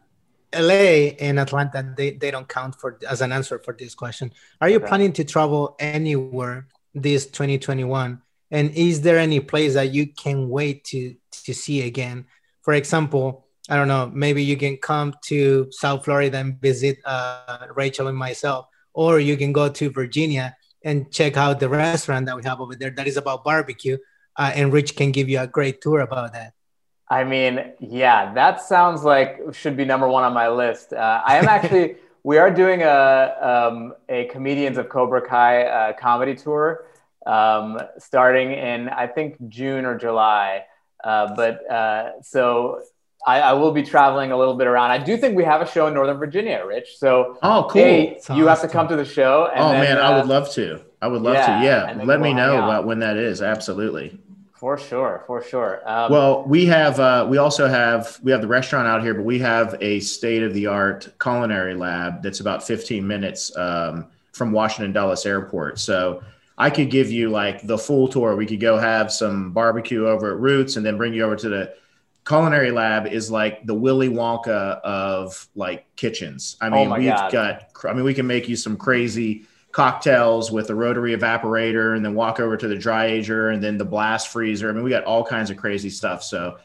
LA 0.53 1.15
and 1.19 1.39
Atlanta, 1.39 1.93
they, 1.97 2.11
they 2.11 2.30
don't 2.30 2.47
count 2.47 2.76
for 2.76 2.99
as 3.09 3.22
an 3.22 3.32
answer 3.32 3.57
for 3.57 3.74
this 3.74 3.95
question. 3.95 4.32
Are 4.59 4.69
you 4.69 4.78
Okay. 4.78 4.88
planning 4.88 5.13
to 5.13 5.24
travel 5.24 5.76
anywhere 5.80 6.67
this 6.93 7.26
2021? 7.26 8.22
And 8.52 8.72
is 8.72 9.02
there 9.02 9.18
any 9.18 9.39
place 9.39 9.74
that 9.76 9.93
you 9.93 10.08
can 10.08 10.49
wait 10.49 10.84
to 10.86 11.16
to 11.45 11.54
see 11.54 11.82
again? 11.84 12.26
For 12.62 12.74
example, 12.74 13.47
I 13.70 13.76
don't 13.78 13.88
know, 13.88 14.12
maybe 14.14 14.43
you 14.43 14.58
can 14.58 14.78
come 14.78 15.14
to 15.26 15.72
South 15.72 16.04
Florida 16.04 16.38
and 16.38 16.60
visit 16.60 16.99
uh, 17.06 17.68
Rachel 17.76 18.08
and 18.08 18.18
myself, 18.18 18.68
or 18.93 19.20
you 19.20 19.38
can 19.38 19.54
go 19.54 19.70
to 19.70 19.89
Virginia 19.89 20.56
and 20.84 21.12
check 21.12 21.38
out 21.38 21.60
the 21.60 21.70
restaurant 21.70 22.26
that 22.26 22.36
we 22.36 22.43
have 22.43 22.60
over 22.60 22.76
there 22.76 22.89
that 22.91 23.08
is 23.08 23.18
about 23.18 23.43
barbecue. 23.43 23.97
Uh, 24.36 24.52
and 24.56 24.74
Rich 24.74 24.95
can 24.95 25.12
give 25.12 25.30
you 25.30 25.39
a 25.39 25.47
great 25.47 25.82
tour 25.82 25.99
about 25.99 26.34
that. 26.34 26.54
I 27.10 27.24
mean, 27.24 27.74
yeah, 27.80 28.34
that 28.34 28.62
sounds 28.62 29.04
like 29.04 29.39
should 29.52 29.78
be 29.78 29.86
number 29.86 30.08
one 30.08 30.24
on 30.24 30.34
my 30.34 30.47
list. 30.47 30.93
Uh, 30.93 31.22
I 31.26 31.38
am 31.38 31.47
actually, 31.56 31.95
we 32.24 32.38
are 32.38 32.49
doing 32.49 32.82
a, 32.84 33.36
um, 33.41 33.93
a 34.10 34.26
Comedians 34.26 34.78
of 34.78 34.89
Cobra 34.89 35.22
Kai 35.22 35.64
uh, 35.64 35.93
comedy 35.93 36.36
tour 36.36 36.86
um, 37.26 37.80
starting 37.97 38.51
in, 38.51 38.89
I 38.89 39.07
think, 39.07 39.38
June 39.49 39.86
or 39.86 39.97
July. 39.97 40.65
Uh, 41.03 41.36
but 41.36 41.69
uh, 41.69 42.22
so 42.22 42.82
I, 43.26 43.41
I 43.41 43.53
will 43.53 43.72
be 43.72 43.84
traveling 43.84 44.32
a 44.32 44.38
little 44.38 44.55
bit 44.55 44.67
around. 44.67 44.91
I 44.91 44.97
do 45.03 45.17
think 45.17 45.36
we 45.36 45.43
have 45.43 45.61
a 45.61 45.67
show 45.67 45.88
in 45.88 45.93
Northern 45.93 46.17
Virginia, 46.17 46.63
Rich. 46.65 46.97
So, 46.97 47.38
Oh, 47.43 47.67
cool. 47.69 47.82
hey, 47.82 48.07
It's 48.17 48.30
you 48.30 48.47
have 48.47 48.61
to 48.61 48.67
come 48.67 48.88
to 48.88 48.95
the 48.95 49.05
show. 49.05 49.49
And 49.53 49.63
oh 49.63 49.72
then, 49.72 49.82
man, 49.82 49.97
I 49.97 50.13
uh, 50.13 50.17
would 50.17 50.28
love 50.28 50.51
to. 50.53 50.82
I 51.01 51.07
would 51.07 51.22
love 51.22 51.36
yeah, 51.36 51.59
to. 51.59 51.65
Yeah, 51.97 52.03
let 52.03 52.22
me 52.22 52.34
know 52.34 52.57
out. 52.57 52.63
about 52.65 52.86
when 52.86 52.99
that 52.99 53.17
is. 53.17 53.41
Absolutely. 53.41 54.19
For 54.53 54.78
sure, 54.78 55.24
for 55.26 55.41
sure. 55.41 55.82
Um, 55.88 56.11
Well, 56.11 56.43
we 56.43 56.67
have 56.67 56.99
uh, 56.99 57.26
we 57.28 57.39
also 57.39 57.67
have 57.67 58.19
we 58.22 58.32
have 58.32 58.41
the 58.41 58.47
restaurant 58.47 58.88
out 58.88 59.01
here, 59.01 59.15
but 59.15 59.26
we 59.26 59.39
have 59.39 59.76
a 59.82 59.99
state 60.01 60.43
of 60.43 60.53
the 60.53 60.67
art 60.67 61.11
culinary 61.19 61.74
lab 61.74 62.22
that's 62.22 62.41
about 62.41 62.61
15 62.61 63.05
minutes 63.07 63.55
um, 63.57 64.05
from 64.34 64.51
Washington 64.51 64.93
Dulles 64.93 65.26
Airport. 65.26 65.80
So 65.80 66.22
I 66.62 66.70
could 66.70 66.89
give 66.89 67.12
you 67.12 67.30
like 67.30 67.66
the 67.66 67.78
full 67.78 68.07
tour. 68.07 68.36
We 68.36 68.45
could 68.45 68.59
go 68.59 68.78
have 68.78 69.12
some 69.12 69.51
barbecue 69.51 70.07
over 70.07 70.32
at 70.32 70.38
Roots, 70.39 70.76
and 70.78 70.86
then 70.86 70.97
bring 70.97 71.14
you 71.14 71.24
over 71.24 71.36
to 71.36 71.49
the 71.49 71.74
culinary 72.28 72.72
lab. 72.72 73.07
Is 73.07 73.32
like 73.32 73.66
the 73.66 73.74
Willy 73.74 74.09
Wonka 74.09 74.80
of 74.82 75.47
like 75.55 75.86
kitchens. 75.95 76.57
I 76.62 76.70
mean, 76.70 76.91
Oh 76.91 76.97
we've 76.97 77.09
God. 77.09 77.32
got. 77.32 77.64
I 77.86 77.93
mean, 77.93 78.03
we 78.05 78.14
can 78.14 78.28
make 78.28 78.47
you 78.47 78.55
some 78.55 78.78
crazy 78.78 79.45
cocktails 79.72 80.51
with 80.51 80.70
a 80.70 80.76
rotary 80.76 81.16
evaporator 81.16 81.95
and 81.95 82.03
then 82.05 82.14
walk 82.14 82.39
over 82.39 82.57
to 82.57 82.68
the 82.68 82.76
dry 82.76 83.05
ager 83.05 83.49
and 83.49 83.64
then 83.64 83.78
the 83.78 83.86
blast 83.86 84.28
freezer. 84.28 84.70
I 84.70 84.74
mean, 84.74 84.84
we 84.84 84.89
got 84.89 85.05
all 85.05 85.24
kinds 85.24 85.49
of 85.49 85.55
crazy 85.57 85.89
stuff. 85.89 86.24
So, 86.24 86.57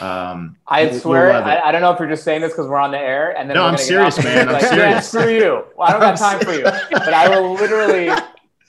um, 0.00 0.56
I 0.66 0.84
you'll 0.84 0.98
swear, 0.98 1.28
it. 1.28 1.32
I, 1.44 1.60
I 1.68 1.72
don't 1.72 1.82
know 1.82 1.92
if 1.92 1.98
you're 2.00 2.08
just 2.08 2.24
saying 2.24 2.40
this 2.40 2.52
because 2.52 2.66
we're 2.66 2.78
on 2.78 2.90
the 2.90 2.98
air, 2.98 3.36
and 3.36 3.48
then 3.50 3.56
No, 3.56 3.66
I'm 3.66 3.76
serious, 3.76 4.16
man. 4.24 4.48
I'm 4.48 4.54
Like, 4.54 4.62
Yeah, 4.62 5.00
serious. 5.00 5.08
screw 5.08 5.28
you. 5.30 5.64
Well, 5.76 5.88
I 5.88 5.92
don't 5.92 6.00
have 6.00 6.18
time 6.28 6.40
for 6.40 6.52
you, 6.54 6.64
but 6.64 7.12
I 7.12 7.28
will 7.28 7.52
literally, 7.52 8.08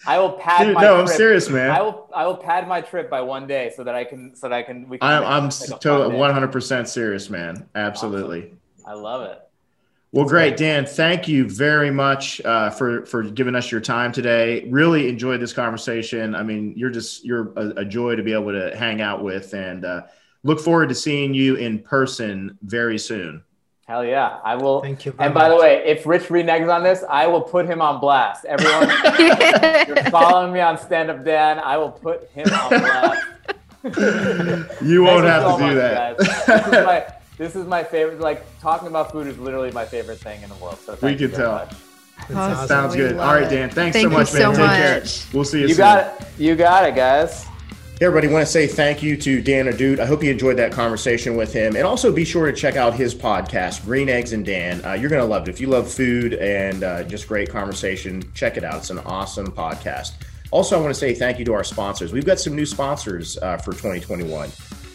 I 0.08 0.20
will 0.20 0.34
pad 0.34 0.66
Dude, 0.66 0.76
my. 0.76 0.82
no, 0.82 1.00
I'm 1.00 1.08
serious, 1.08 1.50
man. 1.50 1.72
I 1.72 1.82
will, 1.82 2.10
I 2.14 2.26
will 2.26 2.38
pad 2.38 2.68
my 2.68 2.82
trip 2.82 3.10
by 3.10 3.22
one 3.22 3.48
day 3.48 3.72
so 3.76 3.84
that 3.84 3.96
I 3.96 4.04
can, 4.04 4.36
so 4.36 4.50
that 4.50 4.56
I 4.56 4.64
can. 4.64 4.88
We 4.88 4.98
can 4.98 5.08
I'm, 5.08 5.24
I'm 5.24 5.44
make 5.46 5.54
a 5.54 5.68
fun 5.68 5.80
totally 5.80 6.16
100% 6.16 6.88
serious, 6.88 7.30
man. 7.30 7.68
Absolutely. 7.76 8.54
I 8.86 8.94
love 8.94 9.24
it. 9.30 9.42
Well, 10.12 10.26
great, 10.26 10.56
Dan. 10.56 10.86
Thank 10.86 11.28
you 11.28 11.50
very 11.50 11.92
much 11.92 12.40
uh, 12.46 12.70
for 12.70 13.06
for 13.06 13.24
giving 13.24 13.54
us 13.54 13.70
your 13.70 13.82
time 13.82 14.14
today. 14.14 14.66
Really 14.70 15.10
enjoyed 15.10 15.42
this 15.42 15.52
conversation. 15.52 16.36
I 16.36 16.44
mean, 16.44 16.74
you're 16.78 16.90
just 16.90 17.26
you're 17.26 17.52
a, 17.58 17.82
a 17.82 17.86
joy 17.86 18.16
to 18.16 18.24
be 18.24 18.32
able 18.32 18.54
to 18.54 18.74
hang 18.78 19.02
out 19.02 19.24
with, 19.24 19.54
and 19.54 19.84
uh, 19.84 20.04
look 20.44 20.62
forward 20.62 20.88
to 20.88 20.96
seeing 20.96 21.34
you 21.34 21.56
in 21.56 21.80
person 21.80 22.58
very 22.62 22.98
soon. 22.98 23.44
Hell 23.88 24.04
yeah, 24.04 24.40
I 24.44 24.56
will. 24.56 24.82
Thank 24.82 25.06
you. 25.06 25.12
very 25.12 25.26
And 25.28 25.34
by 25.36 25.48
the 25.48 25.56
way, 25.56 25.84
if 25.86 26.08
Rich 26.08 26.24
reneges 26.24 26.74
on 26.74 26.82
this, 26.82 27.04
I 27.08 27.28
will 27.28 27.42
put 27.42 27.68
him 27.68 27.82
on 27.82 28.00
blast. 28.00 28.44
Everyone, 28.46 28.90
you're 29.88 30.04
following 30.10 30.52
me 30.52 30.60
on 30.60 30.80
Stand 30.80 31.12
Up 31.12 31.24
Dan. 31.24 31.60
I 31.60 31.78
will 31.78 31.92
put 31.92 32.28
him 32.32 32.48
on 32.52 32.70
blast. 32.70 33.26
You 34.82 35.04
won't 35.04 35.26
have 35.26 35.44
so 35.44 35.58
to 35.60 35.70
do 35.70 35.76
that. 35.76 36.18
This 36.18 36.48
is, 36.48 36.72
my, 36.72 37.06
this 37.38 37.56
is 37.56 37.68
my 37.68 37.84
favorite. 37.84 38.20
Like 38.20 38.44
talking 38.60 38.88
about 38.88 39.12
food 39.12 39.28
is 39.28 39.38
literally 39.38 39.70
my 39.72 39.86
favorite 39.86 40.18
thing 40.18 40.42
in 40.42 40.50
the 40.50 40.56
world. 40.56 40.80
So 40.80 40.98
We 41.04 41.16
can 41.16 41.30
tell. 41.30 41.52
much. 41.52 41.74
Awesome. 42.34 42.68
Sounds 42.68 42.96
We 42.96 43.02
good. 43.04 43.18
All 43.20 43.36
right. 43.36 43.48
Dan. 43.48 43.70
Thanks 43.70 43.94
Thank 43.96 44.06
so 44.06 44.10
you 44.10 44.10
much, 44.10 44.34
man. 44.34 44.56
so 44.56 44.68
Take 44.68 44.76
care. 44.78 45.04
We'll 45.32 45.44
see 45.44 45.60
you, 45.62 45.68
You 45.68 45.74
soon. 45.76 45.78
got 45.84 46.22
it. 46.22 46.28
You 46.40 46.56
got 46.56 46.90
it, 46.90 46.96
guys. 46.96 47.46
Hey, 47.98 48.08
everybody, 48.08 48.28
want 48.28 48.46
to 48.46 48.52
say 48.52 48.68
thank 48.68 49.02
you 49.02 49.16
to 49.16 49.42
Dan 49.42 49.68
Ahdoot. 49.68 50.00
I 50.00 50.06
hope 50.06 50.22
you 50.22 50.30
enjoyed 50.30 50.58
that 50.58 50.74
conversation 50.74 51.38
with 51.38 51.54
him. 51.54 51.78
And 51.78 51.86
also 51.86 52.12
be 52.12 52.26
sure 52.26 52.46
to 52.46 52.52
check 52.52 52.76
out 52.76 52.94
his 52.94 53.16
podcast, 53.16 53.86
Green 53.86 54.10
Eggs 54.10 54.34
and 54.34 54.46
Dan. 54.46 54.84
Uh, 54.84 54.92
you're 54.92 55.10
going 55.10 55.22
to 55.22 55.26
love 55.26 55.48
it. 55.48 55.50
If 55.50 55.62
you 55.62 55.68
love 55.68 55.90
food 55.90 56.34
and 56.34 56.84
uh, 56.84 57.04
just 57.04 57.26
great 57.26 57.50
conversation, 57.50 58.22
check 58.34 58.58
it 58.58 58.66
out. 58.66 58.76
It's 58.76 58.90
an 58.90 59.00
awesome 59.00 59.48
podcast. 59.50 60.16
Also, 60.52 60.78
I 60.78 60.82
want 60.82 60.94
to 60.94 61.00
say 61.00 61.14
thank 61.14 61.40
you 61.40 61.46
to 61.46 61.54
our 61.54 61.64
sponsors. 61.64 62.12
We've 62.12 62.26
got 62.26 62.38
some 62.38 62.54
new 62.54 62.66
sponsors 62.66 63.38
uh, 63.38 63.56
for 63.56 63.72
2021. 63.72 64.50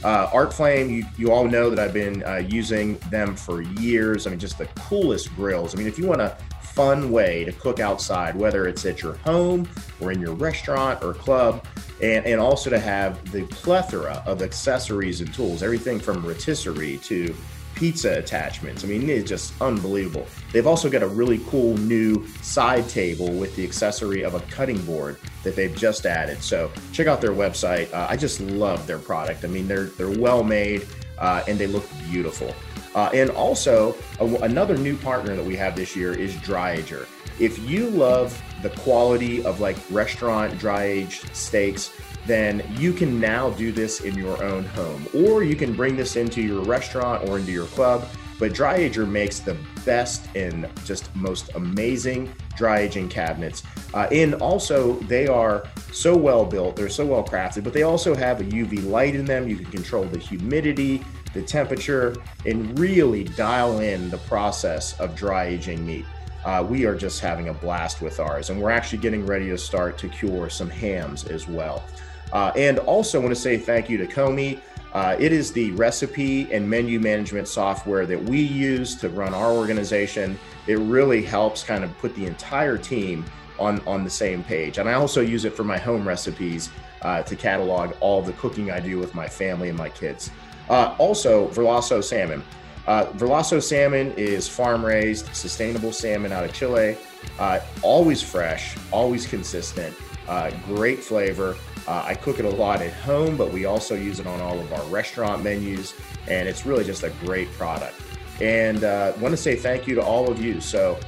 Uh, 0.04 0.26
Arteflame, 0.26 0.90
you, 0.90 1.06
you 1.16 1.32
all 1.32 1.46
know 1.48 1.70
that 1.70 1.78
I've 1.78 1.94
been 1.94 2.22
uh, 2.24 2.46
using 2.50 2.98
them 3.08 3.34
for 3.34 3.62
years. 3.62 4.26
I 4.26 4.30
mean, 4.30 4.38
just 4.38 4.58
the 4.58 4.66
coolest 4.76 5.34
grills. 5.36 5.74
I 5.74 5.78
mean, 5.78 5.86
if 5.86 5.98
you 5.98 6.06
want 6.06 6.20
a 6.20 6.36
fun 6.80 7.12
way 7.12 7.44
to 7.44 7.52
cook 7.52 7.78
outside, 7.78 8.34
whether 8.34 8.66
it's 8.66 8.86
at 8.86 9.02
your 9.02 9.12
home 9.16 9.68
or 10.00 10.12
in 10.12 10.18
your 10.18 10.32
restaurant 10.32 11.04
or 11.04 11.12
club, 11.12 11.62
and, 12.00 12.24
and 12.24 12.40
also 12.40 12.70
to 12.70 12.78
have 12.78 13.30
the 13.32 13.42
plethora 13.48 14.22
of 14.24 14.40
accessories 14.40 15.20
and 15.20 15.32
tools, 15.34 15.62
everything 15.62 16.00
from 16.00 16.24
rotisserie 16.24 16.96
to 16.96 17.36
pizza 17.74 18.18
attachments. 18.18 18.82
I 18.82 18.86
mean, 18.86 19.10
it's 19.10 19.28
just 19.28 19.52
unbelievable. 19.60 20.26
They've 20.54 20.66
also 20.66 20.88
got 20.88 21.02
a 21.02 21.06
really 21.06 21.42
cool 21.48 21.76
new 21.76 22.26
side 22.40 22.88
table 22.88 23.30
with 23.30 23.54
the 23.56 23.64
accessory 23.64 24.22
of 24.22 24.32
a 24.32 24.40
cutting 24.40 24.80
board 24.86 25.18
that 25.42 25.56
they've 25.56 25.76
just 25.76 26.06
added. 26.06 26.42
So 26.42 26.70
check 26.92 27.06
out 27.06 27.20
their 27.20 27.32
website. 27.32 27.92
Uh, 27.92 28.06
I 28.08 28.16
just 28.16 28.40
love 28.40 28.86
their 28.86 28.98
product. 28.98 29.44
I 29.44 29.48
mean, 29.48 29.68
they're 29.68 29.90
they're 29.98 30.18
well 30.18 30.42
made 30.42 30.86
uh, 31.18 31.44
and 31.46 31.58
they 31.58 31.66
look 31.66 31.84
beautiful. 32.10 32.54
Uh, 32.94 33.10
and 33.14 33.30
also, 33.30 33.94
a, 34.18 34.26
another 34.42 34.76
new 34.76 34.96
partner 34.96 35.36
that 35.36 35.44
we 35.44 35.56
have 35.56 35.76
this 35.76 35.94
year 35.94 36.12
is 36.12 36.34
Dryager. 36.36 37.06
If 37.38 37.58
you 37.68 37.88
love 37.88 38.40
the 38.62 38.70
quality 38.70 39.44
of 39.44 39.60
like 39.60 39.76
restaurant 39.90 40.58
dry 40.58 40.84
aged 40.84 41.34
steaks, 41.34 41.92
then 42.26 42.62
you 42.76 42.92
can 42.92 43.18
now 43.18 43.50
do 43.50 43.72
this 43.72 44.00
in 44.00 44.14
your 44.16 44.42
own 44.42 44.64
home, 44.64 45.06
or 45.14 45.42
you 45.42 45.56
can 45.56 45.74
bring 45.74 45.96
this 45.96 46.16
into 46.16 46.42
your 46.42 46.62
restaurant 46.62 47.28
or 47.28 47.38
into 47.38 47.52
your 47.52 47.66
club. 47.66 48.06
But 48.38 48.54
Dry 48.54 48.76
Ager 48.76 49.04
makes 49.04 49.40
the 49.40 49.54
best 49.84 50.34
and 50.34 50.66
just 50.86 51.14
most 51.14 51.50
amazing 51.56 52.32
dry 52.56 52.80
aging 52.80 53.10
cabinets. 53.10 53.62
Uh, 53.92 54.08
and 54.10 54.34
also, 54.34 54.94
they 55.00 55.26
are 55.26 55.64
so 55.92 56.16
well 56.16 56.46
built, 56.46 56.74
they're 56.74 56.88
so 56.88 57.04
well 57.04 57.22
crafted, 57.22 57.64
but 57.64 57.74
they 57.74 57.82
also 57.82 58.14
have 58.14 58.40
a 58.40 58.44
UV 58.44 58.88
light 58.88 59.14
in 59.14 59.26
them. 59.26 59.46
You 59.46 59.56
can 59.56 59.66
control 59.66 60.04
the 60.04 60.18
humidity, 60.18 61.04
the 61.32 61.42
temperature, 61.42 62.16
and 62.46 62.78
really 62.78 63.24
dial 63.24 63.80
in 63.80 64.10
the 64.10 64.18
process 64.18 64.98
of 65.00 65.14
dry 65.14 65.46
aging 65.46 65.84
meat. 65.86 66.04
Uh, 66.44 66.66
we 66.66 66.86
are 66.86 66.94
just 66.94 67.20
having 67.20 67.48
a 67.48 67.54
blast 67.54 68.00
with 68.00 68.18
ours, 68.18 68.50
and 68.50 68.60
we're 68.60 68.70
actually 68.70 68.98
getting 68.98 69.26
ready 69.26 69.48
to 69.48 69.58
start 69.58 69.98
to 69.98 70.08
cure 70.08 70.48
some 70.48 70.70
hams 70.70 71.24
as 71.24 71.46
well. 71.46 71.84
Uh, 72.32 72.52
and 72.56 72.78
also 72.80 73.20
want 73.20 73.30
to 73.30 73.40
say 73.40 73.58
thank 73.58 73.90
you 73.90 73.98
to 73.98 74.06
Comey. 74.06 74.60
Uh, 74.92 75.16
it 75.20 75.32
is 75.32 75.52
the 75.52 75.70
recipe 75.72 76.52
and 76.52 76.68
menu 76.68 76.98
management 76.98 77.46
software 77.46 78.06
that 78.06 78.20
we 78.24 78.40
use 78.40 78.96
to 78.96 79.08
run 79.08 79.34
our 79.34 79.52
organization. 79.52 80.38
It 80.66 80.78
really 80.78 81.22
helps 81.22 81.62
kind 81.62 81.84
of 81.84 81.96
put 81.98 82.14
the 82.16 82.26
entire 82.26 82.76
team 82.76 83.24
on, 83.58 83.80
on 83.86 84.02
the 84.02 84.10
same 84.10 84.42
page. 84.42 84.78
And 84.78 84.88
I 84.88 84.94
also 84.94 85.20
use 85.20 85.44
it 85.44 85.54
for 85.54 85.62
my 85.62 85.78
home 85.78 86.06
recipes 86.06 86.70
uh, 87.02 87.22
to 87.22 87.36
catalog 87.36 87.92
all 88.00 88.20
the 88.22 88.32
cooking 88.34 88.70
I 88.70 88.80
do 88.80 88.98
with 88.98 89.14
my 89.14 89.28
family 89.28 89.68
and 89.68 89.78
my 89.78 89.90
kids. 89.90 90.30
Uh, 90.70 90.94
also, 90.98 91.48
Verlasso 91.48 92.02
salmon. 92.02 92.42
Uh, 92.86 93.06
Verlasso 93.16 93.60
salmon 93.60 94.12
is 94.16 94.48
farm 94.48 94.84
raised, 94.84 95.26
sustainable 95.34 95.92
salmon 95.92 96.32
out 96.32 96.44
of 96.44 96.52
Chile. 96.54 96.96
Uh, 97.38 97.60
always 97.82 98.22
fresh, 98.22 98.76
always 98.92 99.26
consistent, 99.26 99.94
uh, 100.28 100.50
great 100.66 101.00
flavor. 101.00 101.56
Uh, 101.88 102.04
I 102.06 102.14
cook 102.14 102.38
it 102.38 102.44
a 102.44 102.50
lot 102.50 102.80
at 102.82 102.92
home, 102.92 103.36
but 103.36 103.52
we 103.52 103.64
also 103.64 103.96
use 103.96 104.20
it 104.20 104.26
on 104.28 104.40
all 104.40 104.58
of 104.60 104.72
our 104.72 104.84
restaurant 104.84 105.42
menus, 105.42 105.92
and 106.28 106.48
it's 106.48 106.64
really 106.64 106.84
just 106.84 107.02
a 107.02 107.10
great 107.24 107.50
product. 107.52 108.00
And 108.40 108.84
uh, 108.84 109.12
want 109.18 109.32
to 109.32 109.36
say 109.36 109.56
thank 109.56 109.88
you 109.88 109.96
to 109.96 110.02
all 110.02 110.30
of 110.30 110.40
you. 110.40 110.60
So, 110.60 110.98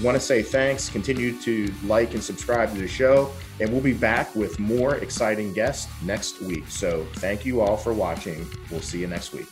want 0.00 0.14
to 0.14 0.20
say 0.20 0.42
thanks. 0.42 0.88
Continue 0.88 1.36
to 1.42 1.72
like 1.84 2.14
and 2.14 2.22
subscribe 2.22 2.72
to 2.72 2.78
the 2.78 2.88
show, 2.88 3.32
and 3.60 3.70
we'll 3.70 3.82
be 3.82 3.92
back 3.92 4.34
with 4.34 4.58
more 4.58 4.96
exciting 4.96 5.52
guests 5.52 5.88
next 6.02 6.40
week. 6.40 6.64
So, 6.68 7.06
thank 7.16 7.44
you 7.44 7.60
all 7.60 7.76
for 7.76 7.92
watching. 7.92 8.46
We'll 8.70 8.80
see 8.80 9.00
you 9.00 9.06
next 9.06 9.32
week. 9.32 9.48